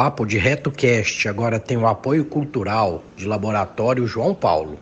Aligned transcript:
O 0.00 0.02
Papo 0.02 0.24
de 0.24 0.38
RetoCast 0.38 1.28
agora 1.28 1.60
tem 1.60 1.76
o 1.76 1.86
apoio 1.86 2.24
cultural 2.24 3.04
de 3.14 3.26
Laboratório 3.26 4.06
João 4.06 4.34
Paulo. 4.34 4.80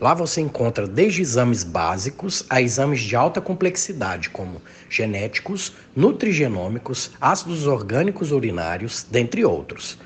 Lá 0.00 0.14
você 0.14 0.40
encontra 0.40 0.86
desde 0.86 1.22
exames 1.22 1.64
básicos 1.64 2.46
a 2.48 2.62
exames 2.62 3.00
de 3.00 3.16
alta 3.16 3.40
complexidade, 3.40 4.30
como 4.30 4.62
genéticos, 4.88 5.72
nutrigenômicos, 5.96 7.10
ácidos 7.20 7.66
orgânicos 7.66 8.30
urinários, 8.30 9.04
dentre 9.10 9.44
outros. 9.44 9.98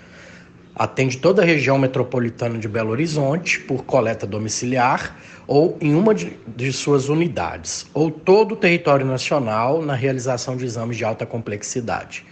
Atende 0.74 1.18
toda 1.18 1.42
a 1.42 1.44
região 1.44 1.78
metropolitana 1.78 2.58
de 2.58 2.68
Belo 2.68 2.92
Horizonte 2.92 3.60
por 3.60 3.84
coleta 3.84 4.26
domiciliar 4.26 5.14
ou 5.46 5.76
em 5.78 5.94
uma 5.94 6.14
de, 6.14 6.38
de 6.56 6.72
suas 6.72 7.10
unidades, 7.10 7.86
ou 7.92 8.10
todo 8.10 8.52
o 8.52 8.56
território 8.56 9.04
nacional 9.04 9.82
na 9.82 9.94
realização 9.94 10.56
de 10.56 10.64
exames 10.64 10.96
de 10.96 11.04
alta 11.04 11.26
complexidade 11.26 12.24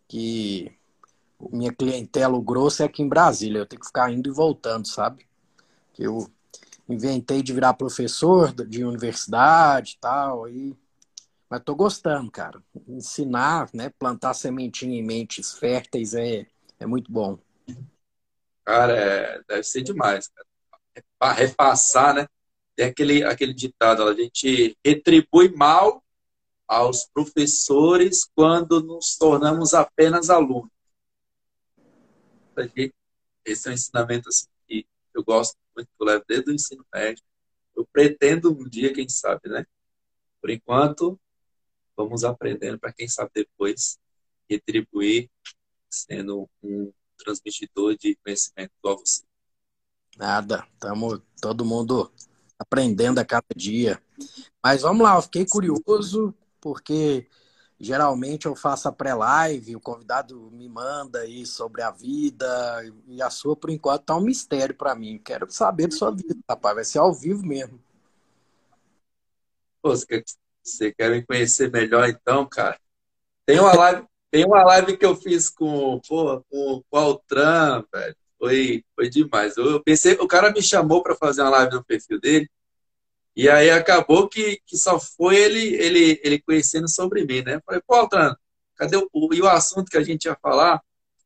que 0.08 0.72
minha 1.52 1.74
clientela, 1.74 2.36
o 2.36 2.42
grosso, 2.42 2.84
é 2.84 2.86
aqui 2.86 3.02
em 3.02 3.08
Brasília. 3.08 3.60
Eu 3.60 3.66
tenho 3.66 3.80
que 3.80 3.88
ficar 3.88 4.12
indo 4.12 4.30
e 4.30 4.34
voltando, 4.34 4.88
sabe? 4.88 5.26
Eu 5.98 6.30
inventei 6.88 7.42
de 7.42 7.54
virar 7.54 7.74
professor 7.74 8.54
de 8.54 8.84
universidade 8.84 9.94
e 9.98 10.00
tal. 10.00 10.46
Aí... 10.46 10.76
Mas 11.50 11.64
tô 11.64 11.74
gostando, 11.74 12.30
cara. 12.30 12.62
Ensinar, 12.88 13.70
né? 13.74 13.90
Plantar 13.98 14.34
sementinha 14.34 15.00
em 15.00 15.04
mentes 15.04 15.54
férteis 15.54 16.14
é, 16.14 16.46
é 16.78 16.86
muito 16.86 17.10
bom. 17.10 17.40
Cara, 18.66 18.94
é... 18.94 19.42
deve 19.48 19.64
ser 19.64 19.82
demais, 19.82 20.28
cara 20.28 20.47
repassar, 21.22 22.16
né? 22.16 22.28
Tem 22.76 22.86
aquele, 22.86 23.24
aquele 23.24 23.54
ditado, 23.54 24.04
a 24.04 24.14
gente 24.14 24.78
retribui 24.86 25.50
mal 25.56 26.04
aos 26.68 27.06
professores 27.06 28.30
quando 28.36 28.84
nos 28.84 29.16
tornamos 29.16 29.74
apenas 29.74 30.30
alunos. 30.30 30.70
Esse 33.46 33.68
é 33.68 33.72
um 33.72 33.74
ensinamento 33.74 34.30
assim, 34.30 34.48
que 34.68 34.86
eu 35.14 35.24
gosto 35.24 35.58
muito, 35.76 35.88
que 35.88 36.04
eu 36.04 36.06
levo 36.06 36.26
desde 36.28 36.52
o 36.52 36.54
ensino 36.54 36.86
médio. 36.94 37.24
Eu 37.76 37.88
pretendo 37.92 38.52
um 38.52 38.68
dia, 38.68 38.94
quem 38.94 39.08
sabe, 39.08 39.48
né? 39.50 39.66
Por 40.42 40.50
enquanto, 40.50 41.20
vamos 41.96 42.24
aprendendo 42.24 42.80
para 42.80 42.92
quem 42.92 43.08
sabe 43.08 43.32
depois 43.34 44.00
retribuir 44.50 45.30
sendo 45.90 46.50
um 46.62 46.92
transmitidor 47.18 47.96
de 47.98 48.16
conhecimento 48.24 48.72
igual 48.78 48.98
você. 48.98 49.27
Nada, 50.18 50.66
estamos 50.74 51.22
todo 51.40 51.64
mundo 51.64 52.12
aprendendo 52.58 53.20
a 53.20 53.26
cada 53.26 53.46
dia. 53.56 54.02
Mas 54.64 54.82
vamos 54.82 55.04
lá, 55.04 55.16
eu 55.16 55.22
fiquei 55.22 55.46
curioso, 55.46 56.34
porque 56.60 57.28
geralmente 57.80 58.48
eu 58.48 58.56
faço 58.56 58.88
a 58.88 58.92
pré-live, 58.92 59.76
o 59.76 59.80
convidado 59.80 60.50
me 60.52 60.68
manda 60.68 61.20
aí 61.20 61.46
sobre 61.46 61.84
a 61.84 61.92
vida, 61.92 62.84
e 63.06 63.22
a 63.22 63.30
sua, 63.30 63.56
por 63.56 63.70
enquanto, 63.70 64.06
tá 64.06 64.16
um 64.16 64.22
mistério 64.22 64.74
para 64.74 64.96
mim. 64.96 65.22
Quero 65.24 65.52
saber 65.52 65.88
da 65.88 65.96
sua 65.96 66.10
vida, 66.10 66.36
rapaz, 66.50 66.74
vai 66.74 66.84
ser 66.84 66.98
ao 66.98 67.14
vivo 67.14 67.46
mesmo. 67.46 67.80
Você 69.84 70.92
quer 70.94 71.12
me 71.12 71.24
conhecer 71.24 71.72
melhor 71.72 72.10
então, 72.10 72.44
cara? 72.48 72.80
Tem 73.46 73.60
uma 73.60 73.74
live, 73.74 74.08
tem 74.32 74.46
uma 74.46 74.64
live 74.64 74.98
que 74.98 75.06
eu 75.06 75.16
fiz 75.16 75.48
com, 75.48 76.02
com, 76.10 76.44
com 76.50 76.84
o 76.90 76.98
Altran, 76.98 77.86
velho 77.94 78.16
foi, 78.40 78.84
foi 78.96 79.10
demais. 79.10 79.58
Eu 79.58 79.82
pensei, 79.84 80.14
o 80.14 80.28
cara 80.28 80.52
me 80.52 80.62
chamou 80.62 81.02
para 81.04 81.16
fazer 81.16 81.42
uma 81.42 81.50
live 81.52 81.76
no 81.76 81.84
perfil 81.84 82.20
dele, 82.20 82.50
e 83.36 83.48
aí 83.48 83.70
acabou 83.70 84.28
que, 84.28 84.60
que 84.66 84.76
só 84.76 85.00
foi 85.00 85.36
ele, 85.36 85.76
ele, 85.76 86.20
ele 86.24 86.42
conhecendo 86.42 86.90
sobre 86.90 87.24
mim, 87.24 87.44
né? 87.44 87.62
Falei, 87.64 87.80
pô, 87.86 87.94
Altrano, 87.94 88.36
cadê 88.76 88.98
o, 88.98 89.10
e 89.32 89.42
o 89.42 89.48
assunto 89.48 89.92
que 89.92 89.98
a 89.98 90.04
gente 90.04 90.26
ia 90.26 90.36
falar? 90.42 90.82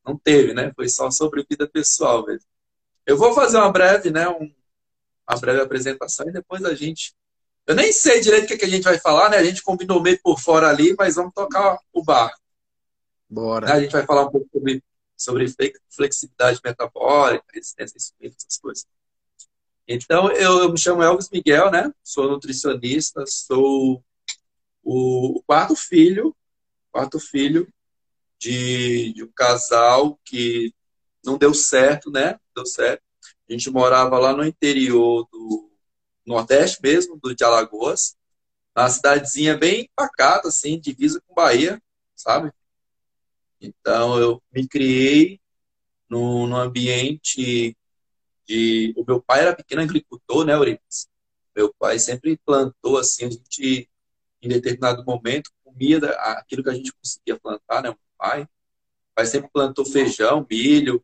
Não 0.05 0.17
teve, 0.17 0.53
né? 0.53 0.73
Foi 0.75 0.89
só 0.89 1.09
sobre 1.09 1.45
vida 1.49 1.65
pessoal 1.69 2.25
mesmo. 2.25 2.45
Eu 3.05 3.17
vou 3.17 3.33
fazer 3.33 3.57
uma 3.57 3.71
breve, 3.71 4.11
né? 4.11 4.27
Um, 4.27 4.53
uma 5.29 5.39
breve 5.39 5.61
apresentação 5.61 6.27
e 6.27 6.33
depois 6.33 6.65
a 6.65 6.75
gente. 6.75 7.13
Eu 7.65 7.75
nem 7.75 7.93
sei 7.93 8.19
direito 8.19 8.43
o 8.43 8.47
que, 8.47 8.57
que 8.57 8.65
a 8.65 8.69
gente 8.69 8.83
vai 8.83 8.99
falar, 8.99 9.29
né? 9.29 9.37
A 9.37 9.43
gente 9.43 9.63
combinou 9.63 10.01
meio 10.01 10.19
por 10.21 10.37
fora 10.37 10.67
ali, 10.67 10.93
mas 10.97 11.15
vamos 11.15 11.31
tocar 11.33 11.77
o 11.93 12.03
barco. 12.03 12.41
Bora. 13.29 13.71
A 13.71 13.79
gente 13.79 13.91
vai 13.91 14.05
falar 14.05 14.25
um 14.25 14.31
pouco 14.31 14.49
sobre 14.51 14.83
sobre 15.21 15.45
flexibilidade 15.89 16.59
metabólica, 16.63 17.45
resistência 17.53 17.95
à 17.95 17.97
insulina, 17.97 18.35
essas 18.37 18.57
coisas. 18.57 18.87
Então, 19.87 20.31
eu, 20.31 20.59
eu, 20.59 20.71
me 20.71 20.79
chamo 20.79 21.03
Elvis 21.03 21.29
Miguel, 21.29 21.69
né? 21.69 21.91
Sou 22.03 22.29
nutricionista, 22.29 23.23
sou 23.27 24.03
o 24.83 25.43
quarto 25.45 25.75
filho, 25.75 26.35
quarto 26.91 27.19
filho 27.19 27.71
de, 28.39 29.13
de 29.13 29.23
um 29.23 29.31
casal 29.31 30.19
que 30.25 30.73
não 31.23 31.37
deu 31.37 31.53
certo, 31.53 32.09
né? 32.09 32.39
Deu 32.55 32.65
certo. 32.65 33.03
A 33.47 33.51
gente 33.51 33.69
morava 33.69 34.17
lá 34.17 34.33
no 34.33 34.45
interior 34.45 35.27
do 35.31 35.69
Nordeste 36.25 36.79
mesmo, 36.81 37.19
do 37.21 37.35
de 37.35 37.43
Alagoas, 37.43 38.15
uma 38.75 38.89
cidadezinha 38.89 39.57
bem 39.57 39.89
pacata, 39.95 40.47
assim, 40.47 40.79
divisa 40.79 41.21
com 41.27 41.33
Bahia, 41.35 41.81
sabe? 42.15 42.51
Então, 43.61 44.17
eu 44.17 44.41
me 44.51 44.67
criei 44.67 45.39
num, 46.09 46.47
num 46.47 46.55
ambiente 46.57 47.77
de. 48.47 48.93
O 48.97 49.05
meu 49.05 49.21
pai 49.21 49.41
era 49.41 49.55
pequeno 49.55 49.81
agricultor, 49.81 50.45
né, 50.45 50.53
Euripides? 50.53 51.07
Meu 51.55 51.73
pai 51.77 51.99
sempre 51.99 52.37
plantou 52.45 52.97
assim, 52.97 53.25
a 53.25 53.29
gente, 53.29 53.89
em 54.41 54.49
determinado 54.49 55.05
momento, 55.05 55.51
comia 55.63 55.99
aquilo 56.37 56.63
que 56.63 56.69
a 56.69 56.73
gente 56.73 56.93
conseguia 56.93 57.39
plantar, 57.39 57.83
né? 57.83 57.89
O 57.91 57.97
pai. 58.17 58.43
O 58.43 59.15
pai 59.15 59.25
sempre 59.25 59.49
plantou 59.51 59.85
feijão, 59.85 60.45
milho, 60.49 61.03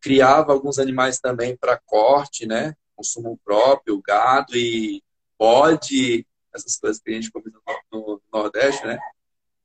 criava 0.00 0.52
alguns 0.52 0.78
animais 0.78 1.20
também 1.20 1.56
para 1.56 1.80
corte, 1.86 2.46
né? 2.46 2.74
Consumo 2.96 3.38
próprio, 3.44 4.02
gado 4.02 4.56
e 4.56 5.02
bode, 5.38 6.26
essas 6.52 6.76
coisas 6.76 7.00
que 7.00 7.10
a 7.10 7.14
gente 7.14 7.30
come 7.30 7.52
no, 7.90 8.20
Nordeste, 8.32 8.86
né? 8.86 8.98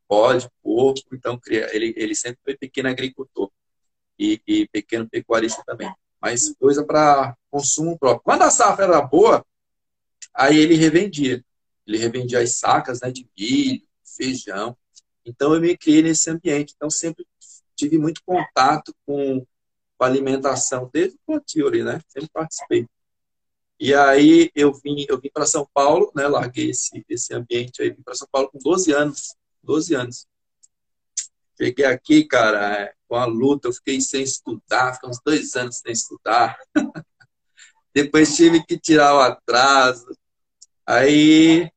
Bode, 0.10 0.50
porco. 0.64 1.16
Então, 1.16 1.40
ele, 1.48 1.94
ele 1.98 2.16
sempre 2.16 2.40
foi 2.44 2.58
pequeno 2.58 2.90
agricultor 2.90 3.52
e, 4.18 4.42
e 4.48 4.68
pequeno 4.68 5.08
pecuarista 5.10 5.64
também. 5.66 5.92
Mas 6.22 6.54
coisa 6.60 6.84
para 6.84 7.36
consumo 7.52 7.98
próprio. 7.98 8.24
Quando 8.24 8.44
a 8.44 8.50
safra 8.50 8.86
era 8.86 9.02
boa, 9.02 9.46
aí 10.34 10.58
ele 10.58 10.76
revendia. 10.76 11.44
Ele 11.86 11.98
revendia 11.98 12.40
as 12.40 12.58
sacas 12.58 13.02
né, 13.02 13.12
de 13.12 13.28
milho, 13.38 13.84
feijão. 14.04 14.78
Então, 15.26 15.54
eu 15.54 15.62
me 15.62 15.78
criei 15.78 16.02
nesse 16.02 16.30
ambiente. 16.30 16.74
Então, 16.76 16.90
sempre 16.90 17.26
tive 17.76 17.98
muito 17.98 18.22
contato 18.26 18.94
com, 19.06 19.46
com 19.98 20.04
alimentação 20.04 20.90
desde 20.92 21.16
o 21.16 21.20
plantio 21.26 21.68
ali, 21.68 21.84
né? 21.84 22.02
Sempre 22.08 22.30
participei. 22.34 22.88
E 23.80 23.94
aí 23.94 24.50
eu 24.56 24.74
vim, 24.74 25.06
eu 25.08 25.20
vim 25.20 25.30
para 25.32 25.46
São 25.46 25.68
Paulo, 25.72 26.12
né? 26.16 26.28
Larguei 26.28 26.72
esse, 26.72 27.06
esse 27.08 27.34
ambiente 27.34 27.82
aí, 27.82 27.92
vim 27.92 28.02
para 28.02 28.16
São 28.16 28.28
Paulo 28.32 28.50
com 28.50 28.58
12 28.58 28.92
anos. 28.92 29.36
12 29.68 29.94
anos. 29.94 30.26
Cheguei 31.60 31.86
aqui, 31.86 32.24
cara, 32.24 32.84
é, 32.84 32.94
com 33.08 33.16
a 33.16 33.26
luta, 33.26 33.68
eu 33.68 33.74
fiquei 33.74 34.00
sem 34.00 34.24
estudar, 34.24 34.94
fiquei 34.94 35.10
uns 35.10 35.20
dois 35.24 35.56
anos 35.56 35.78
sem 35.78 35.92
estudar. 35.92 36.58
Depois 37.94 38.36
tive 38.36 38.64
que 38.64 38.80
tirar 38.80 39.14
o 39.16 39.20
atraso. 39.20 40.08
Aí 40.86 41.70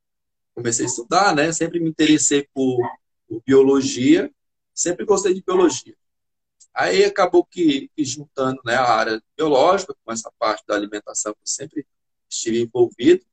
comecei 0.55 0.85
a 0.85 0.89
estudar, 0.89 1.35
né? 1.35 1.51
Sempre 1.53 1.81
me 1.81 1.91
interessei 1.91 2.47
por, 2.55 2.79
por 3.27 3.43
biologia, 3.45 4.31
sempre 4.73 5.05
gostei 5.05 5.35
de 5.35 5.43
biologia. 5.43 5.97
Aí 6.73 7.05
acabou 7.05 7.45
que, 7.45 7.91
que, 7.97 8.05
juntando 8.05 8.61
né, 8.65 8.75
a 8.75 8.89
área 8.89 9.23
biológica 9.37 9.95
com 10.05 10.13
essa 10.13 10.31
parte 10.39 10.63
da 10.67 10.75
alimentação 10.75 11.33
que 11.33 11.51
sempre 11.51 11.85
estive 12.29 12.61
envolvido. 12.61 13.25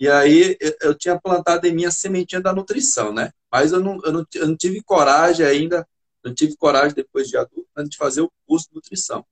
E 0.00 0.08
aí 0.08 0.56
eu, 0.80 0.94
tinha 0.94 1.20
plantado 1.20 1.66
em 1.66 1.74
mim 1.74 1.84
a 1.84 1.90
sementinha 1.90 2.40
da 2.40 2.54
nutrição, 2.54 3.12
né? 3.12 3.32
Mas 3.52 3.70
eu 3.70 3.80
não, 3.80 4.00
eu 4.02 4.10
não, 4.10 4.26
eu 4.34 4.48
não 4.48 4.56
tive 4.56 4.82
coragem 4.82 5.44
ainda, 5.44 5.86
não 6.24 6.34
tive 6.34 6.56
coragem 6.56 6.94
depois 6.94 7.28
de 7.28 7.36
adulto, 7.36 7.68
de 7.86 7.98
fazer 7.98 8.22
o 8.22 8.32
curso 8.46 8.66
de 8.70 8.76
nutrição. 8.76 9.26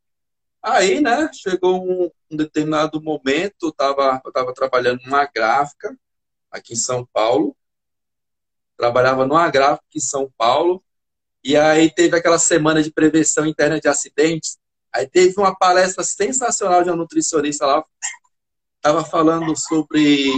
Aí, 0.62 1.00
né, 1.00 1.30
chegou 1.32 1.82
um, 1.82 2.10
um 2.30 2.36
determinado 2.36 3.00
momento, 3.00 3.54
eu 3.62 3.68
estava 3.70 4.20
eu 4.22 4.30
tava 4.30 4.52
trabalhando 4.52 5.00
numa 5.04 5.24
gráfica 5.24 5.98
aqui 6.50 6.74
em 6.74 6.76
São 6.76 7.08
Paulo, 7.14 7.56
trabalhava 8.76 9.26
numa 9.26 9.48
gráfica 9.48 9.86
em 9.96 10.00
São 10.00 10.30
Paulo, 10.36 10.84
e 11.42 11.56
aí 11.56 11.90
teve 11.90 12.14
aquela 12.14 12.38
semana 12.38 12.82
de 12.82 12.92
prevenção 12.92 13.46
interna 13.46 13.80
de 13.80 13.88
acidentes. 13.88 14.58
Aí 14.94 15.08
teve 15.08 15.34
uma 15.38 15.56
palestra 15.56 16.04
sensacional 16.04 16.82
de 16.82 16.90
uma 16.90 16.96
nutricionista 16.96 17.64
lá, 17.64 17.82
estava 18.88 19.04
falando 19.04 19.54
sobre 19.54 20.32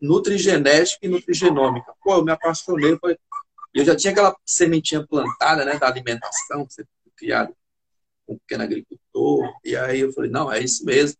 nutrigenética 0.00 1.04
e 1.04 1.08
nutrigenômica. 1.08 1.92
Pô, 2.02 2.14
eu 2.14 2.24
me 2.24 2.32
apaixonei, 2.32 2.96
foi... 2.98 3.18
eu 3.74 3.84
já 3.84 3.94
tinha 3.94 4.12
aquela 4.12 4.34
sementinha 4.44 5.06
plantada, 5.06 5.64
né, 5.64 5.78
da 5.78 5.86
alimentação, 5.86 6.66
você 6.68 6.84
criado 7.16 7.54
com 8.26 8.34
um 8.34 8.38
pequeno 8.38 8.64
agricultor, 8.64 9.52
e 9.62 9.76
aí 9.76 10.00
eu 10.00 10.12
falei, 10.12 10.30
não, 10.30 10.50
é 10.50 10.60
isso 10.60 10.84
mesmo. 10.84 11.16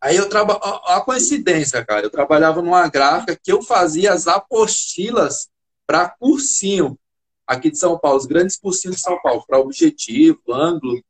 Aí 0.00 0.16
eu 0.16 0.28
trabalho, 0.28 0.60
a 0.62 1.00
coincidência, 1.02 1.84
cara, 1.84 2.04
eu 2.04 2.10
trabalhava 2.10 2.60
numa 2.60 2.88
gráfica 2.88 3.38
que 3.40 3.52
eu 3.52 3.62
fazia 3.62 4.12
as 4.12 4.26
apostilas 4.26 5.48
para 5.86 6.08
cursinho 6.08 6.98
aqui 7.46 7.70
de 7.70 7.78
São 7.78 7.98
Paulo, 7.98 8.18
os 8.18 8.26
grandes 8.26 8.56
cursinhos 8.56 8.96
de 8.96 9.02
São 9.02 9.20
Paulo, 9.22 9.44
para 9.46 9.58
Objetivo, 9.58 10.40
Ângulo. 10.50 11.00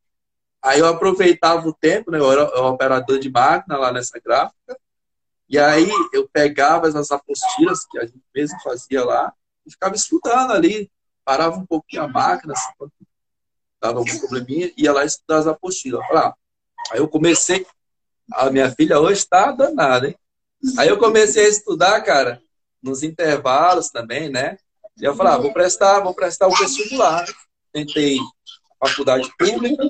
Aí 0.64 0.80
eu 0.80 0.86
aproveitava 0.86 1.68
o 1.68 1.74
tempo, 1.74 2.10
né, 2.10 2.18
eu 2.18 2.32
era 2.32 2.44
operador 2.62 3.18
de 3.18 3.30
máquina 3.30 3.76
lá 3.76 3.92
nessa 3.92 4.18
gráfica, 4.18 4.78
e 5.46 5.58
aí 5.58 5.90
eu 6.12 6.26
pegava 6.32 6.88
as 6.88 7.10
apostilas 7.10 7.84
que 7.84 7.98
a 7.98 8.06
gente 8.06 8.22
mesmo 8.34 8.58
fazia 8.62 9.04
lá 9.04 9.30
e 9.66 9.70
ficava 9.70 9.94
estudando 9.94 10.52
ali, 10.52 10.90
parava 11.22 11.56
um 11.56 11.66
pouquinho 11.66 12.04
a 12.04 12.08
máquina, 12.08 12.54
assim, 12.54 12.72
quando 12.78 12.92
dava 13.78 13.98
algum 13.98 14.18
probleminha, 14.18 14.72
ia 14.74 14.90
lá 14.90 15.04
estudar 15.04 15.38
as 15.40 15.46
apostilas. 15.46 16.00
Ah, 16.10 16.34
aí 16.90 16.98
eu 16.98 17.08
comecei, 17.08 17.66
a 18.32 18.48
minha 18.48 18.70
filha 18.70 18.98
hoje 18.98 19.20
está 19.20 19.52
danada, 19.52 20.08
hein? 20.08 20.18
Aí 20.78 20.88
eu 20.88 20.98
comecei 20.98 21.44
a 21.44 21.48
estudar, 21.50 22.00
cara, 22.00 22.40
nos 22.82 23.02
intervalos 23.02 23.90
também, 23.90 24.30
né? 24.30 24.56
E 24.98 25.04
eu 25.04 25.14
falei, 25.14 25.34
ah, 25.34 25.38
vou 25.38 25.52
prestar, 25.52 26.00
vou 26.00 26.14
prestar 26.14 26.46
o 26.46 26.56
vestibular. 26.56 27.26
Tentei 27.70 28.18
faculdade 28.80 29.30
pública, 29.36 29.84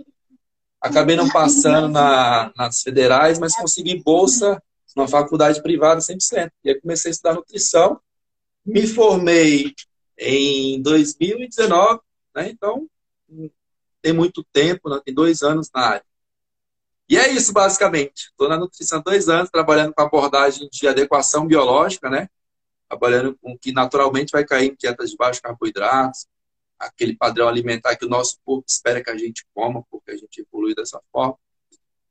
acabei 0.85 1.17
não 1.17 1.29
passando 1.31 1.89
na, 1.89 2.53
nas 2.55 2.83
federais, 2.83 3.39
mas 3.39 3.57
consegui 3.57 4.03
bolsa 4.03 4.63
numa 4.95 5.09
faculdade 5.09 5.63
privada 5.63 6.01
100%. 6.01 6.51
E 6.63 6.71
aí 6.71 6.81
comecei 6.81 7.11
a 7.11 7.13
estudar 7.13 7.35
nutrição, 7.35 7.99
me 8.65 8.87
formei 8.87 9.75
em 10.19 10.81
2019, 10.83 12.01
né? 12.37 12.51
Então, 12.51 12.87
tem 14.03 14.13
muito 14.13 14.45
tempo, 14.53 14.91
né? 14.91 15.01
tem 15.03 15.15
dois 15.15 15.43
anos 15.43 15.71
na 15.75 15.81
área. 15.81 16.05
E 17.09 17.17
é 17.17 17.31
isso, 17.31 17.53
basicamente. 17.53 18.29
Estou 18.29 18.49
na 18.49 18.59
nutrição 18.59 18.99
há 18.99 19.03
dois 19.03 19.29
anos, 19.29 19.51
trabalhando 19.51 19.95
com 19.95 20.03
abordagem 20.03 20.69
de 20.71 20.87
adequação 20.87 21.47
biológica, 21.47 22.11
né? 22.11 22.29
trabalhando 22.89 23.37
com 23.41 23.53
o 23.53 23.59
que 23.59 23.73
naturalmente 23.73 24.31
vai 24.33 24.45
cair 24.45 24.71
em 24.71 24.77
dietas 24.79 25.11
de 25.11 25.17
baixos 25.17 25.41
carboidratos, 25.41 26.27
aquele 26.79 27.17
padrão 27.17 27.49
alimentar 27.49 27.97
que 27.97 28.05
o 28.05 28.09
nosso 28.09 28.39
corpo 28.45 28.65
espera 28.69 29.03
que 29.03 29.11
a 29.11 29.17
gente 29.17 29.47
coma, 29.55 29.85
porque 29.91 30.11
a 30.11 30.17
gente 30.17 30.41
evolui 30.41 30.75
dessa 30.75 31.01
forma. 31.13 31.39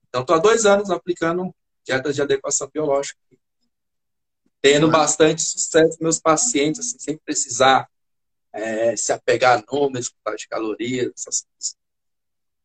Então, 0.07 0.21
estou 0.21 0.35
há 0.35 0.39
dois 0.39 0.65
anos 0.65 0.89
aplicando 0.89 1.53
dietas 1.83 2.15
de 2.15 2.21
adequação 2.21 2.69
biológica, 2.71 3.19
tendo 4.61 4.89
bastante 4.89 5.41
sucesso 5.41 5.97
com 5.97 6.03
meus 6.03 6.19
pacientes, 6.19 6.79
assim, 6.79 6.97
sem 6.99 7.17
precisar 7.17 7.89
é, 8.53 8.95
se 8.95 9.11
apegar 9.11 9.59
a 9.59 9.63
números, 9.71 10.13
de 10.37 10.47
calorias, 10.47 11.11
essas 11.17 11.41
coisas. 11.41 11.75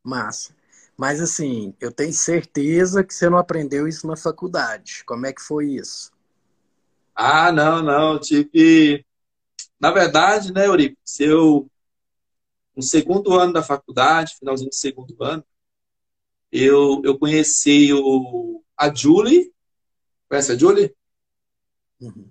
Massa. 0.05 0.55
Mas 0.97 1.21
assim, 1.21 1.75
eu 1.81 1.93
tenho 1.93 2.13
certeza 2.13 3.05
que 3.05 3.15
você 3.15 3.31
não 3.31 3.39
aprendeu 3.39 3.87
isso 3.87 4.07
na 4.07 4.17
faculdade. 4.17 5.05
Como 5.05 5.27
é 5.27 5.33
que 5.33 5.41
foi 5.41 5.71
isso? 5.71 6.13
Ah, 7.15 7.51
não, 7.53 7.83
não. 7.83 8.19
Tive. 8.19 9.05
Na 9.81 9.91
verdade, 9.91 10.53
né, 10.53 10.67
Euripides, 10.67 11.21
eu. 11.21 11.69
No 12.79 12.83
segundo 12.85 13.37
ano 13.37 13.53
da 13.53 13.61
faculdade, 13.61 14.37
finalzinho 14.39 14.71
do 14.71 14.75
segundo 14.77 15.17
ano, 15.21 15.45
eu, 16.53 17.03
eu 17.05 17.19
conheci 17.19 17.93
o, 17.93 18.63
a 18.77 18.95
Julie. 18.95 19.53
Conhece 20.29 20.53
a 20.53 20.57
Julie? 20.57 20.95
Uhum. 22.01 22.29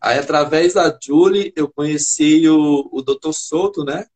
Aí, 0.00 0.18
através 0.18 0.72
da 0.72 0.98
Julie, 0.98 1.52
eu 1.54 1.70
conheci 1.70 2.48
o, 2.48 2.88
o 2.90 3.02
Dr. 3.02 3.34
Souto, 3.34 3.84
né? 3.84 4.06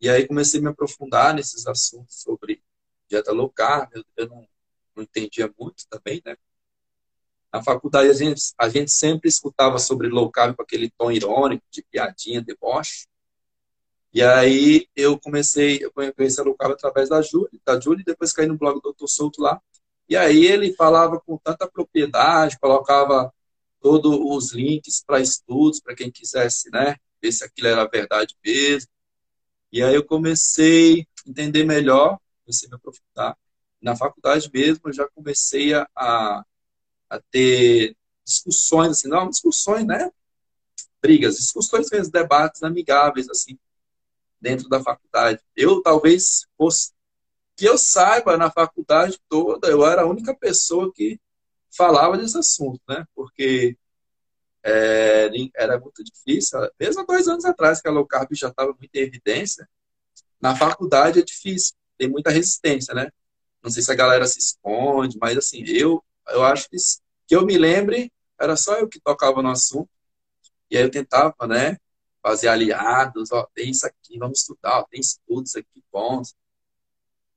E 0.00 0.08
aí 0.08 0.26
comecei 0.26 0.58
a 0.58 0.62
me 0.62 0.70
aprofundar 0.70 1.34
nesses 1.34 1.66
assuntos 1.66 2.22
sobre 2.22 2.62
dieta 3.06 3.30
low 3.30 3.50
carb. 3.50 3.90
Eu, 3.92 4.04
eu 4.16 4.26
não, 4.26 4.48
não 4.96 5.02
entendia 5.02 5.52
muito 5.60 5.86
também, 5.90 6.22
né? 6.24 6.34
Na 7.52 7.62
faculdade, 7.62 8.08
a 8.08 8.14
gente, 8.14 8.54
a 8.56 8.70
gente 8.70 8.90
sempre 8.90 9.28
escutava 9.28 9.78
sobre 9.78 10.08
low 10.08 10.30
carb 10.30 10.56
com 10.56 10.62
aquele 10.62 10.88
tom 10.88 11.12
irônico, 11.12 11.66
de 11.70 11.82
piadinha, 11.82 12.40
deboche. 12.40 13.06
E 14.14 14.22
aí 14.22 14.86
eu 14.94 15.18
comecei, 15.18 15.80
eu 15.82 15.92
conheci 15.92 16.40
a 16.40 16.44
low 16.44 16.54
carb 16.54 16.72
através 16.72 17.08
da 17.08 17.20
Júlia, 17.20 17.50
da 17.66 17.80
Júlia, 17.80 18.04
depois 18.06 18.32
caí 18.32 18.46
no 18.46 18.56
blog 18.56 18.80
do 18.80 18.92
Dr. 18.92 19.08
Souto 19.08 19.42
lá. 19.42 19.60
E 20.08 20.16
aí 20.16 20.44
ele 20.46 20.72
falava 20.72 21.20
com 21.20 21.36
tanta 21.36 21.68
propriedade, 21.68 22.56
colocava 22.60 23.34
todos 23.80 24.16
os 24.16 24.52
links 24.52 25.02
para 25.04 25.20
estudos, 25.20 25.80
para 25.80 25.96
quem 25.96 26.12
quisesse, 26.12 26.70
né, 26.70 26.96
ver 27.20 27.32
se 27.32 27.44
aquilo 27.44 27.66
era 27.68 27.88
verdade 27.88 28.36
mesmo. 28.44 28.88
E 29.72 29.82
aí 29.82 29.94
eu 29.94 30.04
comecei 30.04 31.06
a 31.26 31.30
entender 31.30 31.64
melhor, 31.64 32.18
comecei 32.44 32.68
a 32.68 32.70
me 32.70 32.76
aprofundar. 32.76 33.36
Na 33.82 33.96
faculdade 33.96 34.48
mesmo, 34.54 34.82
eu 34.86 34.92
já 34.92 35.08
comecei 35.08 35.74
a, 35.74 35.88
a 37.10 37.20
ter 37.32 37.96
discussões, 38.24 38.92
assim, 38.92 39.08
não 39.08 39.28
discussões, 39.28 39.84
né? 39.84 40.08
Brigas, 41.02 41.36
discussões 41.36 41.90
mesmo, 41.90 42.12
debates 42.12 42.62
amigáveis, 42.62 43.28
assim, 43.28 43.58
dentro 44.40 44.68
da 44.68 44.82
faculdade. 44.82 45.40
Eu 45.56 45.82
talvez 45.82 46.46
fosse, 46.56 46.92
que 47.56 47.66
eu 47.66 47.78
saiba, 47.78 48.36
na 48.36 48.50
faculdade 48.50 49.18
toda, 49.28 49.68
eu 49.68 49.86
era 49.86 50.02
a 50.02 50.06
única 50.06 50.34
pessoa 50.34 50.92
que 50.92 51.20
falava 51.76 52.16
desse 52.18 52.38
assunto, 52.38 52.80
né? 52.88 53.04
Porque 53.14 53.76
é, 54.62 55.30
era 55.56 55.78
muito 55.78 56.02
difícil, 56.02 56.58
mesmo 56.78 57.02
há 57.02 57.04
dois 57.04 57.28
anos 57.28 57.44
atrás, 57.44 57.80
que 57.80 57.88
a 57.88 57.92
low 57.92 58.06
carb 58.06 58.28
já 58.32 58.48
estava 58.48 58.72
muito 58.72 58.94
em 58.94 59.00
evidência, 59.00 59.68
na 60.40 60.56
faculdade 60.56 61.20
é 61.20 61.22
difícil, 61.22 61.74
tem 61.98 62.08
muita 62.08 62.30
resistência, 62.30 62.94
né? 62.94 63.10
Não 63.62 63.70
sei 63.70 63.82
se 63.82 63.90
a 63.90 63.94
galera 63.94 64.26
se 64.26 64.38
esconde, 64.38 65.18
mas 65.20 65.38
assim, 65.38 65.64
eu, 65.66 66.04
eu 66.28 66.44
acho 66.44 66.68
que 66.68 66.76
que 67.26 67.34
eu 67.34 67.44
me 67.44 67.56
lembre, 67.56 68.12
era 68.38 68.56
só 68.56 68.78
eu 68.78 68.88
que 68.88 69.00
tocava 69.00 69.42
no 69.42 69.50
assunto. 69.50 69.88
E 70.70 70.76
aí 70.76 70.82
eu 70.82 70.90
tentava, 70.90 71.34
né, 71.46 71.78
fazer 72.24 72.48
aliados, 72.48 73.30
ó, 73.32 73.46
tem 73.54 73.70
isso 73.70 73.86
aqui, 73.86 74.18
vamos 74.18 74.40
estudar, 74.40 74.78
ó, 74.78 74.84
tem 74.84 74.98
estudos 74.98 75.54
aqui 75.56 75.84
bons. 75.92 76.34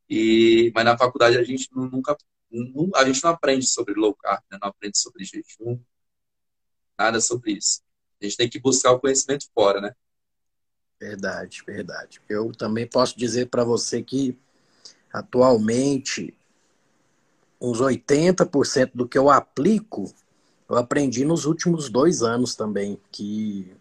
E, 0.09 0.71
mas 0.73 0.85
na 0.85 0.97
faculdade 0.97 1.37
a 1.37 1.43
gente 1.43 1.67
nunca 1.75 2.17
a 2.95 3.03
gente 3.03 3.21
não 3.21 3.31
aprende 3.31 3.67
sobre 3.67 3.93
low 3.95 4.15
carb, 4.15 4.41
né? 4.49 4.57
não 4.61 4.69
aprende 4.69 4.97
sobre 4.97 5.25
jejum, 5.25 5.77
nada 6.97 7.19
sobre 7.19 7.51
isso. 7.51 7.81
A 8.21 8.23
gente 8.23 8.37
tem 8.37 8.49
que 8.49 8.57
buscar 8.57 8.93
o 8.93 8.99
conhecimento 9.01 9.49
fora, 9.53 9.81
né? 9.81 9.93
Verdade, 10.97 11.61
verdade. 11.67 12.21
Eu 12.29 12.53
também 12.53 12.87
posso 12.87 13.19
dizer 13.19 13.49
para 13.49 13.65
você 13.65 14.01
que 14.01 14.39
atualmente 15.11 16.33
uns 17.59 17.81
80% 17.81 18.91
do 18.95 19.05
que 19.05 19.17
eu 19.17 19.29
aplico, 19.29 20.15
eu 20.69 20.77
aprendi 20.77 21.25
nos 21.25 21.43
últimos 21.43 21.89
dois 21.89 22.23
anos 22.23 22.55
também, 22.55 22.97
que 23.11 23.75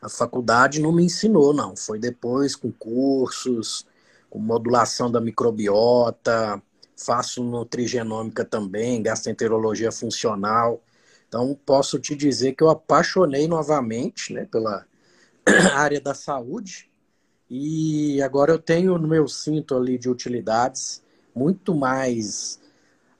a 0.00 0.08
faculdade 0.08 0.80
não 0.80 0.92
me 0.92 1.04
ensinou, 1.04 1.52
não. 1.52 1.76
Foi 1.76 1.98
depois 1.98 2.54
com 2.54 2.70
cursos, 2.70 3.86
com 4.28 4.38
modulação 4.38 5.10
da 5.10 5.20
microbiota, 5.20 6.62
faço 6.96 7.42
nutrigenômica 7.42 8.44
também, 8.44 9.02
gastroenterologia 9.02 9.92
funcional. 9.92 10.82
Então, 11.28 11.58
posso 11.66 11.98
te 11.98 12.14
dizer 12.14 12.52
que 12.52 12.62
eu 12.62 12.70
apaixonei 12.70 13.48
novamente 13.48 14.32
né, 14.32 14.46
pela 14.50 14.86
área 15.74 16.00
da 16.00 16.14
saúde 16.14 16.90
e 17.48 18.20
agora 18.22 18.52
eu 18.52 18.58
tenho 18.58 18.98
no 18.98 19.06
meu 19.06 19.28
cinto 19.28 19.76
ali 19.76 19.98
de 19.98 20.08
utilidades 20.08 21.02
muito 21.34 21.74
mais 21.74 22.60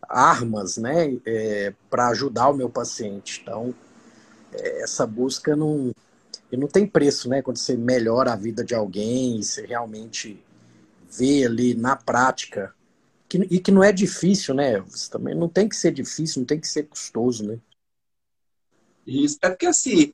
armas 0.08 0.76
né, 0.76 1.16
é, 1.26 1.74
para 1.90 2.08
ajudar 2.08 2.48
o 2.48 2.56
meu 2.56 2.70
paciente. 2.70 3.40
Então, 3.42 3.74
é, 4.52 4.82
essa 4.82 5.06
busca 5.06 5.54
não, 5.54 5.92
não 6.52 6.68
tem 6.68 6.86
preço, 6.86 7.28
né? 7.28 7.42
Quando 7.42 7.56
você 7.56 7.76
melhora 7.76 8.32
a 8.32 8.36
vida 8.36 8.62
de 8.62 8.74
alguém, 8.74 9.42
você 9.42 9.66
realmente 9.66 10.42
vê 11.10 11.46
ali 11.46 11.74
na 11.74 11.96
prática 11.96 12.74
que, 13.28 13.38
e 13.50 13.58
que 13.58 13.72
não 13.72 13.82
é 13.82 13.92
difícil, 13.92 14.54
né? 14.54 14.80
Você 14.80 15.10
também 15.10 15.34
não 15.34 15.48
tem 15.48 15.68
que 15.68 15.74
ser 15.74 15.92
difícil, 15.92 16.40
não 16.40 16.46
tem 16.46 16.60
que 16.60 16.68
ser 16.68 16.84
custoso, 16.84 17.44
né? 17.46 17.58
Isso. 19.06 19.38
É 19.42 19.48
porque 19.48 19.66
assim, 19.66 20.12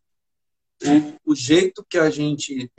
o, 0.82 1.32
o 1.32 1.34
jeito 1.34 1.84
que 1.88 1.98
a 1.98 2.10
gente 2.10 2.70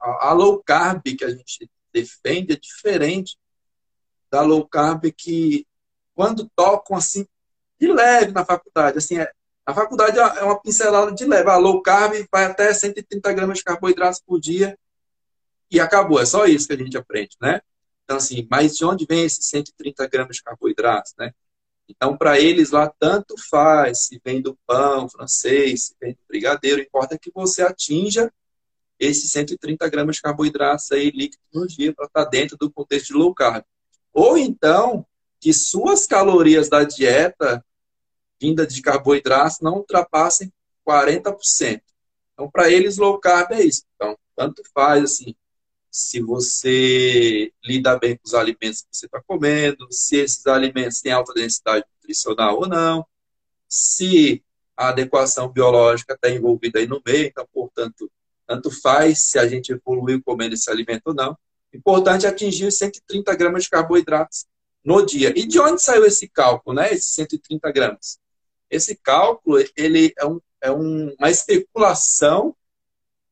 a 0.00 0.32
low 0.32 0.62
carb 0.62 1.02
que 1.02 1.24
a 1.24 1.30
gente 1.30 1.70
defende 1.92 2.52
é 2.52 2.56
diferente 2.56 3.38
da 4.30 4.42
low 4.42 4.66
carb 4.66 5.12
que 5.12 5.66
quando 6.14 6.50
tocam 6.56 6.96
assim 6.96 7.26
de 7.78 7.92
leve 7.92 8.32
na 8.32 8.44
faculdade, 8.44 8.98
assim, 8.98 9.18
é, 9.18 9.30
a 9.66 9.72
faculdade 9.72 10.18
é 10.18 10.42
uma 10.42 10.60
pincelada 10.60 11.12
de 11.12 11.24
leve, 11.24 11.48
a 11.48 11.56
low 11.56 11.82
carb 11.82 12.12
vai 12.30 12.44
até 12.44 12.72
130 12.72 13.32
gramas 13.32 13.58
de 13.58 13.64
carboidratos 13.64 14.20
por 14.20 14.38
dia 14.38 14.78
e 15.70 15.80
acabou, 15.80 16.20
é 16.20 16.26
só 16.26 16.46
isso 16.46 16.66
que 16.66 16.74
a 16.74 16.76
gente 16.76 16.96
aprende, 16.96 17.36
né? 17.40 17.60
Então, 18.04 18.18
assim, 18.18 18.46
mas 18.50 18.76
de 18.76 18.84
onde 18.84 19.06
vem 19.06 19.24
esses 19.24 19.46
130 19.46 20.06
gramas 20.08 20.36
de 20.36 20.42
carboidratos, 20.42 21.14
né? 21.18 21.32
Então, 21.88 22.16
para 22.16 22.38
eles 22.38 22.70
lá, 22.70 22.88
tanto 22.98 23.34
faz 23.50 24.06
se 24.06 24.20
vem 24.24 24.40
do 24.40 24.56
pão 24.66 25.08
francês, 25.08 25.86
se 25.86 25.96
vem 26.00 26.12
do 26.12 26.20
brigadeiro, 26.28 26.80
importa 26.80 27.18
que 27.18 27.30
você 27.32 27.62
atinja 27.62 28.32
esses 28.98 29.30
130 29.32 29.88
gramas 29.88 30.16
de 30.16 30.22
carboidratos 30.22 30.90
aí 30.92 31.10
líquidos 31.10 31.46
no 31.52 31.66
dia 31.66 31.92
para 31.92 32.06
estar 32.06 32.24
tá 32.24 32.30
dentro 32.30 32.56
do 32.56 32.70
contexto 32.70 33.08
de 33.08 33.14
low 33.14 33.34
carb. 33.34 33.64
Ou 34.12 34.38
então, 34.38 35.04
que 35.40 35.52
suas 35.52 36.06
calorias 36.06 36.68
da 36.68 36.84
dieta 36.84 37.64
vinda 38.40 38.66
de 38.66 38.80
carboidratos 38.82 39.60
não 39.60 39.76
ultrapassem 39.76 40.52
40%. 40.86 41.80
Então, 42.32 42.50
para 42.50 42.70
eles, 42.70 42.96
low 42.96 43.18
carb 43.18 43.52
é 43.52 43.62
isso. 43.62 43.84
Então, 43.94 44.18
tanto 44.36 44.62
faz, 44.74 45.04
assim, 45.04 45.34
se 45.90 46.20
você 46.20 47.52
lida 47.64 47.96
bem 47.98 48.16
com 48.16 48.26
os 48.26 48.34
alimentos 48.34 48.82
que 48.82 48.88
você 48.90 49.06
está 49.06 49.22
comendo, 49.24 49.86
se 49.90 50.16
esses 50.16 50.44
alimentos 50.46 51.00
têm 51.00 51.12
alta 51.12 51.32
densidade 51.32 51.84
nutricional 51.94 52.58
ou 52.58 52.68
não, 52.68 53.06
se 53.68 54.42
a 54.76 54.88
adequação 54.88 55.48
biológica 55.48 56.14
está 56.14 56.28
envolvida 56.28 56.80
aí 56.80 56.86
no 56.86 57.00
meio, 57.06 57.26
então, 57.26 57.46
portanto, 57.52 58.10
tanto 58.46 58.70
faz 58.70 59.20
se 59.20 59.38
a 59.38 59.46
gente 59.46 59.70
evoluiu 59.72 60.20
comendo 60.22 60.54
esse 60.54 60.68
alimento 60.68 61.06
ou 61.06 61.14
não. 61.14 61.38
Importante 61.72 62.26
é 62.26 62.28
atingir 62.28 62.70
130 62.70 63.34
gramas 63.36 63.64
de 63.64 63.70
carboidratos 63.70 64.46
no 64.84 65.04
dia. 65.04 65.32
E 65.36 65.46
de 65.46 65.58
onde 65.60 65.80
saiu 65.80 66.04
esse 66.04 66.28
cálculo, 66.28 66.76
né? 66.76 66.92
Esses 66.92 67.14
130 67.14 67.70
gramas? 67.72 68.18
Esse 68.70 68.96
cálculo, 68.96 69.62
ele 69.76 70.12
é, 70.18 70.26
um, 70.26 70.40
é 70.60 70.70
um, 70.70 71.14
uma 71.18 71.30
especulação, 71.30 72.56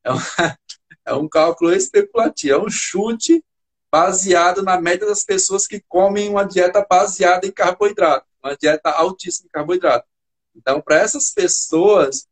é 0.04 0.10
uma, 0.10 0.22
é 1.06 1.14
um 1.14 1.28
cálculo 1.28 1.72
especulativo, 1.72 2.54
é 2.54 2.58
um 2.58 2.70
chute 2.70 3.44
baseado 3.90 4.62
na 4.62 4.80
média 4.80 5.06
das 5.06 5.22
pessoas 5.22 5.66
que 5.66 5.80
comem 5.86 6.30
uma 6.30 6.44
dieta 6.44 6.84
baseada 6.88 7.46
em 7.46 7.52
carboidrato, 7.52 8.26
uma 8.42 8.56
dieta 8.56 8.90
altíssima 8.90 9.46
em 9.46 9.50
carboidrato. 9.50 10.06
Então, 10.56 10.80
para 10.80 10.96
essas 10.96 11.30
pessoas, 11.30 12.26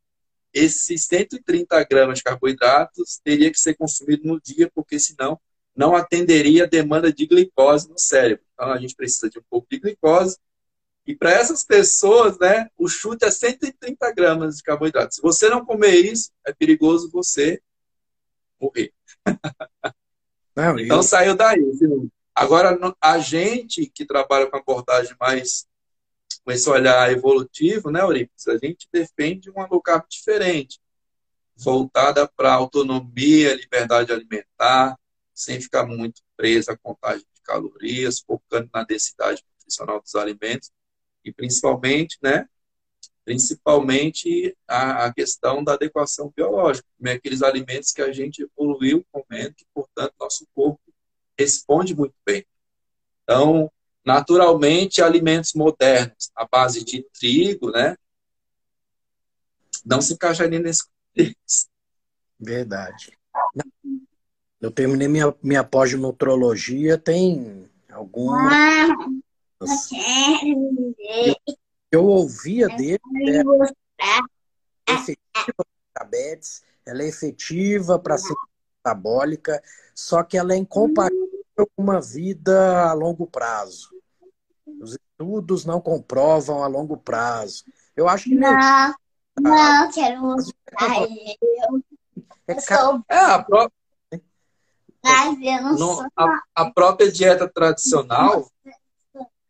esses 0.52 1.04
130 1.06 1.84
gramas 1.84 2.18
de 2.18 2.24
carboidratos 2.24 3.20
teria 3.22 3.50
que 3.50 3.58
ser 3.58 3.74
consumido 3.74 4.26
no 4.26 4.40
dia, 4.40 4.70
porque 4.74 4.98
senão 4.98 5.38
não 5.74 5.94
atenderia 5.94 6.64
a 6.64 6.66
demanda 6.66 7.12
de 7.12 7.26
glicose 7.26 7.88
no 7.88 7.98
cérebro. 7.98 8.44
Então, 8.54 8.72
a 8.72 8.78
gente 8.78 8.94
precisa 8.94 9.30
de 9.30 9.38
um 9.38 9.42
pouco 9.48 9.66
de 9.70 9.78
glicose. 9.78 10.38
E 11.06 11.14
para 11.14 11.32
essas 11.32 11.64
pessoas, 11.64 12.38
né, 12.38 12.68
o 12.76 12.88
chute 12.88 13.24
é 13.24 13.30
130 13.30 14.12
gramas 14.12 14.56
de 14.56 14.62
carboidrato. 14.62 15.14
Se 15.14 15.22
você 15.22 15.48
não 15.48 15.64
comer 15.64 15.94
isso, 15.96 16.30
é 16.46 16.52
perigoso 16.52 17.10
você 17.10 17.60
morrer. 18.60 18.92
Não, 20.54 20.78
então 20.78 20.98
eu... 20.98 21.02
saiu 21.02 21.34
daí. 21.34 21.60
Agora, 22.34 22.78
a 23.00 23.18
gente 23.18 23.86
que 23.86 24.04
trabalha 24.04 24.46
com 24.46 24.56
abordagem 24.56 25.14
mais 25.18 25.66
com 26.44 26.52
esse 26.52 26.68
olhar 26.68 27.10
evolutivo, 27.10 27.90
né, 27.90 28.00
Euripides? 28.00 28.48
A 28.48 28.56
gente 28.56 28.88
defende 28.92 29.50
uma 29.50 29.66
low 29.66 29.80
carb 29.80 30.04
diferente, 30.08 30.80
voltada 31.56 32.26
para 32.28 32.52
autonomia, 32.52 33.54
liberdade 33.54 34.12
alimentar, 34.12 34.98
sem 35.34 35.60
ficar 35.60 35.86
muito 35.86 36.22
presa 36.36 36.72
à 36.72 36.78
contagem 36.78 37.26
de 37.34 37.42
calorias, 37.42 38.20
focando 38.20 38.70
na 38.72 38.84
densidade 38.84 39.42
nutricional 39.56 40.00
dos 40.00 40.14
alimentos 40.14 40.70
e 41.24 41.32
principalmente, 41.32 42.18
né, 42.22 42.48
principalmente 43.24 44.56
a, 44.66 45.06
a, 45.06 45.14
questão 45.14 45.62
da 45.62 45.74
adequação 45.74 46.32
biológica, 46.34 46.86
como 46.96 47.08
é 47.08 47.12
aqueles 47.12 47.42
alimentos 47.42 47.92
que 47.92 48.02
a 48.02 48.12
gente 48.12 48.42
evoluiu 48.42 49.04
comendo 49.12 49.54
e, 49.60 49.66
portanto, 49.74 50.14
nosso 50.18 50.46
corpo 50.54 50.80
responde 51.38 51.94
muito 51.94 52.14
bem. 52.24 52.44
Então, 53.22 53.70
naturalmente, 54.04 55.02
alimentos 55.02 55.52
modernos, 55.54 56.30
à 56.34 56.46
base 56.46 56.84
de 56.84 57.02
trigo, 57.18 57.70
né, 57.70 57.96
não 59.84 60.00
se 60.00 60.14
encaixariam 60.14 60.62
nesse 60.62 60.84
contexto. 60.84 61.70
Verdade. 62.38 63.18
Eu 64.60 64.70
terminei 64.70 65.08
minha, 65.08 65.34
minha 65.42 65.64
pós-nutrologia 65.64 66.98
tem 66.98 67.68
Eu 69.60 69.66
eu 71.90 72.06
ouvia 72.06 72.68
dele, 72.68 73.00
é 73.26 74.92
efetiva 74.92 75.54
para 75.56 76.04
diabetes, 76.04 76.62
ela 76.86 77.02
é 77.02 77.08
efetiva 77.08 77.98
para 77.98 78.16
ser 78.16 78.34
metabólica, 78.76 79.60
só 79.94 80.22
que 80.22 80.38
ela 80.38 80.54
é 80.54 80.56
incompatível 80.56 81.44
com 81.56 81.82
uma 81.82 82.00
vida 82.00 82.88
a 82.88 82.92
longo 82.92 83.26
prazo. 83.26 83.90
Os 84.80 84.92
estudos 84.92 85.64
não 85.64 85.80
comprovam 85.80 86.62
a 86.62 86.68
longo 86.68 86.96
prazo. 86.96 87.64
Eu 87.96 88.08
acho 88.08 88.24
que 88.24 88.34
não. 88.34 88.52
Não, 88.52 89.50
não 89.50 89.90
quero 89.90 90.20
mostrar. 90.22 90.54
Eu, 92.48 92.56
é, 92.56 92.60
sou... 92.60 93.04
é 93.08 93.16
a 93.16 93.42
própria. 93.42 93.72
a, 96.16 96.42
a 96.54 96.70
própria 96.70 97.10
dieta 97.12 97.48
tradicional, 97.48 98.50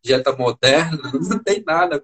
dieta 0.03 0.35
moderna, 0.35 0.99
não 1.13 1.39
tem 1.39 1.63
nada 1.65 2.03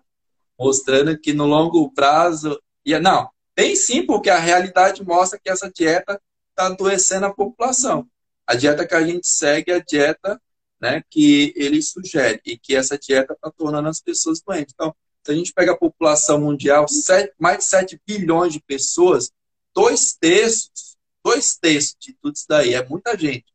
mostrando 0.57 1.17
que 1.17 1.33
no 1.33 1.45
longo 1.45 1.91
prazo. 1.91 2.59
Ia, 2.85 2.99
não, 2.99 3.29
tem 3.53 3.75
sim, 3.75 4.05
porque 4.05 4.29
a 4.29 4.39
realidade 4.39 5.03
mostra 5.03 5.39
que 5.39 5.49
essa 5.49 5.69
dieta 5.69 6.21
está 6.49 6.67
adoecendo 6.67 7.25
a 7.25 7.33
população. 7.33 8.07
A 8.45 8.55
dieta 8.55 8.87
que 8.87 8.95
a 8.95 9.05
gente 9.05 9.27
segue 9.27 9.71
é 9.71 9.75
a 9.75 9.83
dieta 9.83 10.41
né, 10.79 11.03
que 11.09 11.53
ele 11.55 11.81
sugere, 11.81 12.39
e 12.45 12.57
que 12.57 12.75
essa 12.75 12.97
dieta 12.97 13.33
está 13.33 13.51
tornando 13.51 13.89
as 13.89 13.99
pessoas 13.99 14.41
doentes. 14.41 14.73
Então, 14.73 14.95
se 15.23 15.31
a 15.31 15.35
gente 15.35 15.51
pega 15.51 15.73
a 15.73 15.77
população 15.77 16.39
mundial, 16.39 16.87
sete, 16.87 17.33
mais 17.37 17.57
de 17.59 17.65
7 17.65 18.01
bilhões 18.07 18.53
de 18.53 18.61
pessoas, 18.61 19.31
dois 19.75 20.13
terços, 20.13 20.95
dois 21.23 21.57
terços 21.57 21.95
de 21.99 22.13
tudo 22.13 22.35
isso 22.35 22.45
daí, 22.47 22.73
é 22.73 22.87
muita 22.87 23.17
gente, 23.17 23.45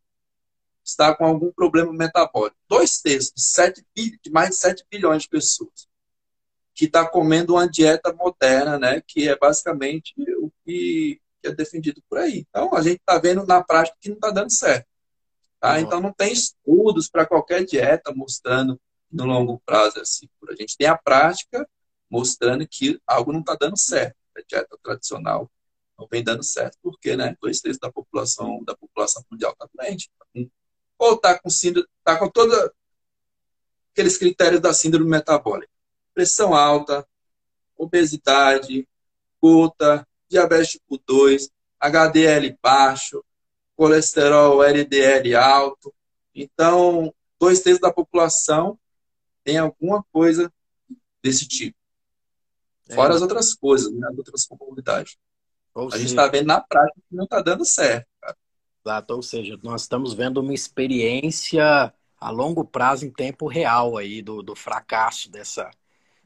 está 0.85 1.15
com 1.15 1.25
algum 1.25 1.53
problema 1.53 1.93
metabólico. 1.93 2.57
Dois 2.69 3.01
terços 3.01 3.33
de, 3.35 3.43
7, 3.43 3.87
de 3.97 4.31
mais 4.31 4.51
de 4.51 4.57
7 4.57 4.85
bilhões 4.91 5.23
de 5.23 5.29
pessoas 5.29 5.89
que 6.75 6.87
está 6.87 7.07
comendo 7.07 7.55
uma 7.55 7.69
dieta 7.69 8.13
moderna, 8.13 8.79
né? 8.79 9.03
Que 9.07 9.29
é 9.29 9.37
basicamente 9.37 10.15
o 10.39 10.51
que, 10.65 11.21
é 11.43 11.53
defendido 11.53 12.03
por 12.09 12.19
aí. 12.19 12.47
Então, 12.49 12.75
a 12.75 12.83
gente 12.83 13.01
está 13.01 13.19
vendo 13.19 13.45
na 13.45 13.63
prática 13.63 13.97
que 14.01 14.09
não 14.09 14.17
está 14.17 14.31
dando 14.31 14.51
certo. 14.51 14.87
Tá? 15.61 15.81
Então, 15.81 16.01
não 16.01 16.13
tem 16.13 16.33
estudos 16.33 17.09
para 17.09 17.27
qualquer 17.27 17.65
dieta 17.65 18.13
mostrando 18.15 18.81
no 19.11 19.27
longo 19.27 19.61
prazo 19.67 20.01
é 20.01 20.05
seguro. 20.05 20.53
A 20.53 20.57
gente 20.57 20.77
tem 20.77 20.87
a 20.87 20.97
prática 20.97 21.69
mostrando 22.11 22.67
que 22.67 23.01
algo 23.07 23.33
não 23.33 23.41
está 23.41 23.55
dando 23.55 23.79
certo. 23.79 24.17
A 24.37 24.41
dieta 24.49 24.79
tradicional 24.83 25.51
não 25.99 26.09
vem 26.11 26.25
dando 26.25 26.43
certo, 26.43 26.79
porque 26.83 27.15
né, 27.17 27.37
dois 27.41 27.61
terços 27.61 27.79
da 27.79 27.93
população, 27.93 28.63
da 28.65 28.75
população 28.75 29.23
mundial 29.31 29.53
está 29.53 29.69
doente. 29.75 30.11
Ou 31.03 31.15
está 31.15 31.37
com, 31.37 31.51
síndrome, 31.51 31.89
tá 32.05 32.17
com 32.17 32.31
todos 32.31 32.57
aqueles 33.91 34.17
critérios 34.17 34.61
da 34.61 34.73
síndrome 34.73 35.11
metabólica. 35.11 35.73
Pressão 36.15 36.55
alta, 36.55 37.05
obesidade, 37.77 38.89
gota, 39.43 40.07
diabetes 40.29 40.75
tipo 40.75 41.03
2, 41.05 41.51
HDL 41.81 42.57
baixo, 42.63 43.25
colesterol 43.75 44.63
LDL 44.63 45.35
alto. 45.35 45.93
Então, 46.33 47.13
dois 47.37 47.59
terços 47.59 47.81
da 47.81 47.93
população 47.93 48.79
tem 49.43 49.59
alguma 49.59 50.05
coisa 50.13 50.53
desse 51.21 51.49
tipo. 51.49 51.77
É. 52.89 52.95
Fora 52.95 53.13
as 53.13 53.23
outras 53.23 53.55
coisas, 53.55 53.93
né, 53.93 54.07
as 54.09 54.19
outras 54.19 54.47
comunidades. 54.47 55.17
Ou 55.75 55.93
a 55.93 55.99
gente 55.99 56.11
está 56.11 56.29
vendo 56.29 56.47
na 56.47 56.61
prática 56.61 57.01
que 57.09 57.17
não 57.17 57.25
está 57.25 57.43
dando 57.43 57.65
certo. 57.65 58.07
Exato, 58.85 59.15
ou 59.15 59.23
seja, 59.23 59.59
nós 59.63 59.83
estamos 59.83 60.13
vendo 60.13 60.41
uma 60.41 60.53
experiência 60.53 61.95
a 62.19 62.31
longo 62.31 62.65
prazo, 62.65 63.07
em 63.07 63.11
tempo 63.11 63.47
real, 63.47 63.97
aí 63.97 64.23
do, 64.23 64.43
do 64.43 64.57
fracasso 64.57 65.31
dessa 65.31 65.71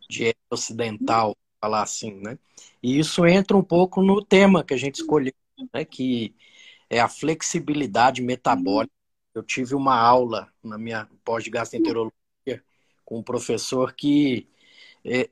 dieta 0.08 0.38
ocidental, 0.50 1.36
falar 1.60 1.82
assim, 1.82 2.14
né? 2.20 2.38
E 2.82 2.98
isso 2.98 3.26
entra 3.26 3.56
um 3.56 3.62
pouco 3.62 4.02
no 4.02 4.24
tema 4.24 4.64
que 4.64 4.74
a 4.74 4.76
gente 4.76 4.96
escolheu, 4.96 5.34
né? 5.74 5.84
Que 5.84 6.34
é 6.90 7.00
a 7.00 7.08
flexibilidade 7.08 8.22
metabólica. 8.22 8.92
Eu 9.34 9.42
tive 9.42 9.74
uma 9.74 9.98
aula 9.98 10.50
na 10.62 10.78
minha 10.78 11.08
pós 11.24 11.44
de 11.44 11.50
gastroenterologia 11.50 12.14
com 13.04 13.18
um 13.18 13.22
professor 13.22 13.92
que 13.94 14.48
é, 15.04 15.30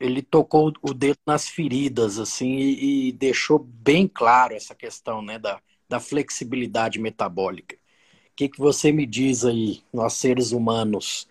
ele 0.00 0.22
tocou 0.22 0.72
o 0.82 0.92
dedo 0.94 1.18
nas 1.26 1.48
feridas 1.48 2.18
assim 2.18 2.56
e, 2.56 3.08
e, 3.08 3.12
deixou 3.12 3.58
bem 3.58 4.08
claro 4.08 4.54
essa 4.54 4.74
questão 4.74 5.22
né, 5.22 5.38
da, 5.38 5.60
da 5.94 6.00
flexibilidade 6.00 6.98
metabólica. 6.98 7.76
O 7.76 8.34
que, 8.34 8.48
que 8.48 8.58
você 8.58 8.90
me 8.90 9.06
diz 9.06 9.44
aí, 9.44 9.80
nós 9.92 10.14
seres 10.14 10.50
humanos, 10.50 11.28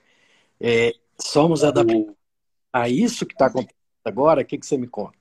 é, 0.57 0.93
somos 1.19 1.65
adaptados 1.65 2.15
a 2.71 2.87
isso 2.87 3.25
que 3.25 3.33
está 3.33 3.47
acontecendo 3.47 3.75
agora? 4.05 4.41
O 4.41 4.45
que, 4.45 4.57
que 4.57 4.65
você 4.65 4.77
me 4.77 4.87
conta? 4.87 5.17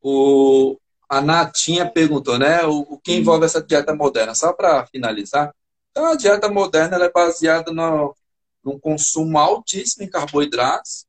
O, 0.00 0.78
a 1.10 1.20
Natinha 1.20 1.84
perguntou, 1.86 2.38
né? 2.38 2.64
O, 2.64 2.94
o 2.94 2.98
que 2.98 3.12
envolve 3.12 3.44
essa 3.44 3.62
dieta 3.62 3.94
moderna? 3.94 4.34
Só 4.34 4.54
para 4.54 4.86
finalizar, 4.86 5.54
então 5.90 6.06
a 6.06 6.16
dieta 6.16 6.48
moderna 6.48 6.96
é 7.04 7.12
baseada 7.12 7.70
no, 7.70 8.16
num 8.64 8.78
consumo 8.78 9.36
altíssimo 9.36 10.04
em 10.04 10.08
carboidratos, 10.08 11.04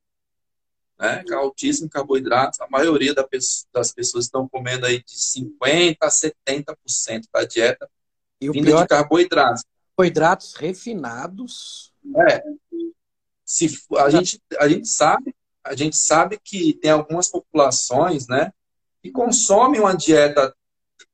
né? 1.00 1.24
Altíssimo 1.32 1.88
em 1.88 1.90
carboidratos. 1.90 2.60
A 2.60 2.68
maioria 2.70 3.14
das 3.74 3.92
pessoas 3.94 4.26
estão 4.26 4.48
comendo 4.48 4.86
aí 4.86 5.04
de 5.04 5.16
50% 5.16 5.98
a 6.02 6.10
70% 6.10 7.24
da 7.34 7.46
dieta 7.46 7.90
e 8.42 8.50
vinda 8.52 8.82
de 8.82 8.88
carboidratos. 8.88 9.64
Carboidratos 9.96 10.54
refinados. 10.56 11.94
É. 12.28 12.44
Se, 13.46 13.68
a, 13.98 14.10
gente, 14.10 14.42
a 14.60 14.68
gente 14.68 14.88
sabe 14.88 15.34
a 15.64 15.76
gente 15.76 15.98
sabe 15.98 16.40
que 16.44 16.74
tem 16.74 16.92
algumas 16.92 17.30
populações, 17.30 18.28
né, 18.28 18.52
que 19.02 19.12
consomem 19.12 19.80
uma 19.80 19.96
dieta 19.96 20.54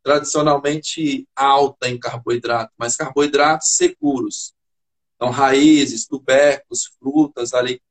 tradicionalmente 0.01 1.27
alta 1.35 1.89
em 1.89 1.99
carboidrato, 1.99 2.71
mas 2.77 2.95
carboidratos 2.95 3.75
seguros. 3.75 4.53
Então, 5.15 5.29
raízes, 5.29 6.07
tubérculos, 6.07 6.91
frutas 6.99 7.53
ali, 7.53 7.81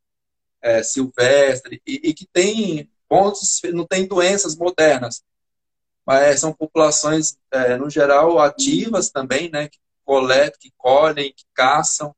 é, 0.64 0.83
silvestre, 0.83 1.83
e, 1.87 2.00
e, 2.03 2.14
que 2.14 2.27
tem 2.27 2.90
pontos, 3.07 3.61
não 3.74 3.87
tem 3.87 4.07
doenças 4.07 4.57
modernas, 4.57 5.22
mas 6.07 6.40
são 6.40 6.55
populações, 6.55 7.37
é, 7.50 7.77
no 7.77 7.90
geral, 7.90 8.38
ativas 8.38 9.11
também, 9.11 9.50
né, 9.50 9.68
que 9.68 9.79
coletam, 10.05 10.59
que 10.59 10.72
colhem, 10.79 11.35
que 11.37 11.44
caçam. 11.53 12.16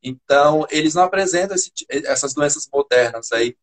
Então, 0.00 0.64
eles 0.70 0.94
não 0.94 1.02
apresentam 1.02 1.56
esse, 1.56 1.72
essas 1.88 2.32
doenças 2.32 2.68
modernas 2.72 3.32
aí, 3.32 3.56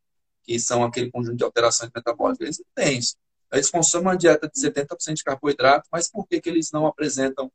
que 0.43 0.59
são 0.59 0.83
aquele 0.83 1.09
conjunto 1.09 1.37
de 1.37 1.43
alterações 1.45 1.89
metabólicas. 1.95 2.41
Eles 2.41 2.59
não 2.59 2.65
têm 2.75 2.97
isso. 2.97 3.15
Eles 3.51 3.69
consomem 3.69 4.07
uma 4.07 4.17
dieta 4.17 4.49
de 4.49 4.59
70% 4.59 5.13
de 5.13 5.23
carboidrato, 5.23 5.87
mas 5.91 6.09
por 6.09 6.27
que, 6.27 6.41
que 6.41 6.49
eles 6.49 6.71
não 6.71 6.85
apresentam 6.85 7.49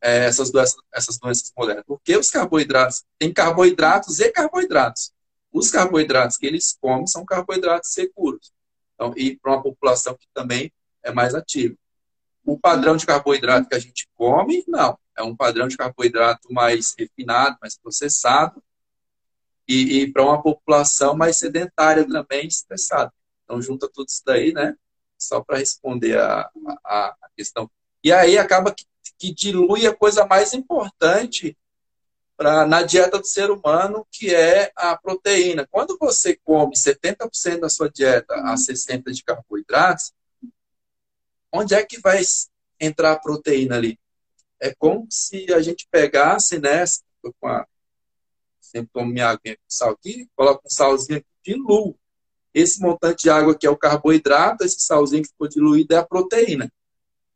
é, 0.00 0.24
essas, 0.26 0.50
doenças, 0.50 0.76
essas 0.92 1.18
doenças 1.18 1.52
modernas? 1.56 1.84
Porque 1.86 2.16
os 2.16 2.30
carboidratos, 2.30 3.04
tem 3.18 3.32
carboidratos 3.32 4.20
e 4.20 4.30
carboidratos. 4.30 5.12
Os 5.54 5.70
carboidratos 5.70 6.36
que 6.36 6.46
eles 6.46 6.76
comem 6.80 7.06
são 7.06 7.24
carboidratos 7.24 7.92
seguros. 7.92 8.52
Então, 8.94 9.14
e 9.16 9.36
para 9.36 9.52
uma 9.52 9.62
população 9.62 10.16
que 10.16 10.26
também 10.34 10.72
é 11.00 11.12
mais 11.12 11.32
ativa. 11.32 11.76
O 12.44 12.58
padrão 12.58 12.96
de 12.96 13.06
carboidrato 13.06 13.68
que 13.68 13.74
a 13.76 13.78
gente 13.78 14.08
come, 14.16 14.64
não. 14.66 14.98
É 15.16 15.22
um 15.22 15.36
padrão 15.36 15.68
de 15.68 15.76
carboidrato 15.76 16.52
mais 16.52 16.92
refinado, 16.98 17.56
mais 17.62 17.78
processado, 17.78 18.60
e, 19.66 20.00
e 20.00 20.12
para 20.12 20.24
uma 20.24 20.42
população 20.42 21.16
mais 21.16 21.36
sedentária 21.36 22.04
também, 22.04 22.48
estressada. 22.48 23.12
Então, 23.44 23.62
junta 23.62 23.88
tudo 23.88 24.08
isso 24.08 24.22
daí, 24.26 24.52
né? 24.52 24.76
Só 25.16 25.40
para 25.40 25.58
responder 25.58 26.18
a, 26.18 26.50
a, 26.84 27.16
a, 27.22 27.28
questão. 27.36 27.70
E 28.02 28.12
aí 28.12 28.36
acaba 28.36 28.74
que, 28.74 28.84
que 29.16 29.32
dilui 29.32 29.86
a 29.86 29.94
coisa 29.94 30.26
mais 30.26 30.52
importante 30.52 31.56
pra, 32.36 32.66
na 32.66 32.82
dieta 32.82 33.18
do 33.18 33.26
ser 33.26 33.50
humano, 33.50 34.06
que 34.10 34.34
é 34.34 34.72
a 34.76 34.96
proteína. 34.96 35.66
Quando 35.70 35.96
você 35.98 36.36
come 36.36 36.74
70% 36.74 37.60
da 37.60 37.68
sua 37.68 37.90
dieta 37.90 38.34
a 38.34 38.54
60% 38.54 39.10
de 39.12 39.22
carboidratos, 39.22 40.12
onde 41.52 41.74
é 41.74 41.84
que 41.84 42.00
vai 42.00 42.22
entrar 42.80 43.12
a 43.12 43.18
proteína 43.18 43.76
ali? 43.76 43.98
É 44.60 44.74
como 44.74 45.06
se 45.10 45.52
a 45.52 45.60
gente 45.60 45.86
pegasse, 45.90 46.58
né, 46.58 46.84
com 47.40 47.46
a, 47.46 47.66
sempre 48.60 48.90
tomo 48.92 49.10
minha 49.10 49.28
água 49.28 49.40
com 49.44 49.56
sal 49.68 49.90
aqui, 49.90 50.28
coloco 50.34 50.66
um 50.66 50.70
salzinho 50.70 51.18
aqui, 51.18 51.26
diluo. 51.44 51.96
Esse 52.52 52.80
montante 52.80 53.24
de 53.24 53.30
água 53.30 53.52
aqui 53.52 53.66
é 53.66 53.70
o 53.70 53.76
carboidrato, 53.76 54.64
esse 54.64 54.80
salzinho 54.80 55.22
que 55.22 55.28
ficou 55.28 55.48
diluído 55.48 55.94
é 55.94 55.98
a 55.98 56.06
proteína. 56.06 56.72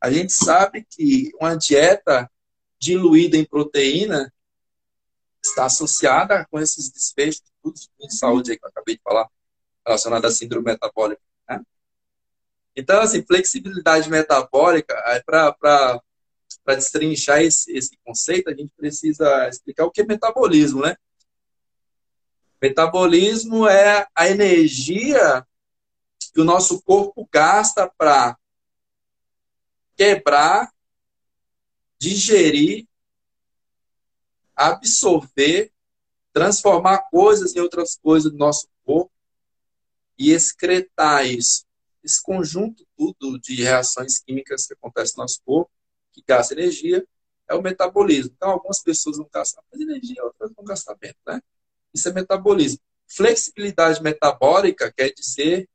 A 0.01 0.11
gente 0.11 0.33
sabe 0.33 0.87
que 0.89 1.31
uma 1.41 1.57
dieta 1.57 2.31
diluída 2.79 3.37
em 3.37 3.45
proteína 3.45 4.33
está 5.51 5.67
associada 5.67 6.47
com 6.51 6.59
esses 6.59 6.91
desfechos 6.91 7.43
de 7.65 8.15
saúde 8.15 8.51
aí 8.51 8.59
que 8.59 8.65
eu 8.65 8.71
acabei 8.71 8.97
de 8.97 9.03
falar, 9.03 9.29
relacionado 9.87 10.25
à 10.25 10.31
síndrome 10.31 10.67
metabólica. 10.67 11.23
Né? 11.49 11.61
Então, 12.75 13.01
assim, 13.01 13.23
flexibilidade 13.23 14.09
metabólica, 14.09 14.95
para 15.25 16.01
destrinchar 16.67 17.43
esse, 17.43 17.73
esse 17.77 17.97
conceito, 18.05 18.51
a 18.51 18.55
gente 18.55 18.73
precisa 18.77 19.49
explicar 19.49 19.85
o 19.85 19.91
que 19.91 20.01
é 20.01 20.05
metabolismo, 20.05 20.83
né? 20.83 20.97
Metabolismo 22.61 23.69
é 23.69 24.07
a 24.15 24.29
energia 24.29 25.47
que 26.35 26.41
o 26.41 26.45
nosso 26.45 26.83
corpo 26.83 27.29
gasta 27.33 27.89
para 27.97 28.37
quebrar, 29.97 30.73
digerir, 32.01 32.88
absorver, 34.59 35.71
transformar 36.33 37.09
coisas 37.11 37.55
em 37.55 37.61
outras 37.61 37.97
coisas 37.97 38.33
do 38.33 38.37
nosso 38.37 38.69
corpo 38.85 39.13
e 40.19 40.33
excretar 40.33 41.25
isso. 41.25 41.65
Esse 42.03 42.21
conjunto 42.21 42.85
tudo 42.97 43.39
de 43.39 43.63
reações 43.63 44.19
químicas 44.19 44.67
que 44.67 44.75
acontecem 44.75 45.15
no 45.17 45.23
nosso 45.23 45.41
corpo, 45.45 45.71
que 46.13 46.23
gasta 46.27 46.55
energia, 46.55 47.07
é 47.49 47.55
o 47.55 47.63
metabolismo. 47.63 48.33
Então, 48.37 48.51
algumas 48.51 48.83
pessoas 48.83 49.17
vão 49.17 49.29
gastar 49.33 49.63
mais 49.71 49.81
energia, 49.81 50.25
outras 50.25 50.53
vão 50.53 50.65
gastar 50.65 50.97
menos, 51.01 51.17
né? 51.27 51.41
Isso 51.95 52.09
é 52.09 52.13
metabolismo. 52.13 52.81
Flexibilidade 53.07 54.03
metabólica 54.03 54.93
quer 54.93 55.13
dizer 55.13 55.69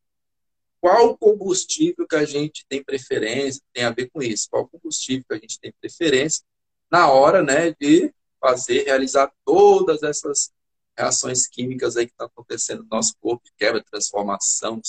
qual 0.79 1.17
combustível 1.17 2.05
que 2.05 2.15
a 2.15 2.25
gente 2.25 2.65
tem 2.67 2.83
preferência, 2.83 3.61
tem 3.71 3.85
a 3.85 3.91
ver 3.91 4.09
com 4.09 4.21
isso, 4.21 4.49
qual 4.49 4.67
combustível 4.67 5.23
que 5.27 5.33
a 5.33 5.39
gente 5.39 5.59
tem 5.59 5.73
preferência 5.79 6.43
na 6.91 7.09
hora 7.09 7.41
né, 7.41 7.71
de 7.79 8.13
fazer, 8.43 8.83
realizar 8.83 9.31
todas 9.45 10.03
essas 10.03 10.51
reações 10.97 11.47
químicas 11.47 11.95
aí 11.95 12.05
que 12.05 12.11
estão 12.11 12.27
tá 12.27 12.33
acontecendo 12.33 12.83
no 12.83 12.89
nosso 12.89 13.15
corpo, 13.21 13.49
quebra, 13.57 13.81
transformação, 13.81 14.81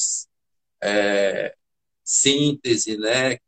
é, 0.82 1.54
síntese, 2.02 2.98
né? 2.98 3.38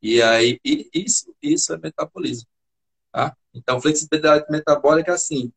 E 0.00 0.22
aí, 0.22 0.58
e 0.64 0.88
isso, 0.94 1.34
isso 1.42 1.74
é 1.74 1.76
metabolismo. 1.76 2.48
Tá? 3.12 3.36
Então, 3.52 3.80
flexibilidade 3.80 4.46
metabólica 4.50 5.12
assim, 5.12 5.52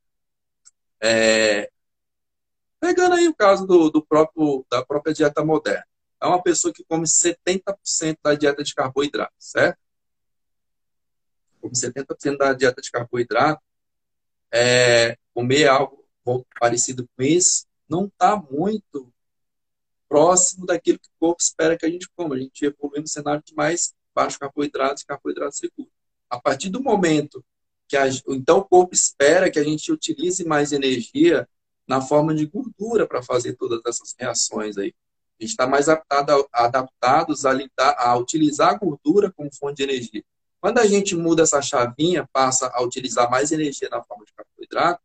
é, 1.02 1.72
pegando 2.80 3.16
aí 3.16 3.28
o 3.28 3.36
caso 3.36 3.66
do, 3.66 3.90
do 3.90 4.06
próprio, 4.06 4.66
da 4.70 4.84
própria 4.84 5.14
dieta 5.14 5.46
moderna. 5.46 5.86
É 6.20 6.26
uma 6.28 6.42
pessoa 6.42 6.74
que 6.74 6.84
come 6.84 7.06
70% 7.08 8.18
da 8.22 8.36
dieta 8.36 8.64
de 8.64 8.76
carboidrato, 8.76 9.34
certo? 9.40 9.80
Como 11.62 11.74
70% 11.74 12.38
da 12.38 12.54
dieta 12.54 12.82
de 12.82 12.92
carboidrato, 12.92 13.62
é, 14.52 15.18
comer 15.34 15.68
algo 15.68 16.06
parecido 16.60 17.08
com 17.16 17.24
isso 17.24 17.66
não 17.88 18.06
está 18.06 18.36
muito 18.36 19.12
próximo 20.08 20.66
daquilo 20.66 21.00
que 21.00 21.08
o 21.08 21.20
corpo 21.20 21.42
espera 21.42 21.78
que 21.78 21.86
a 21.86 21.90
gente 21.90 22.10
coma. 22.16 22.36
A 22.36 22.40
gente 22.40 22.66
evolui 22.66 23.02
no 23.02 23.08
cenário 23.08 23.44
de 23.46 23.54
mais 23.54 23.94
baixo 24.14 24.40
carboidratos 24.40 25.04
e 25.04 25.06
carboidratos 25.06 25.58
seguros. 25.58 25.92
A 26.30 26.40
partir 26.40 26.70
do 26.70 26.82
momento 26.82 27.44
que 27.88 27.98
a, 27.98 28.08
então 28.30 28.60
o 28.60 28.64
corpo 28.64 28.94
espera 28.94 29.52
que 29.52 29.60
a 29.60 29.64
gente 29.64 29.92
utilize 29.92 30.44
mais 30.46 30.72
energia 30.72 31.48
na 31.86 32.00
forma 32.02 32.34
de 32.34 32.46
gordura 32.46 33.06
para 33.06 33.22
fazer 33.22 33.54
todas 33.54 33.82
essas 33.86 34.16
reações 34.18 34.78
aí. 34.78 34.94
A 35.40 35.44
gente 35.44 35.52
está 35.52 35.68
mais 35.68 35.90
adaptado, 35.90 36.48
adaptados 36.54 37.46
a, 37.46 37.52
lidar, 37.52 37.96
a 37.98 38.16
utilizar 38.16 38.70
a 38.70 38.78
gordura 38.78 39.32
como 39.32 39.54
fonte 39.54 39.78
de 39.78 39.84
energia. 39.84 40.24
Quando 40.62 40.78
a 40.78 40.86
gente 40.86 41.16
muda 41.16 41.42
essa 41.42 41.60
chavinha, 41.60 42.30
passa 42.32 42.72
a 42.72 42.84
utilizar 42.84 43.30
mais 43.32 43.52
energia 43.52 43.90
na 43.90 44.02
forma 44.04 44.24
de 44.24 44.32
carboidrato, 44.32 45.02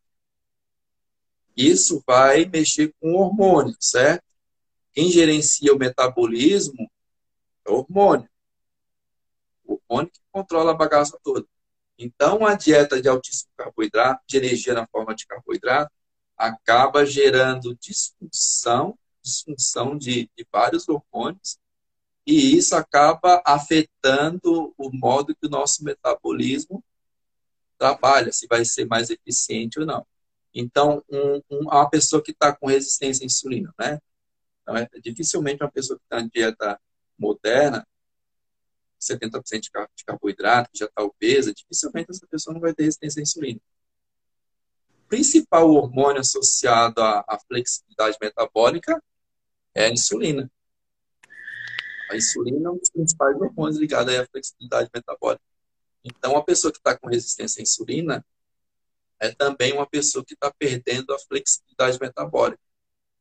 isso 1.56 2.04
vai 2.06 2.44
mexer 2.44 2.94
com 3.00 3.14
o 3.14 3.16
hormônio, 3.16 3.74
certo? 3.80 4.22
Quem 4.92 5.10
gerencia 5.10 5.72
o 5.72 5.78
metabolismo 5.78 6.90
é 7.64 7.70
o 7.70 7.76
hormônio. 7.76 8.28
O 9.64 9.80
hormônio 9.88 10.12
que 10.12 10.20
controla 10.30 10.72
a 10.72 10.74
bagaça 10.74 11.18
toda. 11.24 11.46
Então, 11.98 12.44
a 12.44 12.54
dieta 12.54 13.00
de 13.00 13.08
altíssimo 13.08 13.50
carboidrato, 13.56 14.22
de 14.26 14.36
energia 14.36 14.74
na 14.74 14.86
forma 14.86 15.14
de 15.14 15.26
carboidrato, 15.26 15.90
acaba 16.36 17.06
gerando 17.06 17.74
disfunção, 17.76 18.98
disfunção 19.22 19.96
de, 19.96 20.30
de 20.36 20.46
vários 20.52 20.86
hormônios, 20.86 21.58
e 22.26 22.56
isso 22.56 22.74
acaba 22.74 23.40
afetando 23.46 24.74
o 24.76 24.90
modo 24.92 25.34
que 25.34 25.46
o 25.46 25.50
nosso 25.50 25.84
metabolismo 25.84 26.82
trabalha, 27.78 28.32
se 28.32 28.46
vai 28.48 28.64
ser 28.64 28.86
mais 28.86 29.10
eficiente 29.10 29.78
ou 29.78 29.86
não. 29.86 30.04
Então, 30.52 31.04
um, 31.08 31.42
um, 31.50 31.60
uma 31.68 31.88
pessoa 31.88 32.22
que 32.22 32.32
está 32.32 32.54
com 32.54 32.66
resistência 32.66 33.22
à 33.22 33.26
insulina, 33.26 33.72
né? 33.78 34.00
Então, 34.62 34.76
é, 34.76 34.88
dificilmente 35.00 35.62
uma 35.62 35.70
pessoa 35.70 35.98
que 35.98 36.04
está 36.04 36.20
em 36.20 36.28
dieta 36.28 36.80
moderna, 37.16 37.86
70% 38.98 39.60
de 39.94 40.04
carboidrato, 40.04 40.70
que 40.72 40.78
já 40.78 40.86
está 40.86 41.02
obesa, 41.02 41.54
dificilmente 41.54 42.10
essa 42.10 42.26
pessoa 42.26 42.54
não 42.54 42.60
vai 42.60 42.74
ter 42.74 42.84
resistência 42.84 43.20
à 43.20 43.22
insulina. 43.22 43.60
O 45.04 45.08
principal 45.08 45.70
hormônio 45.70 46.20
associado 46.20 47.00
à, 47.00 47.24
à 47.28 47.38
flexibilidade 47.46 48.16
metabólica 48.20 49.00
é 49.74 49.84
a 49.86 49.90
insulina. 49.90 50.50
A 52.10 52.16
insulina 52.16 52.68
é 52.68 52.70
um 52.70 52.78
dos 52.78 52.90
principais 52.90 53.36
hormônios 53.36 53.78
ligados 53.78 54.14
à 54.14 54.26
flexibilidade 54.26 54.90
metabólica. 54.94 55.42
Então, 56.04 56.36
a 56.36 56.42
pessoa 56.42 56.72
que 56.72 56.78
está 56.78 56.96
com 56.96 57.08
resistência 57.08 57.60
à 57.60 57.62
insulina 57.62 58.24
é 59.18 59.32
também 59.32 59.72
uma 59.72 59.86
pessoa 59.86 60.24
que 60.24 60.34
está 60.34 60.52
perdendo 60.56 61.12
a 61.12 61.18
flexibilidade 61.18 61.98
metabólica. 62.00 62.62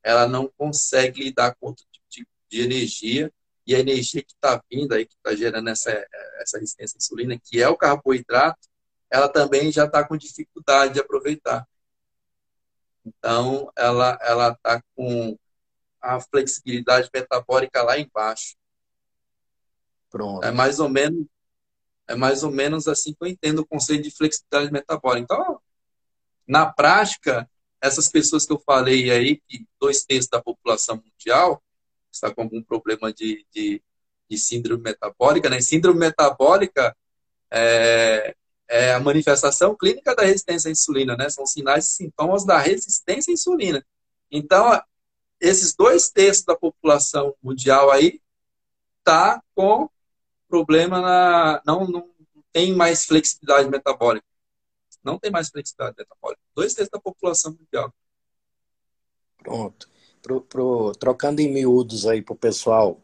Ela 0.04 0.28
não 0.28 0.48
consegue 0.58 1.24
lidar 1.24 1.56
com 1.56 1.68
outro 1.68 1.86
tipo 1.92 2.06
de, 2.10 2.28
de 2.50 2.62
energia 2.62 3.34
e 3.66 3.74
a 3.74 3.80
energia 3.80 4.22
que 4.22 4.34
está 4.34 4.62
vindo 4.70 4.94
aí, 4.94 5.06
que 5.06 5.16
está 5.16 5.36
gerando 5.36 5.70
essa, 5.70 5.90
essa 6.40 6.60
resistência 6.60 6.98
à 6.98 7.00
insulina, 7.00 7.40
que 7.44 7.62
é 7.62 7.68
o 7.68 7.78
carboidrato, 7.78 8.70
ela 9.10 9.28
também 9.28 9.72
já 9.72 9.86
está 9.86 10.08
com 10.08 10.16
dificuldade 10.16 10.94
de 10.94 11.00
aproveitar. 11.00 11.68
Então, 13.04 13.72
ela 13.76 14.18
ela 14.22 14.52
está 14.52 14.84
com 14.96 15.38
a 16.02 16.20
flexibilidade 16.20 17.10
metabólica 17.14 17.82
lá 17.82 17.98
embaixo. 17.98 18.56
Pronto. 20.16 20.46
É 20.46 20.50
mais 20.50 20.80
ou 20.80 20.88
menos 20.88 21.26
é 22.08 22.16
mais 22.16 22.42
ou 22.42 22.50
menos 22.50 22.88
assim 22.88 23.14
que 23.14 23.18
eu 23.22 23.28
entendo 23.28 23.60
o 23.60 23.66
conceito 23.66 24.04
de 24.04 24.12
flexibilidade 24.12 24.72
metabólica. 24.72 25.34
Então, 25.34 25.60
na 26.48 26.66
prática, 26.66 27.50
essas 27.82 28.08
pessoas 28.08 28.46
que 28.46 28.54
eu 28.54 28.60
falei 28.60 29.12
aí, 29.12 29.42
que 29.46 29.68
dois 29.78 30.06
terços 30.06 30.30
da 30.30 30.42
população 30.42 31.04
mundial 31.04 31.62
está 32.10 32.34
com 32.34 32.44
algum 32.44 32.62
problema 32.64 33.12
de, 33.12 33.46
de, 33.54 33.82
de 34.30 34.38
síndrome 34.38 34.84
metabólica, 34.84 35.50
né? 35.50 35.60
Síndrome 35.60 36.00
metabólica 36.00 36.96
é, 37.52 38.34
é, 38.70 38.94
a 38.94 39.00
manifestação 39.02 39.76
clínica 39.76 40.16
da 40.16 40.24
resistência 40.24 40.70
à 40.70 40.72
insulina, 40.72 41.18
né? 41.18 41.30
São 41.30 41.46
sinais 41.46 41.90
e 41.90 41.92
sintomas 41.92 42.46
da 42.46 42.58
resistência 42.58 43.32
à 43.32 43.34
insulina. 43.34 43.86
Então, 44.32 44.82
esses 45.42 45.76
dois 45.76 46.08
terços 46.08 46.46
da 46.46 46.56
população 46.56 47.36
mundial 47.44 47.92
aí 47.92 48.22
tá 49.04 49.44
com 49.54 49.90
problema 50.48 51.02
na 51.02 51.62
não, 51.66 51.88
não 51.88 52.10
tem 52.52 52.74
mais 52.74 53.06
flexibilidade 53.06 53.70
metabólica. 53.70 54.26
Não 55.04 55.20
tem 55.20 55.30
mais 55.30 55.50
flexibilidade 55.50 55.98
metabólica. 55.98 56.42
Dois 56.56 56.74
terços 56.74 56.92
da 56.92 57.00
população 57.00 57.52
mundial. 57.52 57.94
Pronto. 59.38 59.90
Pro, 60.22 60.42
pro, 60.42 60.92
trocando 60.94 61.42
em 61.42 61.52
miúdos 61.52 62.08
aí 62.08 62.22
para 62.22 62.34
o 62.34 62.38
pessoal 62.38 63.00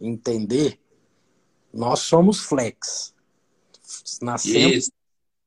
entender, 0.00 0.80
nós 1.72 2.00
somos 2.00 2.40
flex. 2.40 3.14
Nascemos 4.22 4.90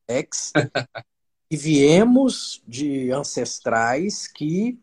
flex 0.06 0.52
e 1.50 1.56
viemos 1.56 2.62
de 2.66 3.10
ancestrais 3.10 4.28
que 4.28 4.78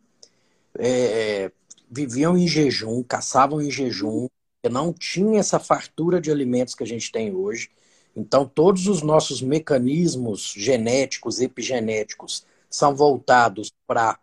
é, 0.77 1.51
viviam 1.89 2.37
em 2.37 2.47
jejum, 2.47 3.03
caçavam 3.03 3.61
em 3.61 3.71
jejum, 3.71 4.27
não 4.67 4.91
tinha 4.91 5.39
essa 5.39 5.59
fartura 5.59 6.19
de 6.19 6.31
alimentos 6.31 6.75
que 6.75 6.83
a 6.83 6.87
gente 6.87 7.11
tem 7.11 7.33
hoje. 7.33 7.69
Então, 8.15 8.45
todos 8.45 8.87
os 8.87 9.01
nossos 9.01 9.41
mecanismos 9.41 10.53
genéticos, 10.57 11.39
epigenéticos, 11.39 12.45
são 12.69 12.93
voltados 12.95 13.71
para 13.87 14.19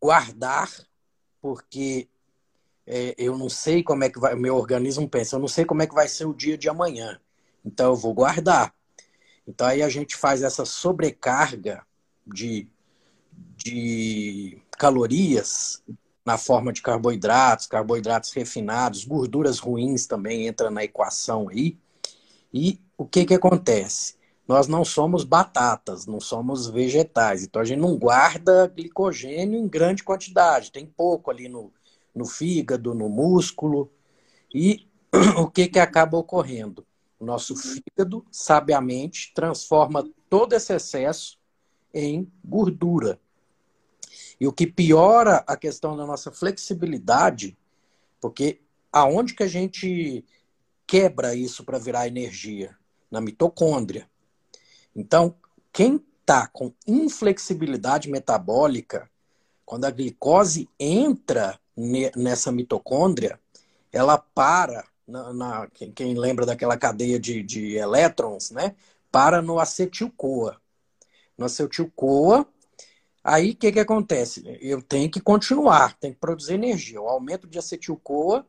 guardar, 0.00 0.70
porque 1.40 2.08
é, 2.86 3.14
eu 3.16 3.38
não 3.38 3.48
sei 3.48 3.82
como 3.82 4.02
é 4.02 4.10
que 4.10 4.18
vai, 4.18 4.34
o 4.34 4.38
meu 4.38 4.56
organismo 4.56 5.08
pensa, 5.08 5.36
eu 5.36 5.40
não 5.40 5.48
sei 5.48 5.64
como 5.64 5.82
é 5.82 5.86
que 5.86 5.94
vai 5.94 6.08
ser 6.08 6.24
o 6.24 6.34
dia 6.34 6.58
de 6.58 6.68
amanhã. 6.68 7.20
Então, 7.64 7.92
eu 7.92 7.96
vou 7.96 8.14
guardar. 8.14 8.74
Então, 9.46 9.66
aí 9.66 9.82
a 9.82 9.88
gente 9.88 10.16
faz 10.16 10.42
essa 10.42 10.64
sobrecarga 10.64 11.86
de, 12.26 12.68
de 13.56 14.60
calorias 14.72 15.82
na 16.26 16.36
forma 16.36 16.72
de 16.72 16.82
carboidratos, 16.82 17.68
carboidratos 17.68 18.32
refinados, 18.32 19.04
gorduras 19.04 19.60
ruins 19.60 20.06
também 20.06 20.48
entra 20.48 20.72
na 20.72 20.82
equação 20.82 21.48
aí. 21.48 21.78
E 22.52 22.80
o 22.98 23.06
que 23.06 23.24
que 23.24 23.34
acontece? 23.34 24.16
Nós 24.48 24.66
não 24.66 24.84
somos 24.84 25.22
batatas, 25.22 26.04
não 26.04 26.20
somos 26.20 26.66
vegetais, 26.66 27.44
então 27.44 27.62
a 27.62 27.64
gente 27.64 27.78
não 27.78 27.96
guarda 27.96 28.66
glicogênio 28.66 29.58
em 29.58 29.68
grande 29.68 30.02
quantidade, 30.02 30.72
tem 30.72 30.84
pouco 30.84 31.30
ali 31.30 31.48
no, 31.48 31.72
no 32.12 32.24
fígado, 32.24 32.92
no 32.92 33.08
músculo. 33.08 33.88
E 34.52 34.88
o 35.38 35.48
que 35.48 35.68
que 35.68 35.78
acaba 35.78 36.18
ocorrendo? 36.18 36.84
O 37.20 37.24
nosso 37.24 37.54
fígado, 37.56 38.26
sabiamente, 38.32 39.32
transforma 39.32 40.08
todo 40.28 40.54
esse 40.54 40.74
excesso 40.74 41.38
em 41.94 42.30
gordura. 42.44 43.20
E 44.40 44.46
o 44.46 44.52
que 44.52 44.66
piora 44.66 45.44
a 45.46 45.56
questão 45.56 45.96
da 45.96 46.06
nossa 46.06 46.30
flexibilidade, 46.30 47.56
porque 48.20 48.60
aonde 48.92 49.34
que 49.34 49.42
a 49.42 49.48
gente 49.48 50.24
quebra 50.86 51.34
isso 51.34 51.64
para 51.64 51.78
virar 51.78 52.06
energia? 52.06 52.76
Na 53.10 53.20
mitocôndria. 53.20 54.08
Então, 54.94 55.34
quem 55.72 56.02
está 56.20 56.48
com 56.48 56.72
inflexibilidade 56.86 58.10
metabólica, 58.10 59.08
quando 59.64 59.84
a 59.84 59.90
glicose 59.90 60.68
entra 60.78 61.58
nessa 62.16 62.50
mitocôndria, 62.50 63.38
ela 63.92 64.18
para, 64.18 64.84
na, 65.06 65.32
na 65.32 65.68
quem, 65.94 66.14
lembra 66.14 66.44
daquela 66.44 66.76
cadeia 66.76 67.18
de, 67.18 67.42
de 67.42 67.76
elétrons, 67.76 68.50
né? 68.50 68.74
Para 69.10 69.40
no 69.40 69.58
acetil-CoA. 69.60 70.60
No 71.38 71.46
acetil-CoA, 71.46 72.46
Aí 73.28 73.50
o 73.50 73.56
que, 73.56 73.72
que 73.72 73.80
acontece? 73.80 74.44
Eu 74.60 74.80
tenho 74.80 75.10
que 75.10 75.20
continuar, 75.20 75.98
tenho 75.98 76.14
que 76.14 76.20
produzir 76.20 76.54
energia. 76.54 77.02
O 77.02 77.08
aumento 77.08 77.48
de 77.48 77.58
acetil-CoA 77.58 78.46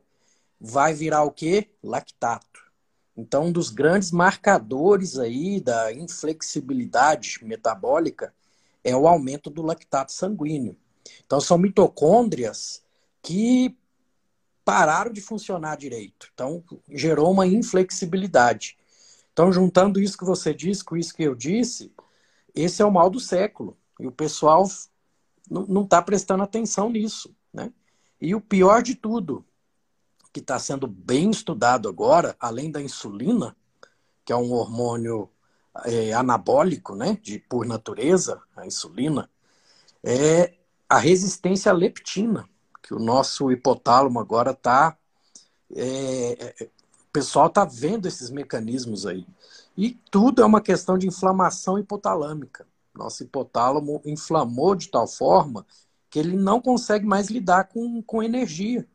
vai 0.60 0.94
virar 0.94 1.24
o 1.24 1.32
quê? 1.32 1.68
Lactato. 1.82 2.70
Então, 3.16 3.46
um 3.46 3.52
dos 3.52 3.70
grandes 3.70 4.12
marcadores 4.12 5.18
aí 5.18 5.60
da 5.60 5.92
inflexibilidade 5.92 7.40
metabólica 7.42 8.32
é 8.84 8.94
o 8.94 9.08
aumento 9.08 9.50
do 9.50 9.62
lactato 9.62 10.12
sanguíneo. 10.12 10.76
Então, 11.26 11.40
são 11.40 11.58
mitocôndrias 11.58 12.80
que 13.20 13.76
pararam 14.64 15.12
de 15.12 15.20
funcionar 15.20 15.76
direito. 15.76 16.28
Então, 16.32 16.62
gerou 16.88 17.32
uma 17.32 17.48
inflexibilidade. 17.48 18.78
Então, 19.32 19.52
juntando 19.52 20.00
isso 20.00 20.16
que 20.16 20.24
você 20.24 20.54
disse 20.54 20.84
com 20.84 20.96
isso 20.96 21.12
que 21.12 21.24
eu 21.24 21.34
disse, 21.34 21.92
esse 22.54 22.80
é 22.80 22.84
o 22.84 22.92
mal 22.92 23.10
do 23.10 23.18
século. 23.18 23.76
E 23.98 24.06
o 24.06 24.12
pessoal 24.12 24.64
não 25.50 25.82
está 25.82 26.00
prestando 26.00 26.42
atenção 26.42 26.90
nisso. 26.90 27.34
Né? 27.52 27.72
E 28.20 28.34
o 28.34 28.40
pior 28.40 28.82
de 28.82 28.94
tudo, 28.94 29.44
que 30.32 30.40
está 30.40 30.58
sendo 30.58 30.86
bem 30.86 31.30
estudado 31.30 31.88
agora, 31.88 32.36
além 32.38 32.70
da 32.70 32.82
insulina, 32.82 33.56
que 34.24 34.32
é 34.32 34.36
um 34.36 34.52
hormônio 34.52 35.30
é, 35.84 36.12
anabólico, 36.12 36.94
né, 36.94 37.18
de, 37.22 37.38
por 37.38 37.64
natureza, 37.64 38.42
a 38.56 38.66
insulina, 38.66 39.30
é 40.02 40.54
a 40.88 40.98
resistência 40.98 41.70
à 41.70 41.74
leptina, 41.74 42.48
que 42.82 42.94
o 42.94 42.98
nosso 42.98 43.50
hipotálamo 43.52 44.18
agora 44.18 44.52
está. 44.52 44.96
É, 45.74 46.54
é, 46.60 46.64
o 46.64 47.10
pessoal 47.12 47.48
está 47.48 47.64
vendo 47.64 48.06
esses 48.06 48.30
mecanismos 48.30 49.06
aí. 49.06 49.26
E 49.76 49.92
tudo 50.10 50.42
é 50.42 50.46
uma 50.46 50.60
questão 50.60 50.96
de 50.96 51.06
inflamação 51.06 51.78
hipotalâmica. 51.78 52.66
Nosso 52.98 53.22
hipotálamo 53.22 54.02
inflamou 54.04 54.74
de 54.74 54.90
tal 54.90 55.06
forma 55.06 55.64
que 56.10 56.18
ele 56.18 56.36
não 56.36 56.60
consegue 56.60 57.06
mais 57.06 57.28
lidar 57.28 57.68
com, 57.68 58.02
com 58.02 58.22
energia. 58.22 58.86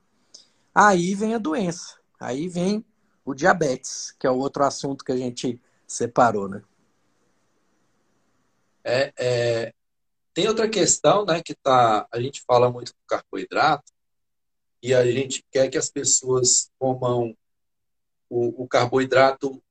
Aí 0.76 1.16
vem 1.16 1.34
a 1.34 1.38
doença. 1.38 1.98
Aí 2.20 2.50
vem 2.50 2.86
o 3.24 3.34
diabetes, 3.34 4.12
que 4.20 4.28
é 4.28 4.30
o 4.30 4.38
outro 4.38 4.64
assunto 4.66 5.06
que 5.06 5.12
a 5.12 5.18
gente 5.18 5.62
separou, 5.88 6.50
né? 6.50 6.62
É, 8.84 9.14
é, 9.18 9.74
tem 10.34 10.50
outra 10.50 10.68
questão, 10.68 11.26
né, 11.26 11.42
que 11.42 11.56
tá, 11.56 12.06
a 12.12 12.20
gente 12.20 12.44
fala 12.46 12.70
muito 12.70 12.92
do 12.92 13.06
carboidrato 13.08 13.94
e 14.82 14.94
a 14.94 15.06
gente 15.10 15.46
quer 15.50 15.70
que 15.70 15.78
as 15.78 15.90
pessoas 15.90 16.70
comam 16.78 17.34
o, 18.30 18.64
o 18.64 18.68
carboidrato 18.68 19.64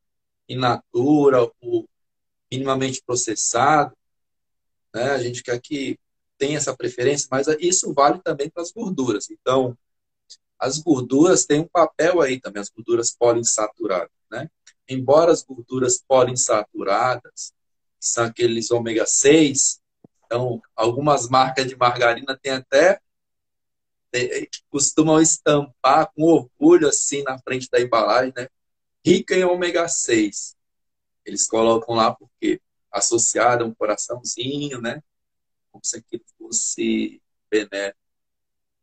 in 0.49 0.57
natura, 0.57 1.51
o 1.61 1.87
minimamente 2.51 3.03
processado, 3.05 3.95
né? 4.95 5.11
A 5.11 5.19
gente 5.19 5.43
quer 5.43 5.61
que 5.61 5.99
tenha 6.39 6.59
essa 6.59 6.77
preferência, 6.77 7.29
mas 7.31 7.47
isso 7.61 7.93
vale 7.93 8.21
também 8.21 8.51
para 8.51 8.63
as 8.63 8.73
gorduras. 8.73 9.31
Então, 9.31 9.77
as 10.59 10.79
gorduras 10.79 11.45
têm 11.45 11.61
um 11.61 11.69
papel 11.69 12.21
aí 12.21 12.41
também, 12.41 12.61
as 12.61 12.69
gorduras 12.69 13.15
poliinsaturadas, 13.17 14.11
né? 14.31 14.49
Embora 14.89 15.33
as 15.33 15.43
gorduras 15.43 16.03
poliinsaturadas, 16.07 17.53
que 18.01 18.07
são 18.07 18.25
aqueles 18.25 18.71
ômega 18.71 19.07
6, 19.07 19.81
então, 20.25 20.63
algumas 20.75 21.29
marcas 21.29 21.67
de 21.67 21.77
margarina 21.77 22.39
têm 22.41 22.53
até 22.53 23.01
costumam 24.71 25.21
estampar 25.21 26.11
com 26.15 26.23
orgulho 26.25 26.89
assim 26.89 27.23
na 27.23 27.39
frente 27.39 27.69
da 27.71 27.81
embalagem, 27.81 28.33
né? 28.37 28.49
Rica 29.05 29.35
em 29.35 29.45
ômega 29.45 29.89
6. 29.89 30.55
Eles 31.25 31.47
colocam 31.47 31.95
lá 31.95 32.15
porque 32.15 32.61
associado 32.93 33.65
a 33.65 33.67
um 33.67 33.75
coraçãozinho, 33.75 34.81
né? 34.81 35.03
Como 35.71 35.85
se 35.85 35.97
aquilo 35.97 36.25
fosse 36.39 37.21
benéfico. 37.51 37.99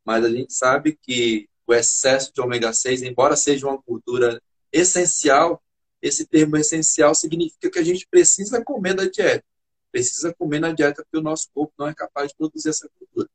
Mas 0.03 0.25
a 0.25 0.29
gente 0.29 0.53
sabe 0.53 0.97
que 1.01 1.47
o 1.67 1.73
excesso 1.73 2.33
de 2.33 2.41
ômega 2.41 2.73
6, 2.73 3.03
embora 3.03 3.35
seja 3.35 3.67
uma 3.67 3.77
gordura 3.77 4.41
essencial, 4.71 5.61
esse 6.01 6.25
termo 6.25 6.57
essencial 6.57 7.13
significa 7.13 7.69
que 7.69 7.79
a 7.79 7.83
gente 7.83 8.07
precisa 8.07 8.63
comer 8.63 8.95
da 8.95 9.05
dieta. 9.05 9.45
Precisa 9.91 10.33
comer 10.33 10.59
na 10.59 10.71
dieta 10.71 11.03
porque 11.03 11.17
o 11.17 11.21
nosso 11.21 11.49
corpo 11.53 11.73
não 11.77 11.87
é 11.87 11.93
capaz 11.93 12.29
de 12.29 12.35
produzir 12.37 12.69
essa 12.69 12.89
gordura. 12.99 13.29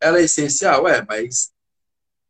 Ela 0.00 0.20
é 0.20 0.24
essencial? 0.24 0.86
É, 0.86 1.04
mas 1.04 1.52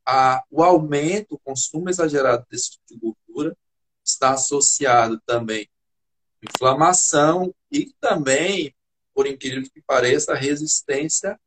a, 0.05 0.43
o 0.51 0.63
aumento, 0.63 1.35
o 1.35 1.39
consumo 1.39 1.91
exagerado 1.91 2.47
desse 2.51 2.73
tipo 2.73 2.85
de 2.89 2.97
gordura 2.97 3.57
está 4.05 4.33
associado 4.33 5.21
também 5.27 5.69
inflamação 6.43 7.55
e 7.71 7.93
também, 8.01 8.75
por 9.15 9.27
incrível 9.27 9.69
que 9.71 9.83
pareça, 9.83 10.35
resistência 10.35 11.39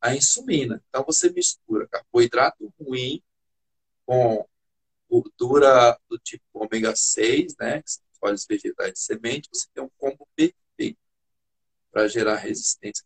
a 0.00 0.14
insulina. 0.14 0.82
Então 0.88 1.04
você 1.04 1.30
mistura 1.30 1.86
carboidrato 1.88 2.72
ruim 2.80 3.22
com 4.06 4.44
gordura 5.08 5.98
do 6.08 6.18
tipo 6.18 6.44
ômega 6.54 6.94
6, 6.94 7.56
né, 7.58 7.82
que 7.82 7.90
são 7.90 8.02
óleos 8.22 8.46
vegetais 8.48 8.92
de 8.92 9.00
semente, 9.00 9.48
você 9.52 9.66
tem 9.74 9.82
um 9.82 9.90
combo 9.98 10.26
perfeito 10.36 10.98
para 11.90 12.08
gerar 12.08 12.36
resistência. 12.36 13.04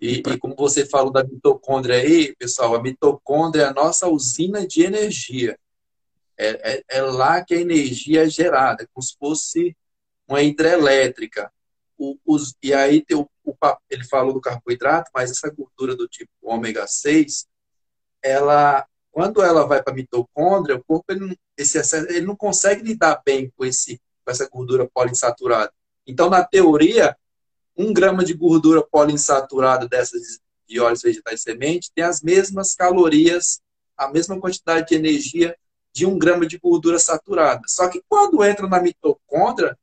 E, 0.00 0.22
e, 0.26 0.38
como 0.38 0.54
você 0.54 0.86
falou 0.86 1.10
da 1.10 1.24
mitocôndria 1.24 1.96
aí, 1.96 2.34
pessoal, 2.36 2.74
a 2.76 2.82
mitocôndria 2.82 3.64
é 3.64 3.66
a 3.66 3.72
nossa 3.72 4.08
usina 4.08 4.66
de 4.66 4.82
energia. 4.82 5.58
É, 6.42 6.72
é, 6.72 6.84
é 6.88 7.02
lá 7.02 7.44
que 7.44 7.52
a 7.52 7.60
energia 7.60 8.24
é 8.24 8.30
gerada, 8.30 8.88
como 8.94 9.04
se 9.04 9.14
fosse 9.18 9.76
uma 10.26 10.40
hidrelétrica. 10.40 11.52
O, 11.98 12.16
os, 12.24 12.54
e 12.62 12.72
aí 12.72 13.04
o, 13.12 13.26
o, 13.44 13.54
ele 13.90 14.04
falou 14.04 14.32
do 14.32 14.40
carboidrato, 14.40 15.10
mas 15.14 15.30
essa 15.30 15.50
gordura 15.50 15.94
do 15.94 16.08
tipo 16.08 16.30
ômega 16.40 16.86
6, 16.86 17.46
ela, 18.22 18.86
quando 19.12 19.42
ela 19.42 19.66
vai 19.66 19.82
para 19.82 19.92
a 19.92 19.96
mitocôndria, 19.96 20.76
o 20.76 20.84
corpo 20.84 21.12
ele, 21.12 21.36
esse 21.58 21.78
ele 22.08 22.26
não 22.26 22.34
consegue 22.34 22.82
lidar 22.82 23.20
bem 23.22 23.52
com, 23.54 23.66
esse, 23.66 24.00
com 24.24 24.30
essa 24.30 24.48
gordura 24.48 24.88
poliinsaturada. 24.94 25.70
Então, 26.06 26.30
na 26.30 26.42
teoria, 26.42 27.14
um 27.76 27.92
grama 27.92 28.24
de 28.24 28.32
gordura 28.32 28.82
poliinsaturada 28.82 29.86
dessas 29.86 30.40
de 30.66 30.80
óleos 30.80 31.02
vegetais 31.02 31.42
semente 31.42 31.90
tem 31.94 32.04
as 32.04 32.22
mesmas 32.22 32.74
calorias, 32.74 33.60
a 33.94 34.08
mesma 34.10 34.40
quantidade 34.40 34.88
de 34.88 34.94
energia 34.94 35.54
de 35.92 36.06
um 36.06 36.18
grama 36.18 36.46
de 36.46 36.58
gordura 36.58 36.98
saturada. 36.98 37.62
Só 37.66 37.88
que 37.88 38.02
quando 38.08 38.44
entra 38.44 38.66
na 38.66 38.80
mitocôndria, 38.80 39.76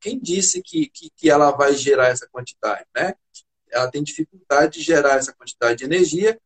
quem 0.00 0.18
disse 0.18 0.62
que, 0.62 0.88
que, 0.88 1.10
que 1.10 1.30
ela 1.30 1.50
vai 1.52 1.74
gerar 1.74 2.08
essa 2.08 2.26
quantidade, 2.30 2.84
né? 2.94 3.14
Ela 3.70 3.90
tem 3.90 4.02
dificuldade 4.02 4.78
de 4.78 4.82
gerar 4.82 5.16
essa 5.16 5.32
quantidade 5.32 5.78
de 5.78 5.84
energia 5.84 6.38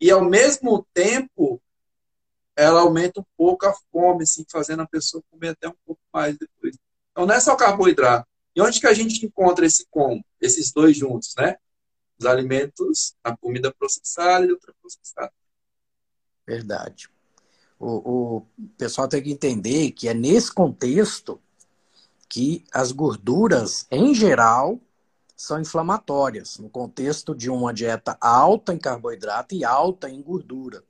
e, 0.00 0.10
ao 0.10 0.24
mesmo 0.24 0.86
tempo, 0.94 1.60
ela 2.56 2.80
aumenta 2.80 3.20
um 3.20 3.24
pouco 3.36 3.66
a 3.66 3.74
fome, 3.90 4.22
assim, 4.22 4.44
fazendo 4.50 4.82
a 4.82 4.86
pessoa 4.86 5.22
comer 5.30 5.48
até 5.48 5.68
um 5.68 5.74
pouco 5.84 6.00
mais 6.12 6.38
depois. 6.38 6.76
Então, 7.10 7.26
não 7.26 7.34
é 7.34 7.40
só 7.40 7.56
carboidrato. 7.56 8.26
E 8.54 8.62
onde 8.62 8.80
que 8.80 8.86
a 8.86 8.94
gente 8.94 9.24
encontra 9.24 9.66
esse 9.66 9.86
como? 9.90 10.24
Esses 10.40 10.72
dois 10.72 10.96
juntos, 10.96 11.34
né? 11.36 11.56
Os 12.18 12.26
alimentos, 12.26 13.14
a 13.22 13.36
comida 13.36 13.72
processada 13.72 14.46
e 14.46 14.52
ultraprocessada. 14.52 15.32
Verdade. 16.46 17.08
O, 17.80 18.36
o 18.36 18.68
pessoal 18.76 19.08
tem 19.08 19.22
que 19.22 19.32
entender 19.32 19.90
que 19.92 20.06
é 20.06 20.12
nesse 20.12 20.52
contexto 20.52 21.40
que 22.28 22.62
as 22.70 22.92
gorduras, 22.92 23.86
em 23.90 24.14
geral, 24.14 24.78
são 25.34 25.58
inflamatórias, 25.58 26.58
no 26.58 26.68
contexto 26.68 27.34
de 27.34 27.48
uma 27.48 27.72
dieta 27.72 28.18
alta 28.20 28.74
em 28.74 28.78
carboidrato 28.78 29.54
e 29.54 29.64
alta 29.64 30.10
em 30.10 30.20
gordura. 30.20 30.84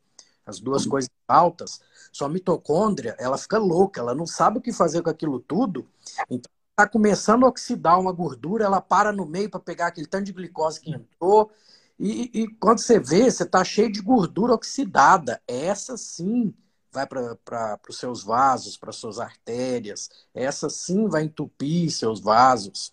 As 0.44 0.58
duas 0.58 0.84
coisas 0.84 1.08
altas, 1.28 1.80
sua 2.12 2.28
mitocôndria, 2.28 3.14
ela 3.20 3.38
fica 3.38 3.56
louca, 3.56 4.00
ela 4.00 4.12
não 4.12 4.26
sabe 4.26 4.58
o 4.58 4.60
que 4.60 4.72
fazer 4.72 5.00
com 5.00 5.10
aquilo 5.10 5.38
tudo. 5.38 5.86
Então, 6.28 6.50
está 6.70 6.88
começando 6.88 7.44
a 7.44 7.48
oxidar 7.48 8.00
uma 8.00 8.10
gordura, 8.10 8.64
ela 8.64 8.80
para 8.80 9.12
no 9.12 9.24
meio 9.24 9.48
para 9.48 9.60
pegar 9.60 9.86
aquele 9.86 10.08
tanto 10.08 10.24
de 10.24 10.32
glicose 10.32 10.80
que 10.80 10.90
entrou. 10.90 11.52
E, 11.96 12.30
e 12.34 12.48
quando 12.56 12.80
você 12.80 12.98
vê, 12.98 13.30
você 13.30 13.44
está 13.44 13.62
cheio 13.62 13.92
de 13.92 14.00
gordura 14.00 14.54
oxidada. 14.54 15.40
Essa 15.46 15.96
sim 15.96 16.52
vai 16.92 17.06
para 17.06 17.78
os 17.88 17.98
seus 17.98 18.22
vasos, 18.22 18.76
para 18.76 18.92
suas 18.92 19.18
artérias. 19.18 20.10
Essa 20.34 20.68
sim 20.68 21.08
vai 21.08 21.24
entupir 21.24 21.90
seus 21.90 22.20
vasos. 22.20 22.92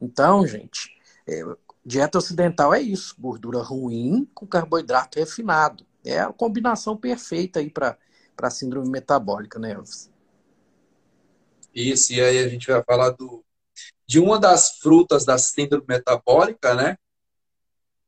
Então, 0.00 0.46
gente, 0.46 0.90
é, 1.26 1.42
dieta 1.84 2.18
ocidental 2.18 2.74
é 2.74 2.80
isso: 2.80 3.14
gordura 3.18 3.62
ruim 3.62 4.28
com 4.34 4.46
carboidrato 4.46 5.18
refinado. 5.18 5.86
É 6.04 6.20
a 6.20 6.32
combinação 6.32 6.96
perfeita 6.96 7.60
aí 7.60 7.70
para 7.70 7.98
a 8.40 8.50
síndrome 8.50 8.88
metabólica, 8.88 9.58
né, 9.58 9.72
Elvis? 9.72 10.10
Isso, 11.74 12.12
e 12.12 12.20
aí 12.20 12.38
a 12.38 12.48
gente 12.48 12.66
vai 12.66 12.82
falar 12.82 13.10
do, 13.10 13.44
de 14.06 14.18
uma 14.18 14.38
das 14.38 14.78
frutas 14.78 15.24
da 15.24 15.38
síndrome 15.38 15.84
metabólica, 15.86 16.74
né? 16.74 16.96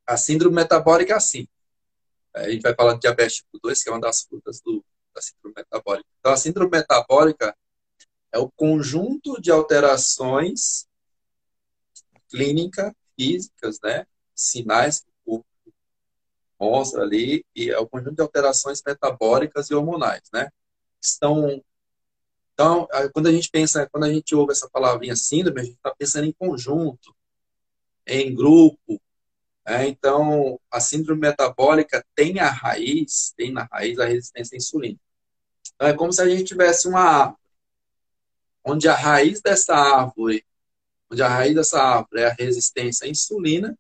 A 0.07 0.17
síndrome 0.17 0.57
metabólica 0.57 1.17
assim. 1.17 1.47
A 2.35 2.49
gente 2.49 2.63
vai 2.63 2.75
falar 2.75 2.95
de 2.95 3.01
diabetes 3.01 3.37
tipo 3.37 3.59
2, 3.63 3.83
que 3.83 3.89
é 3.89 3.93
uma 3.93 4.01
das 4.01 4.23
frutas 4.23 4.61
do, 4.61 4.85
da 5.15 5.21
síndrome 5.21 5.55
metabólica. 5.57 6.09
Então, 6.19 6.33
a 6.33 6.37
síndrome 6.37 6.71
metabólica 6.71 7.57
é 8.33 8.39
o 8.39 8.51
conjunto 8.51 9.41
de 9.41 9.51
alterações 9.51 10.87
clínicas, 12.29 12.93
físicas, 13.17 13.79
né? 13.83 14.07
Sinais 14.35 15.01
que 15.01 15.11
o 15.25 15.39
corpo 15.39 15.47
mostra 16.59 17.03
ali, 17.03 17.45
e 17.55 17.71
é 17.71 17.79
o 17.79 17.89
conjunto 17.89 18.15
de 18.15 18.23
alterações 18.23 18.83
metabólicas 18.87 19.69
e 19.71 19.75
hormonais, 19.75 20.23
né? 20.33 20.51
Estão 21.01 21.63
então, 22.61 22.87
quando 23.15 23.27
a 23.27 23.33
gente 23.33 23.49
pensa, 23.49 23.89
quando 23.91 24.05
a 24.05 24.13
gente 24.13 24.35
ouve 24.35 24.53
essa 24.53 24.69
palavrinha 24.69 25.17
síndrome, 25.17 25.63
a 25.63 25.65
gente 25.65 25.77
está 25.77 25.95
pensando 25.95 26.27
em 26.27 26.33
conjunto, 26.33 27.17
em 28.07 28.35
grupo. 28.35 29.01
Né? 29.67 29.89
Então, 29.89 30.59
a 30.71 30.81
síndrome 30.81 31.21
metabólica 31.21 32.05
tem 32.15 32.39
a 32.41 32.51
raiz, 32.51 33.33
tem 33.37 33.53
na 33.53 33.65
raiz 33.71 33.99
a 33.99 34.07
resistência 34.07 34.57
à 34.57 34.59
insulina. 34.59 34.99
Então, 35.75 35.89
é 35.89 35.95
como 35.95 36.13
se 36.13 36.23
a 36.23 36.29
gente 36.29 36.45
tivesse 36.45 36.89
uma 36.89 37.01
árvore, 37.01 37.41
onde 38.65 38.89
a 38.89 38.95
raiz 38.95 39.41
dessa 39.41 39.75
árvore, 39.75 40.45
onde 41.11 41.23
a 41.23 41.29
raiz 41.29 41.55
dessa 41.55 41.83
árvore 41.83 42.23
é 42.23 42.27
a 42.27 42.35
resistência 42.35 43.07
à 43.07 43.11
insulina, 43.11 43.77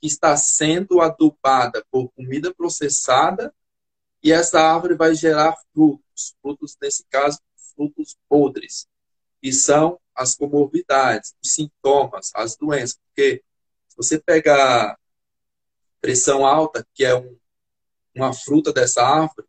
que 0.00 0.06
está 0.06 0.36
sendo 0.36 1.00
adubada 1.00 1.84
por 1.90 2.10
comida 2.12 2.54
processada, 2.54 3.54
e 4.22 4.32
essa 4.32 4.60
árvore 4.60 4.94
vai 4.94 5.14
gerar 5.14 5.54
frutos. 5.72 6.34
Frutos, 6.40 6.76
nesse 6.80 7.04
caso, 7.10 7.38
frutos 7.74 8.16
podres. 8.28 8.86
que 9.42 9.52
são 9.52 10.00
as 10.14 10.34
comorbidades, 10.34 11.34
os 11.44 11.52
sintomas, 11.52 12.30
as 12.34 12.56
doenças. 12.56 12.98
Porque 13.08 13.42
se 13.88 13.96
você 13.96 14.18
pegar 14.18 14.98
pressão 16.04 16.44
alta, 16.44 16.86
que 16.92 17.02
é 17.02 17.14
um, 17.14 17.34
uma 18.14 18.34
fruta 18.34 18.74
dessa 18.74 19.02
árvore, 19.02 19.48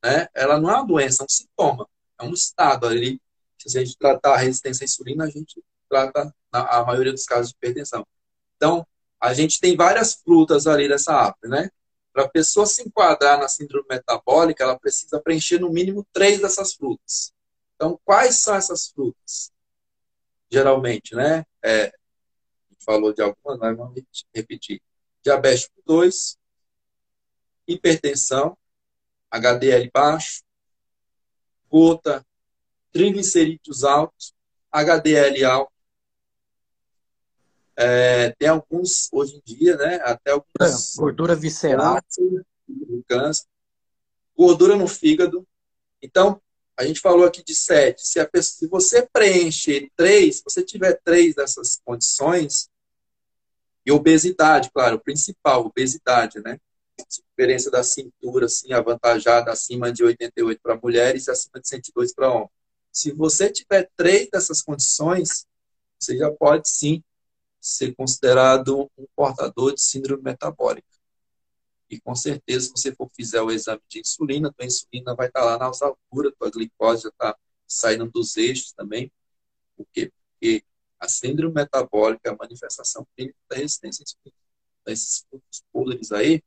né, 0.00 0.28
ela 0.32 0.56
não 0.56 0.70
é 0.70 0.74
uma 0.74 0.86
doença, 0.86 1.24
é 1.24 1.24
um 1.24 1.28
sintoma, 1.28 1.88
é 2.16 2.24
um 2.24 2.32
estado 2.32 2.86
ali. 2.86 3.20
Se 3.58 3.76
a 3.76 3.84
gente 3.84 3.98
tratar 3.98 4.34
a 4.34 4.36
resistência 4.36 4.84
à 4.84 4.86
insulina, 4.86 5.24
a 5.24 5.28
gente 5.28 5.60
trata 5.88 6.32
a 6.52 6.84
maioria 6.84 7.10
dos 7.10 7.24
casos 7.24 7.48
de 7.48 7.56
hipertensão. 7.56 8.06
Então, 8.56 8.86
a 9.20 9.34
gente 9.34 9.58
tem 9.58 9.76
várias 9.76 10.14
frutas 10.14 10.68
ali 10.68 10.86
dessa 10.86 11.12
árvore, 11.12 11.48
né? 11.48 11.70
Para 12.12 12.22
a 12.22 12.28
pessoa 12.28 12.66
se 12.66 12.82
enquadrar 12.82 13.40
na 13.40 13.48
síndrome 13.48 13.84
metabólica, 13.90 14.62
ela 14.62 14.78
precisa 14.78 15.20
preencher 15.20 15.58
no 15.58 15.70
mínimo 15.70 16.06
três 16.12 16.40
dessas 16.40 16.72
frutas. 16.72 17.32
Então, 17.74 17.98
quais 18.04 18.36
são 18.36 18.54
essas 18.54 18.86
frutas? 18.90 19.50
Geralmente, 20.48 21.16
né? 21.16 21.44
É, 21.64 21.92
falou 22.78 23.12
de 23.12 23.22
algumas, 23.22 23.58
mas 23.58 23.76
vamos 23.76 24.04
repetir. 24.32 24.80
Diabetes 25.22 25.62
tipo 25.62 25.82
2, 25.84 26.38
hipertensão, 27.66 28.56
HDL 29.30 29.90
baixo, 29.92 30.42
gota, 31.68 32.24
triglicerídeos 32.92 33.84
altos, 33.84 34.34
HDL 34.72 35.44
alto, 35.44 35.72
é, 37.82 38.34
tem 38.38 38.48
alguns, 38.48 39.08
hoje 39.10 39.36
em 39.36 39.54
dia, 39.54 39.74
né? 39.76 39.98
Até 40.02 40.32
alguns. 40.32 40.50
É, 40.60 41.00
gordura 41.00 41.34
visceral. 41.34 41.98
Câncer, 43.08 43.46
gordura 44.36 44.76
no 44.76 44.86
fígado. 44.86 45.48
Então, 46.02 46.40
a 46.76 46.84
gente 46.84 47.00
falou 47.00 47.24
aqui 47.24 47.42
de 47.42 47.54
sete. 47.54 48.06
Se, 48.06 48.22
pessoa, 48.26 48.58
se 48.58 48.66
você 48.68 49.08
preencher 49.10 49.90
três, 49.96 50.36
se 50.36 50.42
você 50.44 50.62
tiver 50.62 51.00
três 51.02 51.34
dessas 51.34 51.80
condições, 51.82 52.68
e 53.84 53.92
obesidade, 53.92 54.70
claro, 54.72 54.96
o 54.96 55.00
principal, 55.00 55.66
obesidade, 55.66 56.40
né? 56.40 56.58
Diferença 57.08 57.70
da 57.70 57.82
cintura, 57.82 58.46
assim, 58.46 58.72
avantajada 58.72 59.50
acima 59.50 59.90
de 59.90 60.04
88 60.04 60.60
para 60.62 60.78
mulheres 60.80 61.26
e 61.26 61.30
acima 61.30 61.60
de 61.60 61.68
102 61.68 62.14
para 62.14 62.30
homens. 62.30 62.50
Se 62.92 63.12
você 63.12 63.50
tiver 63.50 63.90
três 63.96 64.28
dessas 64.30 64.62
condições, 64.62 65.46
você 65.98 66.16
já 66.16 66.30
pode 66.30 66.68
sim 66.68 67.02
ser 67.60 67.94
considerado 67.94 68.90
um 68.98 69.06
portador 69.14 69.74
de 69.74 69.80
síndrome 69.80 70.22
metabólica. 70.22 70.88
E 71.88 72.00
com 72.00 72.14
certeza, 72.14 72.66
se 72.66 72.72
você 72.72 72.94
for 72.94 73.10
fizer 73.14 73.42
o 73.42 73.50
exame 73.50 73.80
de 73.88 74.00
insulina, 74.00 74.52
tua 74.52 74.64
insulina 74.64 75.14
vai 75.14 75.26
estar 75.26 75.44
lá 75.44 75.58
nas 75.58 75.82
alturas, 75.82 76.32
tua 76.38 76.50
glicose 76.50 77.02
já 77.02 77.08
está 77.08 77.36
saindo 77.66 78.08
dos 78.10 78.36
eixos 78.36 78.72
também. 78.72 79.12
Por 79.76 79.86
quê? 79.92 80.12
Porque 80.32 80.64
a 81.00 81.08
síndrome 81.08 81.54
metabólica 81.54 82.28
é 82.28 82.30
a 82.30 82.36
manifestação 82.36 83.06
clínica 83.16 83.38
da 83.48 83.56
resistência 83.56 84.02
insulina. 84.02 84.36
Então, 84.82 84.92
esses 84.92 85.24
podres 85.72 86.12
aí, 86.12 86.42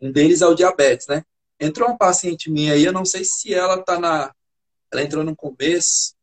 um 0.00 0.10
deles 0.10 0.42
é 0.42 0.46
o 0.46 0.54
diabetes, 0.54 1.06
né? 1.06 1.24
Entrou 1.58 1.88
uma 1.88 1.96
paciente 1.96 2.50
minha 2.50 2.74
aí, 2.74 2.84
eu 2.84 2.92
não 2.92 3.04
sei 3.04 3.24
se 3.24 3.54
ela 3.54 3.80
está 3.80 3.98
na. 3.98 4.34
Ela 4.92 5.02
entrou 5.02 5.24
no 5.24 5.34
começo, 5.34 6.14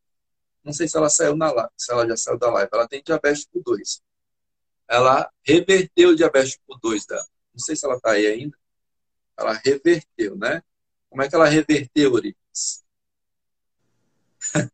não 0.62 0.72
sei 0.72 0.86
se 0.86 0.96
ela 0.96 1.08
saiu 1.08 1.36
na 1.36 1.50
live, 1.50 1.72
se 1.76 1.92
ela 1.92 2.06
já 2.06 2.16
saiu 2.16 2.38
da 2.38 2.50
live. 2.50 2.70
Ela 2.72 2.88
tem 2.88 3.02
diabetes 3.02 3.44
tipo 3.44 3.60
2. 3.60 4.02
Ela 4.88 5.30
reverteu 5.42 6.10
o 6.10 6.16
diabetes 6.16 6.52
tipo 6.52 6.78
2 6.78 7.06
dela. 7.06 7.26
Não 7.52 7.58
sei 7.58 7.74
se 7.74 7.84
ela 7.84 7.96
está 7.96 8.12
aí 8.12 8.26
ainda. 8.26 8.56
Ela 9.36 9.52
reverteu, 9.64 10.36
né? 10.36 10.62
Como 11.10 11.22
é 11.22 11.28
que 11.28 11.34
ela 11.34 11.48
reverteu, 11.48 12.12
Euripides? 12.12 12.84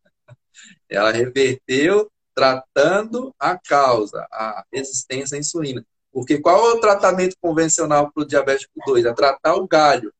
ela 0.89 1.11
reverteu 1.11 2.11
tratando 2.35 3.35
a 3.39 3.59
causa, 3.59 4.27
a 4.31 4.65
resistência 4.73 5.37
à 5.37 5.39
insulina. 5.39 5.85
Porque 6.13 6.41
qual 6.41 6.71
é 6.71 6.75
o 6.75 6.81
tratamento 6.81 7.37
convencional 7.41 8.11
para 8.11 8.23
o 8.23 8.27
diabetes 8.27 8.63
tipo 8.63 8.85
2? 8.87 9.05
É 9.05 9.13
tratar 9.13 9.55
o 9.55 9.67
galho. 9.67 10.13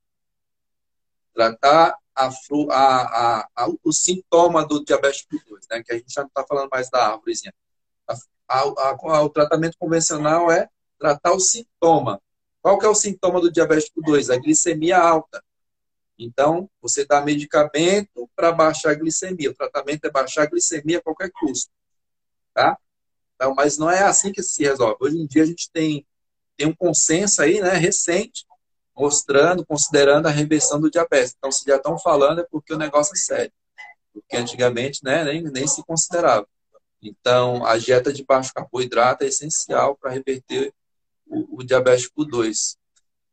Tratar 1.35 1.97
a, 2.15 2.29
a, 2.71 3.49
a, 3.57 3.69
o 3.83 3.93
sintoma 3.93 4.67
do 4.67 4.85
diabetes 4.85 5.21
tipo 5.23 5.43
2, 5.49 5.67
né? 5.71 5.83
que 5.83 5.93
a 5.93 5.97
gente 5.97 6.13
já 6.13 6.23
não 6.23 6.29
está 6.29 6.45
falando 6.47 6.69
mais 6.71 6.91
da 6.91 7.09
árvorezinha. 7.09 7.53
o 9.23 9.29
tratamento 9.31 9.77
convencional 9.79 10.51
é 10.51 10.69
tratar 10.99 11.33
o 11.33 11.41
sintoma. 11.41 12.21
Qual 12.63 12.79
que 12.79 12.87
é 12.87 12.89
o 12.89 12.95
sintoma 12.95 13.41
do 13.41 13.51
diabetes 13.51 13.87
tipo 13.87 14.03
2? 14.03 14.31
A 14.31 14.37
glicemia 14.37 14.99
alta. 14.99 15.43
Então, 16.19 16.69
você 16.83 17.07
dá 17.07 17.23
medicamento 17.23 18.29
para 18.37 18.53
baixar 18.53 18.91
a 18.91 18.95
glicemia. 18.95 19.51
O 19.51 19.55
tratamento 19.55 20.05
é 20.05 20.11
baixar 20.11 20.43
a 20.43 20.47
glicemia 20.47 20.99
a 20.99 21.03
qualquer 21.03 21.31
custo. 21.33 21.73
Tá? 22.55 22.77
Então, 23.35 23.55
mas 23.55 23.79
não 23.79 23.91
é 23.91 24.03
assim 24.03 24.33
que 24.33 24.43
se 24.43 24.63
resolve. 24.63 24.97
Hoje 25.01 25.17
em 25.17 25.27
dia 25.27 25.43
a 25.43 25.47
gente 25.47 25.71
tem, 25.73 26.07
tem 26.57 26.69
um 26.69 26.75
consenso 26.75 27.41
aí, 27.41 27.61
né, 27.61 27.73
recente, 27.73 28.45
mostrando, 28.95 29.65
considerando 29.65 30.27
a 30.27 30.31
reversão 30.31 30.79
do 30.79 30.91
diabetes. 30.91 31.35
Então, 31.39 31.51
se 31.51 31.65
já 31.65 31.77
estão 31.77 31.99
falando, 31.99 32.43
é 32.43 32.47
porque 32.51 32.75
o 32.75 32.79
negócio 32.79 33.15
é 33.15 33.17
sério. 33.17 33.53
Porque 34.13 34.37
antigamente 34.37 35.03
né, 35.03 35.25
nem, 35.25 35.43
nem 35.43 35.67
se 35.67 35.83
considerava. 35.85 36.47
Então, 37.03 37.65
a 37.65 37.79
dieta 37.79 38.13
de 38.13 38.25
baixo 38.25 38.53
carboidrato 38.53 39.25
é 39.25 39.29
essencial 39.29 39.97
para 39.97 40.11
reverter 40.11 40.75
o, 41.27 41.61
o 41.61 41.65
diabetes 41.65 42.03
tipo 42.03 42.25
2. 42.27 42.77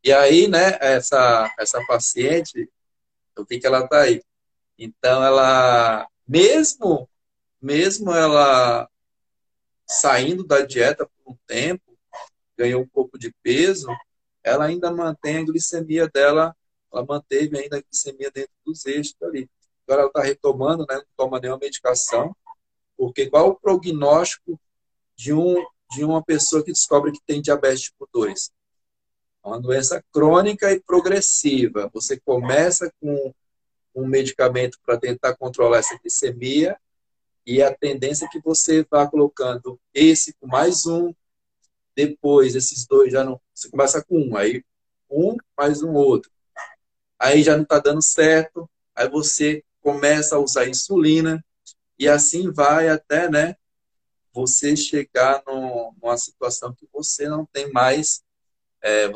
E 0.02 0.12
aí, 0.12 0.48
né, 0.48 0.78
essa, 0.80 1.52
essa 1.58 1.84
paciente, 1.86 2.70
o 3.36 3.44
que, 3.44 3.58
que 3.58 3.66
ela 3.66 3.84
está 3.84 4.02
aí? 4.02 4.22
Então, 4.78 5.22
ela, 5.22 6.08
mesmo, 6.26 7.06
mesmo 7.60 8.10
ela 8.12 8.88
saindo 9.90 10.44
da 10.44 10.60
dieta 10.60 11.06
por 11.06 11.32
um 11.32 11.36
tempo, 11.46 11.82
ganhou 12.56 12.82
um 12.82 12.88
pouco 12.88 13.18
de 13.18 13.32
peso, 13.42 13.88
ela 14.42 14.66
ainda 14.66 14.90
mantém 14.90 15.38
a 15.38 15.44
glicemia 15.44 16.08
dela, 16.08 16.54
ela 16.92 17.04
manteve 17.04 17.58
ainda 17.58 17.78
a 17.78 17.82
glicemia 17.82 18.30
dentro 18.30 18.52
dos 18.64 18.84
eixos 18.86 19.16
ali. 19.22 19.48
Agora 19.86 20.02
ela 20.02 20.08
está 20.08 20.22
retomando, 20.22 20.84
né, 20.88 20.96
não 20.96 21.04
toma 21.16 21.40
nenhuma 21.40 21.58
medicação, 21.58 22.34
porque 22.96 23.30
qual 23.30 23.48
o 23.48 23.54
prognóstico 23.54 24.60
de, 25.16 25.32
um, 25.32 25.54
de 25.92 26.04
uma 26.04 26.22
pessoa 26.22 26.62
que 26.62 26.72
descobre 26.72 27.12
que 27.12 27.20
tem 27.26 27.40
diabetes 27.40 27.82
tipo 27.82 28.08
2? 28.12 28.50
É 29.44 29.48
uma 29.48 29.60
doença 29.60 30.04
crônica 30.12 30.70
e 30.72 30.80
progressiva. 30.80 31.88
Você 31.94 32.18
começa 32.20 32.92
com 33.00 33.32
um 33.94 34.06
medicamento 34.06 34.78
para 34.84 34.98
tentar 34.98 35.36
controlar 35.36 35.78
essa 35.78 35.96
glicemia 35.98 36.78
e 37.48 37.62
a 37.62 37.74
tendência 37.74 38.26
é 38.26 38.28
que 38.28 38.42
você 38.42 38.86
vá 38.90 39.06
colocando 39.06 39.80
esse 39.94 40.34
com 40.34 40.46
mais 40.46 40.84
um, 40.84 41.14
depois, 41.96 42.54
esses 42.54 42.86
dois 42.86 43.10
já 43.10 43.24
não. 43.24 43.40
Você 43.54 43.70
começa 43.70 44.04
com 44.04 44.20
um, 44.20 44.36
aí 44.36 44.62
um 45.10 45.34
mais 45.56 45.82
um 45.82 45.94
outro. 45.94 46.30
Aí 47.18 47.42
já 47.42 47.56
não 47.56 47.62
está 47.62 47.78
dando 47.78 48.02
certo, 48.02 48.68
aí 48.94 49.08
você 49.08 49.64
começa 49.80 50.36
a 50.36 50.38
usar 50.38 50.68
insulina, 50.68 51.42
e 51.98 52.06
assim 52.06 52.52
vai 52.52 52.90
até, 52.90 53.30
né? 53.30 53.56
Você 54.34 54.76
chegar 54.76 55.42
no, 55.46 55.94
numa 56.02 56.18
situação 56.18 56.74
que 56.74 56.86
você 56.92 57.30
não 57.30 57.46
tem 57.46 57.72
mais 57.72 58.22
é, 58.82 59.10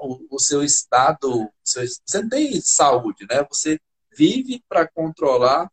o, 0.00 0.36
o, 0.36 0.38
seu 0.38 0.64
estado, 0.64 1.52
seu, 1.62 1.84
você 1.86 2.22
não 2.22 2.30
tem 2.30 2.58
saúde, 2.62 3.26
né? 3.28 3.44
Você 3.50 3.78
vive 4.10 4.64
para 4.66 4.88
controlar 4.88 5.70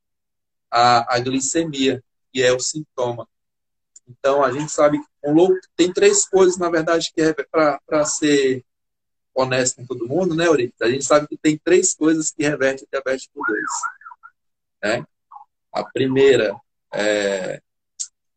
a, 0.69 1.15
a 1.15 1.19
glicemia, 1.19 2.03
que 2.31 2.41
é 2.41 2.51
o 2.51 2.59
sintoma. 2.59 3.27
Então, 4.07 4.43
a 4.43 4.51
gente 4.51 4.71
sabe 4.71 4.99
que 4.99 5.05
tem 5.75 5.91
três 5.91 6.27
coisas, 6.27 6.57
na 6.57 6.69
verdade, 6.69 7.11
que 7.13 7.21
é 7.21 7.33
para 7.33 8.05
ser 8.05 8.63
honesto 9.33 9.77
com 9.77 9.85
todo 9.85 10.07
mundo, 10.07 10.35
né, 10.35 10.45
Euripides? 10.45 10.81
A 10.81 10.89
gente 10.89 11.03
sabe 11.03 11.27
que 11.27 11.37
tem 11.37 11.57
três 11.57 11.93
coisas 11.93 12.31
que 12.31 12.43
revertem 12.43 12.87
diabetes 12.89 13.23
tipo 13.23 13.41
2. 13.45 13.59
Né? 14.83 15.05
A 15.73 15.83
primeira 15.83 16.55
é 16.93 17.61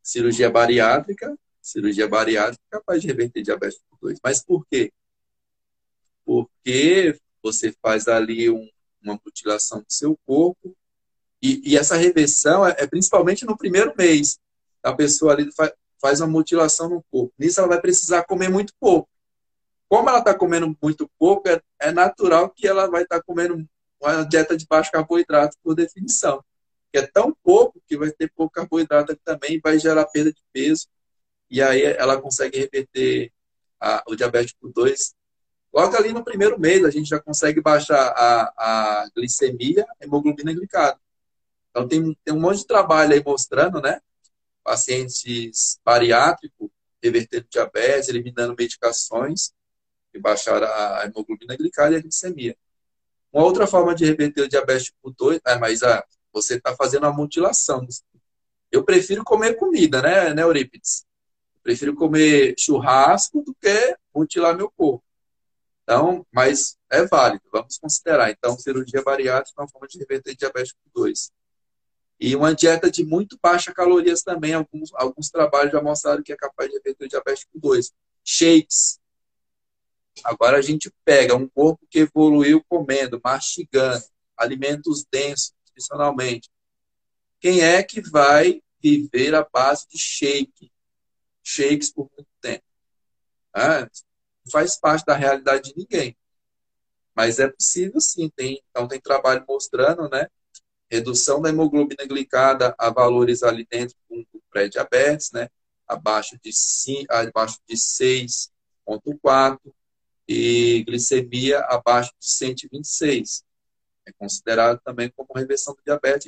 cirurgia 0.03 0.51
bariátrica. 0.51 1.39
Cirurgia 1.63 2.09
bariátrica 2.09 2.63
é 2.73 2.77
capaz 2.77 3.01
de 3.01 3.07
reverter 3.07 3.43
diabetes 3.43 3.79
tipo 3.79 3.99
2. 4.01 4.19
Mas 4.25 4.43
por 4.43 4.67
quê? 4.67 4.93
Porque 6.25 7.19
você 7.43 7.73
faz 7.81 8.09
ali 8.09 8.51
um, 8.51 8.69
uma 9.03 9.21
mutilação 9.25 9.79
do 9.79 9.93
seu 9.93 10.19
corpo 10.27 10.77
e, 11.43 11.73
e 11.73 11.77
essa 11.77 11.97
reversão 11.97 12.67
é, 12.67 12.75
é 12.79 12.87
principalmente 12.87 13.45
no 13.45 13.57
primeiro 13.57 13.95
mês 13.97 14.39
a 14.83 14.93
pessoa 14.93 15.33
ali 15.33 15.51
faz, 15.53 15.73
faz 16.01 16.21
uma 16.21 16.29
mutilação 16.29 16.89
no 16.89 17.05
corpo. 17.11 17.33
Nisso 17.39 17.61
ela 17.61 17.69
vai 17.69 17.81
precisar 17.81 18.25
comer 18.25 18.49
muito 18.49 18.73
pouco. 18.81 19.09
Como 19.89 20.09
ela 20.09 20.19
está 20.19 20.35
comendo 20.35 20.77
muito 20.83 21.11
pouco, 21.19 21.49
é, 21.49 21.61
é, 21.81 21.93
natural 21.93 22.51
que 22.51 22.67
ela 22.67 22.89
vai 22.89 23.03
estar 23.03 23.19
tá 23.19 23.23
comendo 23.27 23.67
uma 24.01 24.23
dieta 24.25 24.57
de 24.57 24.67
baixo 24.67 24.93
carboidrato, 24.93 25.57
por 25.63 25.75
definição. 25.75 26.45
Que 26.93 27.01
é 27.01 27.07
tão 27.07 27.35
pouco 27.43 27.81
que 27.87 27.97
vai 27.97 28.11
ter 28.11 28.31
pouco 28.35 28.53
carboidrato 28.53 29.17
também 29.25 29.61
vai 29.63 29.79
gerar 29.79 30.07
perda 30.07 30.33
de 30.33 30.43
peso. 30.53 30.87
E 31.51 31.63
aí 31.63 31.83
ela 31.83 32.21
consegue 32.21 32.59
reverter 32.59 33.33
a, 33.81 34.03
o 34.07 34.15
diabetes 34.15 34.53
tipo 34.53 34.69
2. 34.69 35.15
Logo 35.73 35.97
ali 35.97 36.13
no 36.13 36.25
primeiro 36.25 36.59
mês, 36.59 36.85
a 36.85 36.91
gente 36.91 37.09
já 37.09 37.21
consegue 37.21 37.61
baixar 37.61 38.13
a, 38.17 38.53
a 38.57 39.11
glicemia, 39.15 39.87
a 40.01 40.05
hemoglobina 40.05 40.53
glicada. 40.53 40.99
Então, 41.71 41.87
tem, 41.87 42.17
tem 42.25 42.35
um 42.35 42.41
monte 42.41 42.59
de 42.59 42.67
trabalho 42.67 43.13
aí 43.13 43.23
mostrando, 43.25 43.81
né? 43.81 44.01
Pacientes 44.63 45.79
bariátricos 45.85 46.71
revertendo 47.03 47.47
diabetes, 47.51 48.09
eliminando 48.09 48.55
medicações 48.59 49.53
e 50.13 50.19
baixar 50.19 50.63
a 50.63 51.05
hemoglobina 51.05 51.57
glicada 51.57 51.95
e 51.95 51.99
a 51.99 52.01
glicemia. 52.01 52.57
Uma 53.33 53.45
outra 53.45 53.67
forma 53.67 53.95
de 53.95 54.05
reverter 54.05 54.43
o 54.43 54.49
diabetes 54.49 54.87
tipo 54.87 55.11
2, 55.11 55.41
é, 55.47 55.59
mas 55.59 55.83
ah, 55.83 56.05
você 56.33 56.57
está 56.57 56.75
fazendo 56.75 57.07
a 57.07 57.13
mutilação. 57.13 57.87
Eu 58.71 58.85
prefiro 58.85 59.23
comer 59.25 59.55
comida, 59.55 60.03
né, 60.03 60.35
né 60.35 60.43
Eurípides? 60.43 61.05
Eu 61.55 61.61
prefiro 61.63 61.95
comer 61.95 62.55
churrasco 62.59 63.43
do 63.43 63.55
que 63.55 63.97
mutilar 64.15 64.57
meu 64.57 64.71
corpo. 64.71 65.05
Então, 65.83 66.27
mas 66.33 66.77
é 66.91 67.07
válido, 67.07 67.45
vamos 67.51 67.79
considerar. 67.79 68.31
Então, 68.31 68.59
cirurgia 68.59 69.03
bariátrica 69.03 69.59
é 69.59 69.63
uma 69.63 69.69
forma 69.69 69.87
de 69.87 69.99
reverter 69.99 70.35
diabetes 70.35 70.71
tipo 70.71 70.91
2. 70.95 71.31
E 72.21 72.35
uma 72.35 72.55
dieta 72.55 72.91
de 72.91 73.05
muito 73.05 73.39
baixa 73.41 73.73
calorias 73.73 74.23
também, 74.23 74.53
alguns, 74.53 74.93
alguns 74.95 75.31
trabalhos 75.31 75.73
já 75.73 75.81
mostraram 75.81 76.23
que 76.23 76.33
é 76.33 76.37
capaz 76.37 76.69
de 76.69 76.77
reverter 76.77 77.05
o 77.05 77.09
diabetes 77.09 77.41
tipo 77.41 77.61
2. 77.61 77.93
Shakes. 78.25 79.01
Agora 80.25 80.59
a 80.59 80.63
gente 80.63 80.93
pega 81.05 81.37
um 81.37 81.49
corpo 81.49 81.87
que 81.89 82.01
evoluiu 82.01 82.65
comendo, 82.69 83.21
mastigando, 83.23 84.05
alimentos 84.37 85.05
densos 85.11 85.55
nutricionalmente. 85.67 86.51
Quem 87.41 87.61
é 87.61 87.83
que 87.83 88.01
vai 88.01 88.61
viver 88.83 89.35
à 89.35 89.47
base 89.51 89.87
de 89.89 89.97
shake? 89.97 90.73
Shakes 91.43 91.93
por 91.93 92.11
muito 92.17 92.29
tempo. 92.41 92.65
Ah, 93.55 93.89
faz 94.51 94.77
parte 94.77 95.05
da 95.05 95.15
realidade 95.15 95.71
de 95.71 95.79
ninguém. 95.79 96.17
Mas 97.15 97.39
é 97.39 97.49
possível 97.49 98.01
sim. 98.01 98.29
Tem, 98.29 98.63
então 98.71 98.89
tem 98.89 99.01
trabalho 99.01 99.45
mostrando, 99.49 100.09
né? 100.09 100.29
Redução 100.91 101.41
da 101.41 101.51
hemoglobina 101.51 102.07
glicada 102.07 102.75
a 102.79 102.91
valores 102.91 103.43
ali 103.43 103.67
dentro 103.69 103.97
do 104.09 104.43
pré-diabetes, 104.51 105.31
né? 105.33 105.49
Abaixo 105.87 106.39
de, 106.43 106.53
5, 106.53 107.13
abaixo 107.13 107.59
de 107.69 107.77
6,4 107.77 109.59
e 110.27 110.85
glicemia 110.85 111.61
abaixo 111.61 112.13
de 112.19 112.29
126. 112.29 113.45
É 114.07 114.13
considerado 114.13 114.81
também 114.81 115.11
como 115.11 115.29
reversão 115.35 115.75
do 115.75 115.83
diabetes, 115.85 116.27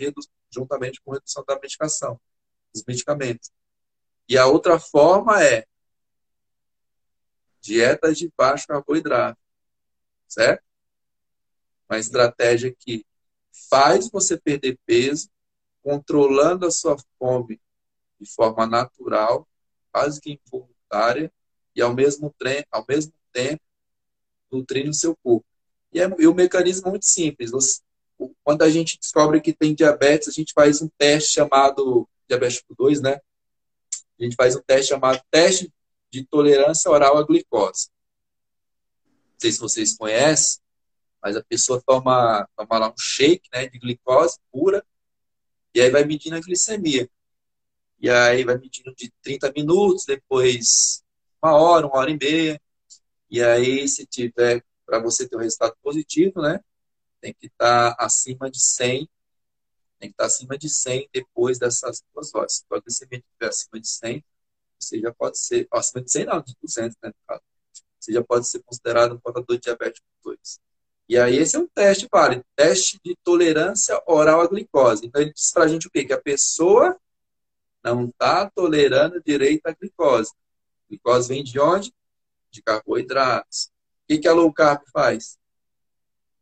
juntamente 0.51 1.01
com 1.03 1.13
redução 1.13 1.45
da 1.47 1.59
medicação, 1.59 2.21
dos 2.73 2.85
medicamentos. 2.87 3.51
E 4.29 4.37
a 4.39 4.47
outra 4.47 4.79
forma 4.79 5.43
é 5.43 5.67
dietas 7.61 8.19
de 8.19 8.33
baixo 8.37 8.67
carboidrato, 8.67 9.39
certo? 10.29 10.65
Uma 11.89 11.99
estratégia 11.99 12.75
que 12.79 13.05
faz 13.69 14.11
você 14.11 14.37
perder 14.37 14.79
peso, 14.87 15.29
controlando 15.83 16.67
a 16.67 16.71
sua 16.71 16.97
fome 17.19 17.61
de 18.21 18.31
forma 18.31 18.67
natural, 18.67 19.49
quase 19.93 20.21
que 20.21 20.39
involuntária, 20.45 21.33
e 21.75 21.81
ao 21.81 21.95
mesmo, 21.95 22.35
ao 22.71 22.85
mesmo 22.89 23.13
tempo 23.33 23.63
nutrindo 24.51 24.91
o 24.91 24.95
seu 24.95 25.17
corpo. 25.23 25.47
E, 25.93 26.01
é, 26.01 26.09
e 26.19 26.27
o 26.27 26.35
mecanismo 26.35 26.89
é 26.89 26.91
muito 26.91 27.07
simples. 27.07 27.51
Você, 27.51 27.81
quando 28.45 28.63
a 28.63 28.71
gente 28.71 28.99
descobre 28.99 29.41
que 29.41 29.53
tem 29.53 29.75
diabetes, 29.75 30.29
a 30.29 30.33
gente 30.33 30.53
faz 30.53 30.83
um 30.83 30.89
teste 30.99 31.33
chamado 31.33 32.09
diabetes 32.29 32.59
tipo 32.59 32.75
2, 32.77 33.01
né? 33.01 33.21
A 34.19 34.23
gente 34.23 34.37
faz 34.37 34.55
um 34.55 34.61
teste 34.61 34.89
chamado 34.89 35.21
teste 35.31 35.73
de 36.11 36.25
tolerância 36.25 36.91
oral 36.91 37.17
à 37.17 37.23
glicose. 37.23 37.89
Não 39.05 39.39
sei 39.39 39.53
se 39.53 39.59
vocês 39.59 39.97
conhecem, 39.97 40.61
mas 41.23 41.37
a 41.37 41.43
pessoa 41.43 41.83
toma, 41.87 42.49
toma 42.57 42.79
lá 42.79 42.89
um 42.91 42.99
shake 42.99 43.49
né, 43.53 43.69
de 43.69 43.79
glicose 43.79 44.39
pura 44.51 44.85
e 45.75 45.81
aí 45.81 45.91
vai 45.91 46.05
medindo 46.05 46.37
a 46.37 46.41
glicemia. 46.41 47.09
E 48.01 48.09
aí 48.11 48.45
vai 48.45 48.57
medindo 48.57 48.95
de 48.95 49.13
30 49.23 49.53
minutos, 49.55 50.05
depois 50.07 51.03
uma 51.43 51.55
hora, 51.55 51.87
uma 51.87 51.99
hora 51.99 52.11
e 52.11 52.19
meia. 52.19 52.61
E 53.31 53.43
aí, 53.43 53.87
se 53.89 54.07
tiver, 54.07 54.65
para 54.85 54.99
você 54.99 55.29
ter 55.29 55.37
um 55.37 55.41
resultado 55.41 55.77
positivo, 55.83 56.43
né, 56.43 56.61
tem 57.21 57.35
que 57.35 57.47
estar 57.47 57.95
tá 57.95 58.05
acima 58.05 58.51
de 58.51 58.61
100, 58.61 59.09
tem 59.99 60.09
que 60.09 60.15
estar 60.15 60.25
tá 60.25 60.27
acima 60.27 60.59
de 60.59 60.69
100 60.69 61.09
depois 61.13 61.59
dessas 61.59 62.03
duas 62.13 62.35
horas. 62.35 62.55
Se 62.55 62.65
a 62.71 62.81
glicemia 62.81 63.19
estiver 63.19 63.49
acima 63.49 63.81
de 63.81 63.89
100, 63.89 64.25
você 64.79 65.01
já 65.01 65.13
pode 65.13 65.39
ser, 65.39 65.69
acima 65.71 66.03
de 66.03 66.11
100 66.11 66.25
não, 66.25 66.41
de 66.43 66.57
200, 66.61 66.97
né, 67.03 67.13
você 67.99 68.13
já 68.13 68.25
pode 68.25 68.49
ser 68.49 68.63
considerado 68.63 69.15
um 69.15 69.21
portador 69.21 69.57
de 69.57 69.63
diabetes 69.63 70.03
2. 70.25 70.61
E 71.11 71.19
aí 71.19 71.39
esse 71.39 71.57
é 71.57 71.59
um 71.59 71.67
teste 71.67 72.07
válido, 72.09 72.45
teste 72.55 73.01
de 73.05 73.17
tolerância 73.25 74.01
oral 74.07 74.43
à 74.43 74.47
glicose. 74.47 75.05
Então 75.05 75.21
ele 75.21 75.33
diz 75.33 75.51
para 75.51 75.67
gente 75.67 75.89
o 75.89 75.91
quê? 75.91 76.05
Que 76.05 76.13
a 76.13 76.21
pessoa 76.21 76.97
não 77.83 78.05
está 78.05 78.49
tolerando 78.49 79.21
direito 79.21 79.67
à 79.67 79.73
glicose. 79.73 80.31
A 80.31 80.89
glicose 80.89 81.29
vem 81.29 81.43
de 81.43 81.59
onde? 81.59 81.93
De 82.53 82.63
carboidratos. 82.63 83.65
O 83.65 83.71
que, 84.07 84.19
que 84.19 84.29
a 84.29 84.33
low 84.33 84.53
carb 84.53 84.83
faz? 84.93 85.37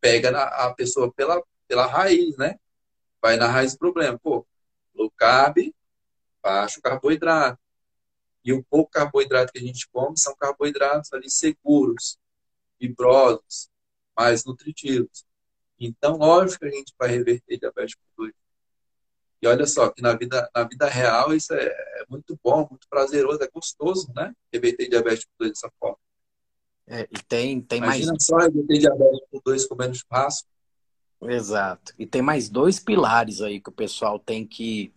Pega 0.02 0.30
na, 0.30 0.42
a 0.42 0.74
pessoa 0.74 1.10
pela, 1.14 1.42
pela 1.66 1.86
raiz, 1.86 2.36
né? 2.36 2.60
Vai 3.22 3.38
na 3.38 3.46
raiz 3.46 3.72
do 3.72 3.78
problema. 3.78 4.18
Pô, 4.18 4.46
low 4.94 5.10
carb, 5.16 5.72
baixo 6.42 6.82
carboidrato. 6.82 7.58
E 8.44 8.52
o 8.52 8.62
pouco 8.64 8.90
carboidrato 8.90 9.50
que 9.50 9.60
a 9.60 9.62
gente 9.62 9.88
come 9.88 10.18
são 10.18 10.36
carboidratos 10.36 11.10
ali 11.14 11.30
seguros, 11.30 12.18
fibrosos, 12.78 13.70
mais 14.18 14.44
nutritivos. 14.44 15.24
Então, 15.78 16.16
lógico 16.16 16.60
que 16.60 16.66
a 16.66 16.70
gente 16.70 16.92
vai 16.98 17.08
reverter 17.08 17.58
diabetes 17.58 17.90
tipo 17.92 18.02
2. 18.16 18.32
E 19.40 19.46
olha 19.46 19.66
só, 19.66 19.88
que 19.90 20.02
na 20.02 20.14
vida, 20.14 20.50
na 20.52 20.64
vida 20.64 20.88
real 20.88 21.32
isso 21.32 21.54
é, 21.54 21.64
é 21.66 22.04
muito 22.08 22.36
bom, 22.42 22.66
muito 22.68 22.88
prazeroso, 22.90 23.40
é 23.40 23.48
gostoso, 23.48 24.12
né? 24.14 24.34
Reverter 24.52 24.88
diabetes 24.88 25.20
tipo 25.20 25.32
2 25.38 25.52
dessa 25.52 25.70
forma. 25.78 25.98
É, 26.88 27.02
e 27.02 27.22
tem, 27.28 27.60
tem 27.60 27.78
Imagina 27.78 28.12
mais. 28.12 28.24
só 28.24 28.36
reverter 28.38 28.78
diabetes 28.78 29.20
tipo 29.20 29.42
2 29.44 29.66
comendo 29.66 29.94
churrasco. 29.94 30.48
Exato. 31.22 31.94
E 31.98 32.06
tem 32.06 32.22
mais 32.22 32.48
dois 32.48 32.80
pilares 32.80 33.40
aí 33.40 33.60
que 33.60 33.68
o 33.68 33.72
pessoal 33.72 34.18
tem 34.18 34.46
que 34.46 34.92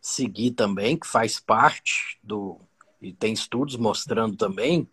seguir 0.00 0.52
também, 0.52 0.98
que 0.98 1.06
faz 1.06 1.38
parte 1.40 2.18
do. 2.22 2.60
E 3.00 3.12
tem 3.12 3.32
estudos 3.32 3.76
mostrando 3.76 4.36
também 4.36 4.88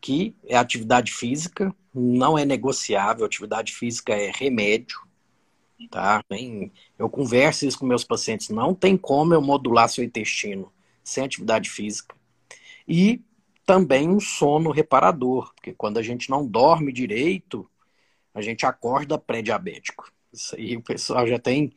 que 0.00 0.34
é 0.46 0.56
atividade 0.56 1.12
física, 1.12 1.74
não 1.94 2.38
é 2.38 2.44
negociável, 2.44 3.24
atividade 3.24 3.72
física 3.74 4.14
é 4.14 4.30
remédio, 4.34 5.00
tá? 5.90 6.24
Eu 6.98 7.08
converso 7.08 7.66
isso 7.66 7.78
com 7.78 7.86
meus 7.86 8.04
pacientes, 8.04 8.48
não 8.48 8.74
tem 8.74 8.96
como 8.96 9.34
eu 9.34 9.42
modular 9.42 9.88
seu 9.88 10.04
intestino 10.04 10.72
sem 11.02 11.24
atividade 11.24 11.68
física. 11.68 12.14
E 12.86 13.20
também 13.66 14.08
um 14.08 14.20
sono 14.20 14.70
reparador, 14.70 15.52
porque 15.54 15.72
quando 15.72 15.98
a 15.98 16.02
gente 16.02 16.30
não 16.30 16.46
dorme 16.46 16.92
direito, 16.92 17.68
a 18.34 18.40
gente 18.40 18.64
acorda 18.64 19.18
pré-diabético. 19.18 20.10
Isso 20.32 20.54
aí 20.56 20.76
o 20.76 20.82
pessoal 20.82 21.26
já 21.26 21.38
tem 21.38 21.72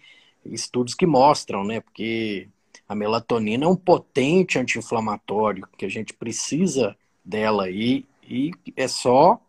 estudos 0.45 0.93
que 0.93 1.05
mostram, 1.05 1.63
né? 1.63 1.81
Porque 1.81 2.47
a 2.87 2.95
melatonina 2.95 3.65
é 3.65 3.67
um 3.67 3.75
potente 3.75 4.59
anti-inflamatório 4.59 5.67
que 5.77 5.85
a 5.85 5.89
gente 5.89 6.13
precisa 6.13 6.95
dela 7.23 7.65
aí 7.65 8.05
e 8.27 8.51
é 8.75 8.87
só 8.87 9.41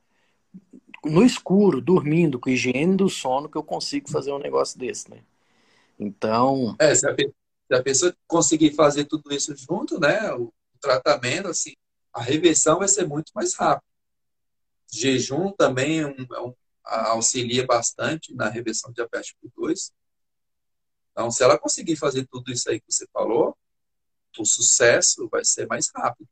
no 1.05 1.22
escuro, 1.22 1.81
dormindo, 1.81 2.39
com 2.39 2.49
higiene 2.49 2.97
do 2.97 3.09
sono, 3.09 3.49
que 3.49 3.57
eu 3.57 3.62
consigo 3.62 4.11
fazer 4.11 4.33
um 4.33 4.39
negócio 4.39 4.79
desse, 4.79 5.11
né? 5.11 5.22
Então. 5.99 6.75
É, 6.79 6.95
se 6.95 7.07
a, 7.07 7.14
se 7.14 7.75
a 7.75 7.83
pessoa 7.83 8.16
conseguir 8.27 8.72
fazer 8.72 9.05
tudo 9.05 9.33
isso 9.33 9.55
junto, 9.57 10.01
né? 10.01 10.33
O, 10.33 10.45
o 10.45 10.79
tratamento, 10.81 11.49
assim, 11.49 11.75
a 12.12 12.22
reversão 12.22 12.79
vai 12.79 12.89
ser 12.89 13.07
muito 13.07 13.33
mais 13.35 13.55
rápida. 13.55 13.85
Jejum 14.91 15.51
também 15.53 16.01
é 16.01 16.07
um, 16.07 16.27
é 16.33 16.41
um, 16.41 16.55
auxilia 16.85 17.66
bastante 17.66 18.35
na 18.35 18.49
reversão 18.49 18.91
de 18.91 18.97
diabetes 18.97 19.29
tipo 19.29 19.51
2. 19.57 19.93
Então, 21.11 21.31
se 21.31 21.43
ela 21.43 21.59
conseguir 21.59 21.97
fazer 21.97 22.27
tudo 22.27 22.51
isso 22.53 22.68
aí 22.70 22.81
que 22.81 22.93
você 22.93 23.07
falou, 23.12 23.57
o 24.39 24.45
sucesso 24.45 25.29
vai 25.29 25.45
ser 25.45 25.66
mais 25.66 25.91
rápido. 25.95 26.29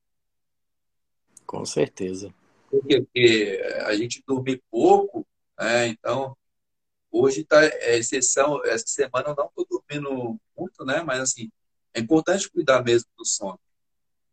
Com 1.52 1.66
certeza. 1.66 2.34
Porque 2.70 3.62
a 3.84 3.94
gente 3.94 4.24
dorme 4.26 4.58
pouco, 4.70 5.26
né? 5.60 5.88
então 5.88 6.34
hoje 7.10 7.42
está 7.42 7.62
é 7.62 7.98
exceção, 7.98 8.64
essa 8.64 8.86
semana 8.86 9.28
eu 9.28 9.36
não 9.36 9.44
estou 9.44 9.66
dormindo 9.68 10.40
muito, 10.56 10.82
né? 10.86 11.02
Mas 11.02 11.20
assim, 11.20 11.52
é 11.92 12.00
importante 12.00 12.50
cuidar 12.50 12.82
mesmo 12.82 13.06
do 13.18 13.26
sono. 13.26 13.60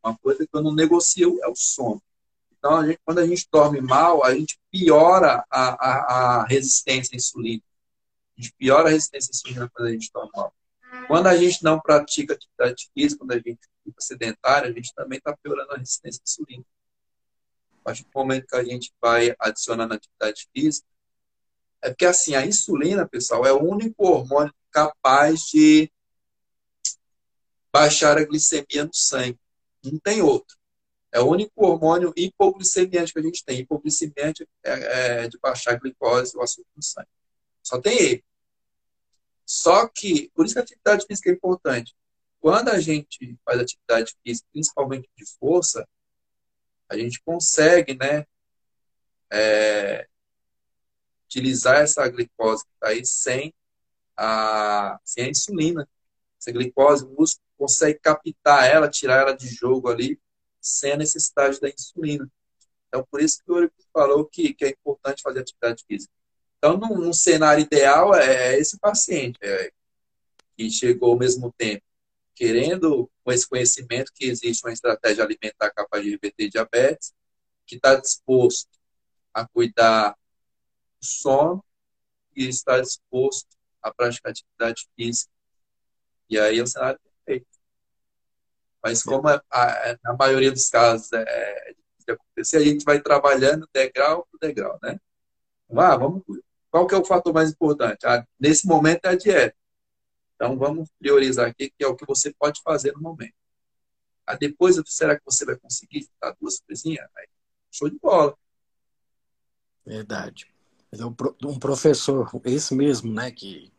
Uma 0.01 0.17
coisa 0.17 0.47
que 0.47 0.55
eu 0.55 0.63
não 0.63 0.74
negocio 0.74 1.38
é 1.43 1.47
o 1.49 1.55
sono. 1.57 2.01
Então, 2.57 2.78
a 2.78 2.88
gente, 2.88 2.99
quando 3.03 3.20
a 3.20 3.28
gente 3.28 3.45
dorme 3.51 3.82
mal, 3.82 4.24
a 4.24 4.34
gente 4.34 4.57
piora 4.72 5.43
a, 5.51 5.59
a, 5.59 6.39
a 6.39 6.45
resistência 6.45 7.15
à 7.15 7.17
insulina. 7.17 7.61
A 8.38 8.41
gente 8.41 8.53
piora 8.57 8.88
a 8.88 8.91
resistência 8.91 9.30
à 9.30 9.36
insulina 9.36 9.72
quando 9.74 9.89
a 9.89 9.91
gente 9.91 10.09
dorme 10.13 10.32
mal. 10.34 10.53
Quando 11.09 11.28
a 11.28 11.36
gente 11.36 11.61
não 11.65 11.82
pratica 11.82 12.34
atividade 12.34 12.89
física, 12.93 13.20
quando 13.20 13.34
a 13.34 13.39
gente 13.39 13.59
fica 13.84 13.99
sedentário, 13.99 14.70
a 14.70 14.72
gente 14.72 14.93
também 14.95 15.17
está 15.17 15.36
piorando 15.36 15.74
a 15.74 15.78
resistência 15.78 16.22
à 16.22 16.24
insulina. 16.26 16.63
A 17.82 17.84
partir 17.86 18.03
do 18.03 18.09
momento 18.13 18.47
que 18.47 18.55
a 18.55 18.63
gente 18.63 18.93
vai 19.01 19.36
adicionando 19.39 19.93
atividade 19.93 20.47
física, 20.53 20.88
É 21.82 21.89
porque 21.89 22.05
assim, 22.05 22.36
a 22.36 22.45
insulina, 22.45 23.07
pessoal, 23.07 23.45
é 23.45 23.53
o 23.53 23.63
único 23.63 24.05
hormônio 24.05 24.53
capaz 24.71 25.41
de 25.43 25.89
baixar 27.71 28.17
a 28.17 28.23
glicemia 28.23 28.86
no 28.86 28.93
sangue. 28.93 29.39
Não 29.84 29.97
tem 29.99 30.21
outro. 30.21 30.57
É 31.11 31.19
o 31.19 31.27
único 31.27 31.65
hormônio 31.65 32.13
hipoglicemiante 32.15 33.13
que 33.13 33.19
a 33.19 33.21
gente 33.23 33.43
tem. 33.43 33.59
Hipoglicemiante 33.59 34.47
é, 34.63 35.23
é 35.23 35.27
de 35.27 35.39
baixar 35.39 35.73
a 35.73 35.77
glicose, 35.77 36.38
o 36.38 36.41
açúcar 36.41 36.69
no 36.75 36.84
sangue. 36.84 37.07
Só 37.63 37.80
tem 37.80 37.97
ele. 37.97 38.23
Só 39.45 39.88
que, 39.88 40.30
por 40.36 40.45
isso 40.45 40.53
que 40.53 40.59
a 40.59 40.63
atividade 40.63 41.05
física 41.07 41.30
é 41.30 41.34
importante. 41.34 41.95
Quando 42.39 42.69
a 42.69 42.80
gente 42.80 43.38
faz 43.43 43.59
atividade 43.59 44.15
física, 44.23 44.47
principalmente 44.51 45.09
de 45.17 45.25
força, 45.39 45.88
a 46.89 46.97
gente 46.97 47.21
consegue, 47.23 47.95
né, 47.95 48.25
é, 49.31 50.07
utilizar 51.25 51.77
essa 51.77 52.07
glicose 52.07 52.63
que 52.65 52.71
está 52.73 52.87
aí 52.87 53.05
sem 53.05 53.53
a, 54.17 54.99
sem 55.03 55.25
a 55.25 55.29
insulina. 55.29 55.87
Essa 56.39 56.51
glicose, 56.51 57.05
o 57.05 57.09
músculo 57.09 57.45
consegue 57.57 57.99
captar 57.99 58.67
ela, 58.67 58.89
tirar 58.89 59.21
ela 59.21 59.33
de 59.33 59.47
jogo 59.47 59.89
ali, 59.89 60.19
sem 60.59 60.93
a 60.93 60.97
necessidade 60.97 61.59
da 61.59 61.69
insulina. 61.69 62.27
Então, 62.87 63.05
por 63.11 63.21
isso 63.21 63.43
que 63.43 63.51
o 63.51 63.57
Eurico 63.57 63.75
falou 63.93 64.25
que, 64.25 64.53
que 64.53 64.65
é 64.65 64.69
importante 64.69 65.21
fazer 65.21 65.41
atividade 65.41 65.83
física. 65.87 66.11
Então, 66.57 66.77
num, 66.77 66.97
num 66.97 67.13
cenário 67.13 67.61
ideal, 67.63 68.15
é, 68.15 68.53
é 68.53 68.59
esse 68.59 68.79
paciente 68.79 69.37
é, 69.41 69.71
que 70.57 70.69
chegou 70.71 71.11
ao 71.11 71.19
mesmo 71.19 71.53
tempo 71.57 71.83
querendo, 72.39 73.11
com 73.21 73.33
esse 73.33 73.45
conhecimento, 73.45 74.13
que 74.15 74.23
existe 74.23 74.65
uma 74.65 74.71
estratégia 74.71 75.25
alimentar 75.25 75.69
capaz 75.71 76.01
de 76.01 76.11
reverter 76.11 76.47
diabetes, 76.47 77.13
que 77.67 77.75
está 77.75 77.95
disposto 77.95 78.69
a 79.33 79.45
cuidar 79.45 80.11
do 80.11 81.05
sono 81.05 81.63
e 82.33 82.47
está 82.47 82.79
disposto 82.79 83.49
a 83.81 83.93
praticar 83.93 84.31
atividade 84.31 84.87
física. 84.95 85.29
E 86.29 86.39
aí 86.39 86.59
é 86.59 86.63
o 86.63 86.67
cenário 86.67 86.97
perfeito. 87.25 87.47
Mas 88.81 89.03
como 89.03 89.27
a, 89.27 89.43
a, 89.51 89.97
na 90.01 90.13
maioria 90.13 90.51
dos 90.51 90.69
casos 90.69 91.11
é, 91.11 91.21
é 91.21 91.73
difícil 91.73 92.05
de 92.05 92.11
acontecer, 92.13 92.57
a 92.57 92.63
gente 92.63 92.85
vai 92.85 93.01
trabalhando 93.01 93.67
degrau 93.73 94.25
por 94.31 94.39
degrau, 94.39 94.79
né? 94.81 94.97
Ah, 95.75 95.97
vamos, 95.97 96.23
qual 96.71 96.87
que 96.87 96.95
é 96.95 96.97
o 96.97 97.03
fator 97.03 97.33
mais 97.33 97.51
importante? 97.51 98.05
Ah, 98.05 98.25
nesse 98.39 98.65
momento 98.65 99.03
é 99.03 99.09
a 99.09 99.15
dieta. 99.15 99.55
Então 100.39 100.57
vamos 100.57 100.87
priorizar 100.97 101.49
aqui 101.49 101.69
que 101.69 101.83
é 101.83 101.87
o 101.87 101.97
que 101.97 102.05
você 102.05 102.33
pode 102.33 102.61
fazer 102.61 102.93
no 102.93 103.01
momento. 103.01 103.35
Aí 104.25 104.37
depois, 104.37 104.81
será 104.85 105.17
que 105.17 105.25
você 105.25 105.43
vai 105.43 105.57
conseguir 105.57 106.07
dar 106.21 106.33
duas 106.39 106.61
coisinhas? 106.61 107.05
Show 107.69 107.89
de 107.89 107.99
bola. 107.99 108.33
Verdade. 109.85 110.47
Um 111.43 111.59
professor, 111.59 112.31
esse 112.45 112.73
mesmo, 112.73 113.13
né, 113.13 113.31
que 113.31 113.69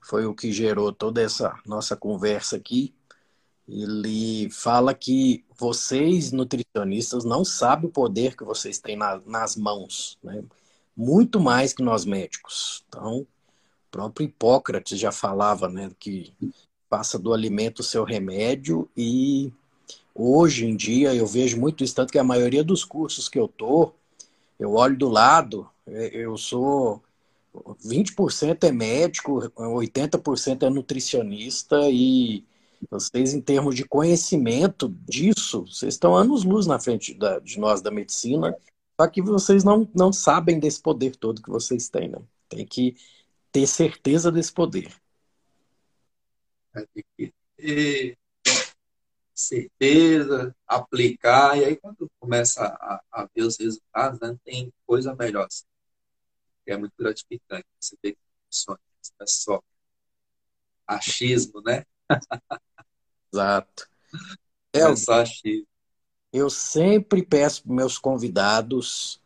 foi 0.00 0.24
o 0.24 0.34
que 0.34 0.52
gerou 0.52 0.92
toda 0.92 1.20
essa 1.20 1.58
nossa 1.66 1.96
conversa 1.96 2.56
aqui, 2.56 2.94
ele 3.66 4.48
fala 4.50 4.94
que 4.94 5.44
vocês, 5.58 6.30
nutricionistas, 6.30 7.24
não 7.24 7.44
sabem 7.44 7.90
o 7.90 7.92
poder 7.92 8.36
que 8.36 8.44
vocês 8.44 8.78
têm 8.78 8.96
na, 8.96 9.20
nas 9.26 9.56
mãos, 9.56 10.16
né? 10.22 10.44
muito 10.96 11.40
mais 11.40 11.72
que 11.72 11.82
nós 11.82 12.04
médicos. 12.04 12.84
Então, 12.88 13.26
o 13.88 13.90
próprio 13.90 14.26
Hipócrates 14.26 14.98
já 14.98 15.10
falava 15.10 15.68
né, 15.68 15.90
que 15.98 16.32
faça 16.90 17.18
do 17.18 17.32
alimento 17.32 17.80
o 17.80 17.84
seu 17.84 18.04
remédio 18.04 18.88
e 18.96 19.52
hoje 20.14 20.66
em 20.66 20.76
dia 20.76 21.14
eu 21.14 21.26
vejo 21.26 21.58
muito 21.58 21.82
isso, 21.82 21.94
tanto 21.94 22.12
que 22.12 22.18
a 22.18 22.24
maioria 22.24 22.62
dos 22.62 22.84
cursos 22.84 23.28
que 23.28 23.38
eu 23.38 23.48
tô, 23.48 23.92
eu 24.58 24.74
olho 24.74 24.96
do 24.96 25.08
lado, 25.08 25.68
é, 25.86 26.10
eu 26.14 26.36
sou 26.36 27.02
20% 27.54 28.64
é 28.64 28.72
médico, 28.72 29.50
80% 29.56 30.62
é 30.64 30.70
nutricionista 30.70 31.88
e 31.90 32.44
vocês, 32.90 33.34
em 33.34 33.40
termos 33.40 33.74
de 33.74 33.84
conhecimento 33.84 34.88
disso, 35.08 35.64
vocês 35.66 35.94
estão 35.94 36.14
anos-luz 36.14 36.66
na 36.66 36.78
frente 36.78 37.12
da, 37.14 37.38
de 37.40 37.58
nós 37.58 37.80
da 37.80 37.90
medicina, 37.90 38.54
só 39.00 39.06
que 39.08 39.20
vocês 39.20 39.64
não, 39.64 39.88
não 39.94 40.12
sabem 40.12 40.60
desse 40.60 40.80
poder 40.80 41.16
todo 41.16 41.42
que 41.42 41.50
vocês 41.50 41.88
têm, 41.88 42.08
né? 42.08 42.18
Tem 42.48 42.64
que 42.64 42.96
ter 43.52 43.66
certeza 43.66 44.30
desse 44.30 44.52
poder. 44.52 44.94
Ter 47.56 48.16
certeza, 49.34 50.54
aplicar, 50.66 51.56
e 51.58 51.64
aí 51.64 51.76
quando 51.76 52.10
começa 52.18 52.64
a, 52.64 53.02
a 53.10 53.28
ver 53.34 53.42
os 53.42 53.56
resultados, 53.58 54.20
né, 54.20 54.36
tem 54.44 54.72
coisa 54.86 55.14
melhor. 55.14 55.46
Assim 55.46 55.64
é 56.70 56.76
muito 56.76 56.92
gratificante. 56.98 57.66
Você 57.80 57.96
vê 58.02 58.12
que 58.12 58.18
funciona, 58.46 58.80
não 59.18 59.24
é 59.24 59.26
só 59.26 59.62
achismo, 60.86 61.60
né? 61.62 61.84
Exato. 63.32 63.88
É, 64.72 64.80
é 64.80 64.96
só 64.96 65.20
achismo. 65.20 65.66
Eu 66.32 66.50
sempre 66.50 67.24
peço 67.24 67.62
para 67.62 67.72
meus 67.74 67.98
convidados 67.98 69.20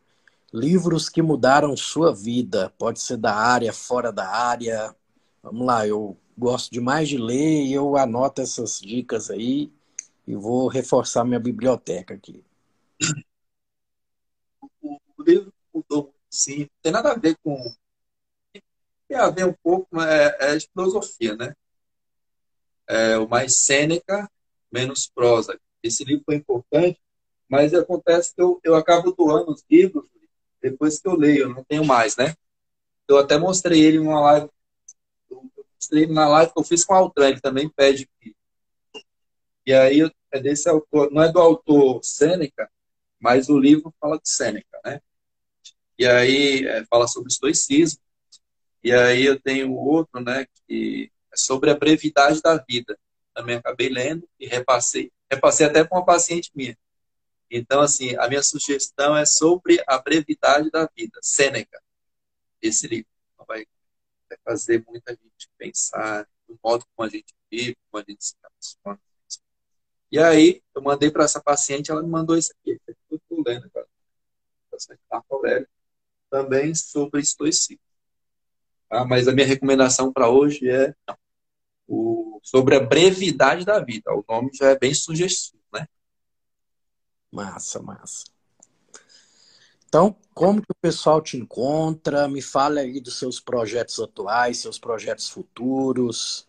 livros 0.53 1.09
que 1.09 1.22
mudaram 1.22 1.76
sua 1.76 2.14
vida. 2.14 2.70
Pode 2.78 3.00
ser 3.00 3.16
da 3.16 3.34
área, 3.34 3.72
fora 3.72 4.12
da 4.12 4.28
área. 4.28 4.94
Vamos 5.42 5.66
lá, 5.66 5.86
eu 5.86 6.16
gosto 6.36 6.70
demais 6.70 7.09
de 7.09 7.16
ler 7.16 7.64
e 7.64 7.72
eu 7.72 7.96
anoto 7.96 8.42
essas 8.42 8.80
dicas 8.80 9.30
aí 9.30 9.72
e 10.26 10.34
vou 10.34 10.68
reforçar 10.68 11.24
minha 11.24 11.40
biblioteca 11.40 12.14
aqui. 12.14 12.44
O, 14.80 14.98
o 15.16 15.22
livro 15.22 15.53
mudou 15.74 16.14
sim, 16.30 16.68
tem 16.80 16.92
nada 16.92 17.12
a 17.12 17.18
ver 17.18 17.36
com. 17.42 17.57
Tem 19.09 19.18
a 19.18 19.30
ver 19.30 19.46
um 19.46 19.55
pouco, 19.62 20.00
é, 20.00 20.57
é 20.57 20.61
filosofia, 20.61 21.36
né? 21.36 21.55
É, 22.88 23.18
o 23.18 23.28
mais 23.28 23.57
Sêneca, 23.57 24.30
menos 24.70 25.09
prosa. 25.09 25.59
Esse 25.82 26.05
livro 26.05 26.24
foi 26.24 26.36
importante, 26.36 27.00
mas 27.48 27.74
acontece 27.74 28.34
que 28.34 28.40
eu, 28.40 28.61
eu 28.62 28.74
acabo 28.74 29.12
doando 29.12 29.53
os 29.53 29.64
livros 29.70 30.07
depois 30.62 31.00
que 31.00 31.08
eu 31.08 31.16
leio, 31.16 31.42
eu 31.42 31.48
não 31.48 31.64
tenho 31.64 31.84
mais, 31.84 32.16
né? 32.16 32.34
Eu 33.08 33.18
até 33.18 33.36
mostrei 33.36 33.84
ele 33.84 33.98
numa 33.98 34.20
live, 34.20 34.48
eu 35.30 35.50
mostrei 35.74 36.04
ele 36.04 36.12
na 36.12 36.28
live 36.28 36.52
que 36.52 36.58
eu 36.58 36.64
fiz 36.64 36.84
com 36.84 36.94
o 36.94 36.96
Altran, 36.96 37.30
ele 37.30 37.40
também 37.40 37.68
pede. 37.68 38.08
E 39.66 39.72
aí 39.72 40.10
é 40.30 40.40
desse 40.40 40.68
autor, 40.68 41.10
não 41.10 41.22
é 41.22 41.30
do 41.30 41.40
autor 41.40 42.02
Sêneca, 42.02 42.70
mas 43.20 43.48
o 43.48 43.58
livro 43.58 43.94
fala 44.00 44.18
de 44.18 44.28
Sêneca, 44.28 44.80
né? 44.84 45.00
E 45.98 46.06
aí 46.06 46.66
é, 46.66 46.84
fala 46.86 47.06
sobre 47.06 47.30
estoicismo. 47.30 48.00
E 48.82 48.92
aí 48.92 49.24
eu 49.24 49.40
tenho 49.40 49.72
outro, 49.72 50.20
né, 50.20 50.46
que 50.66 51.12
é 51.32 51.36
sobre 51.36 51.70
a 51.70 51.76
brevidade 51.76 52.40
da 52.42 52.56
vida. 52.56 52.98
Também 53.34 53.56
acabei 53.56 53.88
lendo 53.88 54.28
e 54.38 54.46
repassei. 54.46 55.12
Repassei 55.30 55.66
até 55.66 55.84
com 55.84 55.96
uma 55.96 56.04
paciente 56.04 56.50
minha. 56.54 56.76
Então, 57.55 57.82
assim, 57.82 58.16
a 58.16 58.26
minha 58.28 58.42
sugestão 58.42 59.14
é 59.14 59.26
sobre 59.26 59.84
a 59.86 59.98
brevidade 59.98 60.70
da 60.70 60.88
vida. 60.96 61.18
Sêneca, 61.20 61.82
esse 62.62 62.88
livro. 62.88 63.11
Vai, 63.46 63.66
fazer 64.42 64.82
muita 64.88 65.12
gente 65.12 65.50
pensar 65.59 66.26
no 66.48 66.59
modo 66.64 66.86
como 66.96 67.07
a 67.07 67.11
gente 67.11 67.34
vive, 67.50 67.76
como 67.90 68.03
a 68.03 68.11
gente 68.11 68.24
se 68.24 68.34
relaciona. 68.42 68.98
E 70.11 70.18
aí, 70.18 70.62
eu 70.74 70.80
mandei 70.80 71.11
para 71.11 71.24
essa 71.24 71.42
paciente, 71.42 71.90
ela 71.90 72.03
me 72.03 72.09
mandou 72.09 72.38
isso 72.38 72.53
aqui. 72.53 72.80
Eu 73.11 73.18
estou 73.18 73.42
lendo 73.46 73.66
agora. 73.66 73.86
Também 76.30 76.74
sobre 76.74 77.20
estoicismo. 77.20 77.78
Tá? 78.88 79.05
Mas 79.05 79.28
a 79.28 79.32
minha 79.32 79.46
recomendação 79.46 80.11
para 80.11 80.30
hoje 80.30 80.70
é 80.70 80.94
o, 81.86 82.40
sobre 82.42 82.76
a 82.76 82.80
brevidade 82.80 83.66
da 83.66 83.78
vida. 83.78 84.11
O 84.14 84.24
nome 84.26 84.50
já 84.55 84.70
é 84.70 84.78
bem 84.78 84.94
sugestivo? 84.94 85.61
Massa, 87.32 87.80
massa. 87.80 88.24
Então, 89.88 90.14
como 90.34 90.60
que 90.60 90.70
o 90.70 90.80
pessoal 90.80 91.20
te 91.20 91.36
encontra? 91.36 92.28
Me 92.28 92.42
fale 92.42 92.78
aí 92.78 93.00
dos 93.00 93.18
seus 93.18 93.40
projetos 93.40 93.98
atuais, 93.98 94.58
seus 94.58 94.78
projetos 94.78 95.28
futuros. 95.28 96.46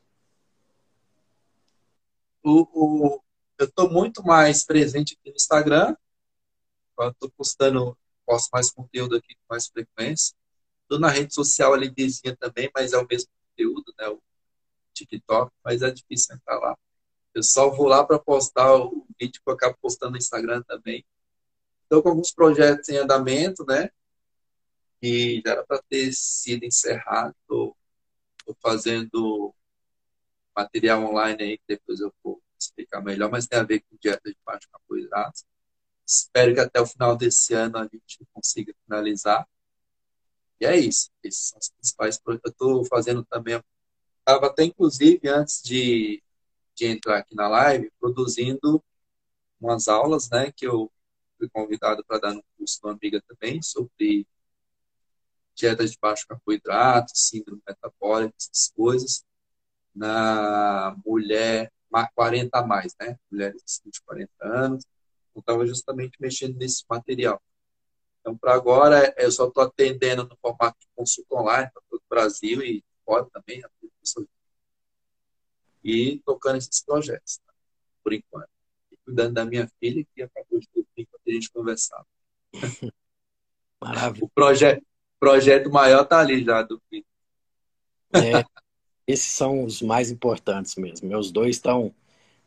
O, 2.43 2.67
o 2.73 3.21
eu 3.57 3.65
estou 3.65 3.89
muito 3.89 4.21
mais 4.23 4.65
presente 4.65 5.17
aqui 5.17 5.29
no 5.29 5.35
Instagram. 5.35 5.95
Estou 6.99 7.31
postando 7.31 7.97
posto 8.25 8.49
mais 8.51 8.69
conteúdo 8.69 9.15
aqui 9.15 9.35
com 9.35 9.53
mais 9.53 9.67
frequência. 9.67 10.35
Estou 10.83 10.99
na 10.99 11.09
rede 11.09 11.33
social 11.33 11.73
ali 11.73 11.89
vizinha 11.89 12.35
também, 12.35 12.69
mas 12.75 12.93
é 12.93 12.97
o 12.97 13.07
mesmo 13.07 13.29
conteúdo, 13.49 13.93
né? 13.97 14.09
O 14.09 14.21
TikTok, 14.93 15.51
mas 15.63 15.81
é 15.81 15.91
difícil 15.91 16.35
entrar 16.35 16.59
lá. 16.59 16.77
Eu 17.33 17.43
só 17.43 17.69
vou 17.69 17.87
lá 17.87 18.05
para 18.05 18.19
postar 18.19 18.75
o 18.75 19.05
vídeo 19.19 19.41
que 19.43 19.49
eu 19.49 19.53
acabo 19.53 19.77
postando 19.81 20.11
no 20.11 20.17
Instagram 20.17 20.61
também. 20.63 21.05
Estou 21.83 22.03
com 22.03 22.09
alguns 22.09 22.31
projetos 22.31 22.89
em 22.89 22.97
andamento, 22.97 23.65
né? 23.65 23.89
E 25.01 25.41
já 25.45 25.53
era 25.53 25.65
para 25.65 25.81
ter 25.89 26.13
sido 26.13 26.63
encerrado. 26.63 27.35
Estou 27.41 27.75
fazendo 28.61 29.53
material 30.55 31.03
online 31.03 31.43
aí, 31.43 31.57
que 31.57 31.63
depois 31.67 31.99
eu 31.99 32.13
vou 32.23 32.41
explicar 32.59 33.01
melhor, 33.01 33.29
mas 33.29 33.47
tem 33.47 33.59
a 33.59 33.63
ver 33.63 33.81
com 33.81 33.97
dieta 33.99 34.29
de 34.29 34.37
baixo 34.45 34.67
carboidrato. 34.71 35.41
Espero 36.05 36.53
que 36.53 36.59
até 36.59 36.79
o 36.79 36.85
final 36.85 37.15
desse 37.15 37.53
ano 37.53 37.77
a 37.77 37.83
gente 37.83 38.25
consiga 38.33 38.73
finalizar. 38.85 39.47
E 40.59 40.65
é 40.65 40.77
isso. 40.77 41.09
Esses 41.23 41.49
são 41.49 41.59
os 41.59 41.69
principais 41.69 42.19
projetos. 42.19 42.45
Eu 42.45 42.51
estou 42.51 42.85
fazendo 42.85 43.25
também. 43.25 43.61
Estava 44.19 44.47
até, 44.47 44.63
inclusive, 44.63 45.27
antes 45.27 45.61
de, 45.63 46.23
de 46.75 46.85
entrar 46.87 47.19
aqui 47.19 47.35
na 47.35 47.47
live, 47.47 47.91
produzindo 47.99 48.83
umas 49.59 49.87
aulas, 49.87 50.29
né, 50.29 50.51
que 50.51 50.67
eu 50.67 50.91
fui 51.37 51.49
convidado 51.49 52.03
para 52.05 52.19
dar 52.19 52.33
no 52.33 52.43
curso 52.57 52.79
de 52.79 52.87
uma 52.87 52.93
amiga 52.93 53.21
também, 53.27 53.61
sobre 53.61 54.27
dieta 55.55 55.85
de 55.85 55.97
baixo 56.01 56.27
carboidrato, 56.27 57.11
síndrome 57.15 57.61
metabólica, 57.67 58.35
essas 58.39 58.71
coisas, 58.75 59.23
na 59.95 60.95
mulher 61.05 61.71
40 62.15 62.59
a 62.59 62.65
mais, 62.65 62.95
né, 62.99 63.17
mulheres 63.31 63.81
de 63.85 64.01
40 64.01 64.31
anos, 64.41 64.83
eu 65.35 65.39
estava 65.39 65.65
justamente 65.65 66.17
mexendo 66.19 66.57
nesse 66.57 66.83
material. 66.89 67.41
Então, 68.19 68.37
para 68.37 68.53
agora, 68.53 69.13
eu 69.17 69.31
só 69.31 69.47
estou 69.47 69.63
atendendo 69.63 70.23
no 70.23 70.37
formato 70.41 70.79
de 70.79 70.87
consulta 70.95 71.35
online 71.35 71.69
para 71.71 71.83
todo 71.89 71.99
o 71.99 72.09
Brasil 72.09 72.61
e 72.63 72.83
fora 73.05 73.27
também, 73.31 73.61
e 75.83 76.21
tocando 76.25 76.57
esses 76.57 76.83
projetos, 76.83 77.39
tá? 77.45 77.53
por 78.03 78.13
enquanto. 78.13 78.49
E 78.91 78.97
cuidando 79.05 79.33
da 79.33 79.45
minha 79.45 79.69
filha, 79.79 80.05
que 80.15 80.21
acabou 80.21 80.59
de 80.59 80.67
dormir 80.73 80.89
enquanto 80.97 81.21
a 81.27 81.31
gente 81.31 81.51
conversava. 81.51 82.05
Maravilha. 83.81 84.25
O 84.25 84.29
projeto, 84.29 84.83
projeto 85.19 85.69
maior 85.69 86.03
está 86.03 86.19
ali 86.19 86.43
já, 86.43 86.61
do 86.61 86.81
filho. 86.89 87.05
É, 88.13 88.45
esses 89.07 89.31
são 89.33 89.63
os 89.63 89.81
mais 89.81 90.11
importantes 90.11 90.75
mesmo. 90.75 91.07
Meus 91.07 91.31
dois 91.31 91.55
estão 91.55 91.93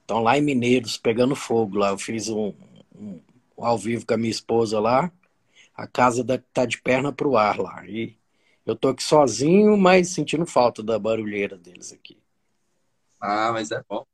estão 0.01 0.23
lá 0.23 0.39
em 0.39 0.43
Mineiros, 0.43 0.97
pegando 0.97 1.35
fogo 1.35 1.79
lá. 1.79 1.91
Eu 1.91 1.99
fiz 1.99 2.29
um, 2.29 2.55
um, 2.95 3.21
um 3.59 3.65
ao 3.65 3.77
vivo 3.77 4.07
com 4.07 4.15
a 4.15 4.17
minha 4.17 4.31
esposa 4.31 4.79
lá. 4.79 5.13
A 5.75 5.87
casa 5.87 6.25
tá 6.53 6.65
de 6.65 6.81
perna 6.81 7.13
pro 7.13 7.37
ar 7.37 7.59
lá. 7.59 7.85
E 7.87 8.17
eu 8.65 8.77
tô 8.77 8.89
aqui 8.89 9.03
sozinho, 9.03 9.77
mas 9.77 10.11
sentindo 10.11 10.47
falta 10.47 10.83
da 10.83 10.99
barulheira 10.99 11.57
deles 11.59 11.93
aqui. 11.93 12.17
Ah, 13.21 13.53
mas 13.53 13.71
é 13.71 13.83
bom. 13.89 14.05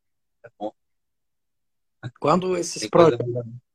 É 0.44 0.48
bom. 0.58 0.72
Quando 2.18 2.56
esses, 2.56 2.88
projetos, 2.88 3.26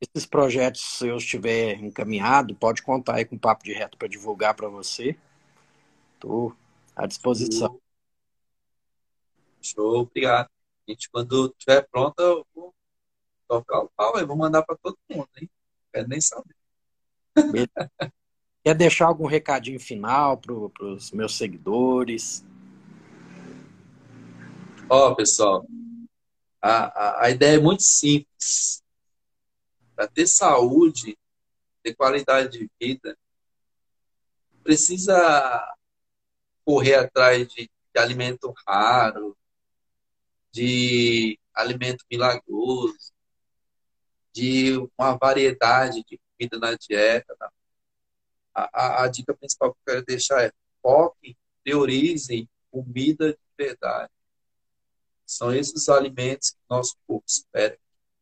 esses 0.01 0.25
projetos 0.25 1.01
eu 1.01 1.15
estiver 1.15 1.79
encaminhado, 1.79 2.53
pode 2.55 2.81
contar 2.81 3.15
aí 3.15 3.25
com 3.25 3.37
o 3.37 3.39
Papo 3.39 3.63
de 3.63 3.71
Reto 3.71 3.97
para 3.97 4.07
divulgar 4.07 4.53
para 4.53 4.67
você. 4.67 5.17
Estou 6.15 6.53
à 6.95 7.05
disposição. 7.05 7.79
Show, 9.61 10.01
obrigado. 10.01 10.49
A 10.87 10.91
gente, 10.91 11.09
quando 11.09 11.53
estiver 11.57 11.87
pronta, 11.89 12.21
eu 12.21 12.45
vou 12.53 12.73
tocar 13.47 13.79
o 13.79 13.89
pau 13.95 14.19
e 14.19 14.25
vou 14.25 14.35
mandar 14.35 14.63
para 14.63 14.77
todo 14.77 14.97
mundo, 15.09 15.29
hein? 15.37 15.49
Quero 15.93 16.07
nem 16.07 16.19
saber. 16.19 16.55
Quer 18.63 18.75
deixar 18.75 19.05
algum 19.05 19.25
recadinho 19.25 19.79
final 19.79 20.37
para 20.37 20.53
os 20.53 21.11
meus 21.11 21.37
seguidores? 21.37 22.45
Ó, 24.89 25.09
oh, 25.09 25.15
pessoal, 25.17 25.67
a, 26.61 26.85
a, 26.85 27.25
a 27.25 27.29
ideia 27.29 27.57
é 27.57 27.59
muito 27.59 27.83
simples. 27.83 28.81
Para 29.93 30.07
ter 30.07 30.27
saúde, 30.27 31.17
ter 31.83 31.93
qualidade 31.93 32.57
de 32.57 32.71
vida, 32.79 33.17
precisa 34.63 35.75
correr 36.63 36.95
atrás 36.95 37.47
de, 37.49 37.69
de 37.93 38.01
alimento 38.01 38.53
raro, 38.65 39.35
de 40.53 41.37
alimento 41.53 42.05
milagroso, 42.09 43.11
de 44.33 44.77
uma 44.97 45.17
variedade 45.17 46.01
de 46.05 46.17
comida 46.31 46.59
na 46.59 46.75
dieta. 46.75 47.35
Tá? 47.37 47.51
A, 48.55 48.69
a, 48.73 49.03
a, 49.03 49.07
dica 49.09 49.33
principal 49.33 49.73
que 49.73 49.79
eu 49.79 49.93
quero 49.93 50.05
deixar 50.05 50.45
é 50.45 50.51
foquem, 50.81 51.35
priorizem 51.61 52.47
comida 52.71 53.33
de 53.33 53.39
verdade. 53.57 54.11
São 55.27 55.53
esses 55.53 55.89
alimentos 55.89 56.51
que 56.51 56.57
nosso 56.69 56.95
corpo 57.05 57.25
espera 57.27 57.77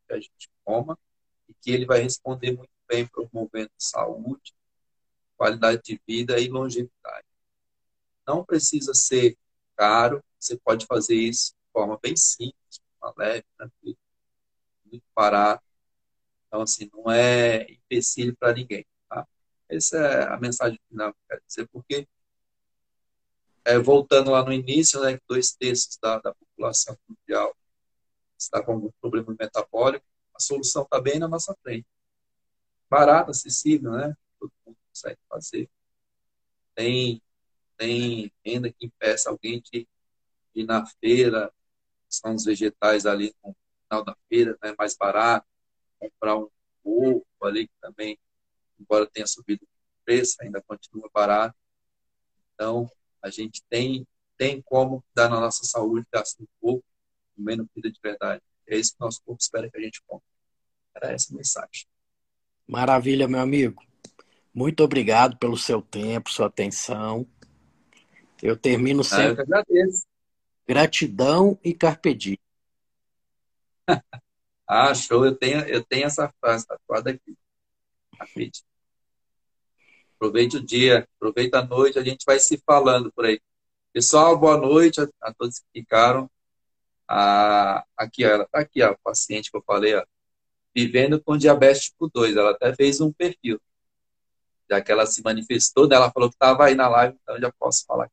que 0.07 0.13
a 0.13 0.19
gente 0.19 0.49
coma 0.63 0.97
e 1.47 1.53
que 1.53 1.69
ele 1.69 1.85
vai 1.85 2.01
responder 2.01 2.51
muito 2.51 2.71
bem 2.87 3.05
promovendo 3.05 3.69
saúde, 3.77 4.55
qualidade 5.37 5.81
de 5.83 6.01
vida 6.07 6.39
e 6.39 6.47
longevidade. 6.47 7.27
Não 8.27 8.43
precisa 8.43 8.95
ser 8.95 9.37
caro, 9.77 10.23
você 10.39 10.57
pode 10.57 10.87
fazer 10.87 11.15
isso 11.15 11.51
de 11.53 11.71
forma 11.71 11.99
bem 12.01 12.15
simples, 12.15 12.81
uma 12.99 13.13
leve, 13.15 13.45
tranquila, 13.55 13.97
muito 14.85 15.05
barato. 15.15 15.63
Então, 16.47 16.61
assim, 16.61 16.89
não 16.91 17.11
é 17.11 17.63
empecilho 17.69 18.35
para 18.35 18.53
ninguém. 18.53 18.83
Tá? 19.07 19.27
Essa 19.69 19.97
é 19.97 20.33
a 20.33 20.37
mensagem 20.37 20.79
final 20.89 21.13
que 21.13 21.19
eu 21.19 21.27
quero 21.29 21.41
dizer, 21.45 21.67
porque 21.67 22.07
é, 23.65 23.79
voltando 23.79 24.31
lá 24.31 24.43
no 24.43 24.53
início, 24.53 25.01
né, 25.01 25.19
dois 25.27 25.51
terços 25.53 25.97
da, 26.01 26.19
da 26.19 26.33
população 26.33 26.97
mundial 27.09 27.55
está 28.37 28.63
com 28.63 28.73
algum 28.73 28.91
problema 29.01 29.35
metabólico, 29.39 30.05
a 30.35 30.39
solução 30.39 30.83
está 30.83 31.01
bem 31.01 31.19
na 31.19 31.27
nossa 31.27 31.55
frente. 31.63 31.87
Barato, 32.89 33.31
acessível, 33.31 33.91
né? 33.91 34.15
Todo 34.39 34.51
mundo 34.65 34.77
consegue 34.87 35.19
fazer. 35.27 35.69
Tem, 36.75 37.21
tem 37.77 38.31
renda 38.45 38.71
que 38.71 38.85
impeça 38.85 39.29
alguém 39.29 39.61
de 39.61 39.87
ir 40.53 40.65
na 40.65 40.85
feira, 40.85 41.51
são 42.07 42.35
os 42.35 42.45
vegetais 42.45 43.05
ali 43.05 43.33
no 43.43 43.55
final 43.83 44.03
da 44.03 44.15
feira, 44.29 44.57
né, 44.63 44.75
mais 44.77 44.95
barato, 44.95 45.47
comprar 45.99 46.37
um 46.37 46.49
ovo 46.83 47.25
ali 47.41 47.67
que 47.67 47.73
também, 47.81 48.19
embora 48.79 49.07
tenha 49.07 49.25
subido 49.25 49.63
o 49.63 50.05
preço, 50.05 50.35
ainda 50.41 50.61
continua 50.61 51.09
barato. 51.13 51.55
Então, 52.53 52.89
a 53.25 53.31
gente 53.31 53.63
tem, 53.67 54.07
tem 54.37 54.61
como 54.61 55.03
dar 55.15 55.29
na 55.29 55.39
nossa 55.39 55.63
saúde, 55.63 56.05
gastando 56.13 56.47
pouco, 56.61 56.85
comendo 57.35 57.67
comida 57.73 57.91
de 57.91 57.99
verdade. 58.01 58.41
É 58.67 58.77
isso 58.77 58.93
que 58.93 58.99
nosso 58.99 59.19
corpo 59.25 59.41
espera 59.41 59.69
que 59.69 59.77
a 59.77 59.81
gente 59.81 60.01
coma. 60.05 60.21
Era 60.95 61.11
essa 61.11 61.33
a 61.33 61.35
mensagem. 61.35 61.87
Maravilha, 62.67 63.27
meu 63.27 63.39
amigo. 63.39 63.83
Muito 64.53 64.83
obrigado 64.83 65.37
pelo 65.37 65.57
seu 65.57 65.81
tempo, 65.81 66.31
sua 66.31 66.45
atenção. 66.45 67.27
Eu 68.43 68.55
termino 68.55 69.03
sempre. 69.03 69.23
Ah, 69.23 69.29
eu 69.29 69.35
que 69.35 69.41
agradeço. 69.41 70.05
Gratidão 70.67 71.59
e 71.63 71.73
carpe 71.73 72.13
diem. 72.13 72.39
ah, 74.69 74.93
show. 74.93 75.25
Eu 75.25 75.35
tenho, 75.35 75.61
eu 75.61 75.83
tenho 75.83 76.05
essa 76.05 76.31
frase 76.39 76.67
tatuada 76.67 77.09
aqui. 77.09 77.35
Acredite. 78.19 78.63
Aproveite 80.25 80.57
o 80.57 80.65
dia, 80.65 81.07
aproveite 81.17 81.55
a 81.55 81.61
noite, 81.63 81.99
a 81.99 82.03
gente 82.03 82.25
vai 82.25 82.39
se 82.39 82.57
falando 82.65 83.11
por 83.11 83.25
aí. 83.25 83.39
Pessoal, 83.93 84.35
boa 84.35 84.57
noite 84.57 84.99
a, 84.99 85.07
a 85.21 85.31
todos 85.31 85.59
que 85.59 85.81
ficaram. 85.81 86.27
Ah, 87.07 87.85
aqui, 87.95 88.25
ó, 88.25 88.29
ela 88.29 88.43
está 88.43 88.59
aqui, 88.59 88.81
ó, 88.81 88.89
a 88.89 88.97
paciente 88.97 89.51
que 89.51 89.57
eu 89.57 89.61
falei, 89.61 89.93
ó, 89.93 90.03
vivendo 90.73 91.21
com 91.21 91.37
diabetes 91.37 91.83
tipo 91.83 92.09
2. 92.11 92.35
Ela 92.35 92.51
até 92.51 92.75
fez 92.75 92.99
um 93.01 93.13
perfil. 93.13 93.61
Já 94.67 94.81
que 94.81 94.91
ela 94.91 95.05
se 95.05 95.21
manifestou, 95.21 95.87
né, 95.87 95.95
ela 95.95 96.11
falou 96.11 96.27
que 96.27 96.35
estava 96.35 96.65
aí 96.65 96.73
na 96.73 96.89
live, 96.89 97.15
então 97.21 97.35
eu 97.35 97.41
já 97.41 97.51
posso 97.59 97.85
falar. 97.85 98.09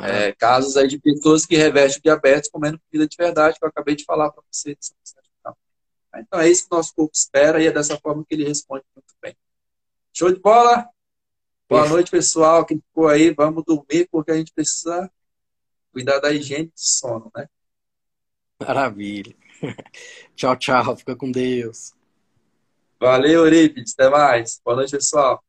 É, 0.00 0.32
casos 0.32 0.78
aí 0.78 0.88
de 0.88 0.98
pessoas 0.98 1.44
que 1.44 1.56
revestem 1.56 2.00
diabetes 2.02 2.48
comendo 2.48 2.80
comida 2.90 3.06
de 3.06 3.16
verdade, 3.18 3.58
que 3.58 3.64
eu 3.66 3.68
acabei 3.68 3.94
de 3.94 4.04
falar 4.04 4.30
para 4.30 4.42
vocês. 4.50 4.94
Então 6.16 6.40
é 6.40 6.48
isso 6.48 6.66
que 6.66 6.74
o 6.74 6.76
nosso 6.78 6.94
corpo 6.94 7.12
espera 7.14 7.62
e 7.62 7.66
é 7.66 7.70
dessa 7.70 7.98
forma 7.98 8.24
que 8.26 8.34
ele 8.34 8.44
responde 8.44 8.82
muito 8.96 9.14
bem. 9.20 9.36
Show 10.12 10.32
de 10.32 10.40
bola? 10.40 10.88
Boa 11.68 11.88
noite, 11.88 12.10
pessoal. 12.10 12.64
Quem 12.64 12.78
ficou 12.78 13.08
aí, 13.08 13.30
vamos 13.30 13.62
dormir, 13.64 14.08
porque 14.10 14.30
a 14.30 14.36
gente 14.36 14.52
precisa 14.52 15.10
cuidar 15.92 16.18
da 16.18 16.32
higiene 16.32 16.66
do 16.66 16.72
sono, 16.74 17.30
né? 17.36 17.46
Maravilha. 18.60 19.36
tchau, 20.34 20.56
tchau. 20.56 20.96
Fica 20.96 21.14
com 21.14 21.30
Deus. 21.30 21.92
Valeu, 23.00 23.44
Eurípides. 23.44 23.92
Até 23.92 24.08
mais. 24.08 24.60
Boa 24.64 24.76
noite, 24.76 24.92
pessoal. 24.92 25.44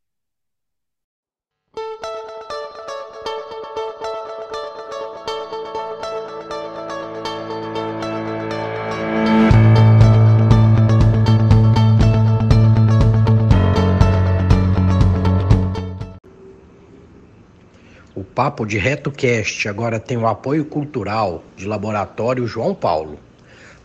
Papo 18.39 18.65
de 18.65 18.77
RetoCast 18.77 19.67
agora 19.67 19.99
tem 19.99 20.15
o 20.15 20.25
apoio 20.25 20.63
cultural 20.63 21.43
de 21.57 21.67
Laboratório 21.67 22.47
João 22.47 22.73
Paulo. 22.73 23.19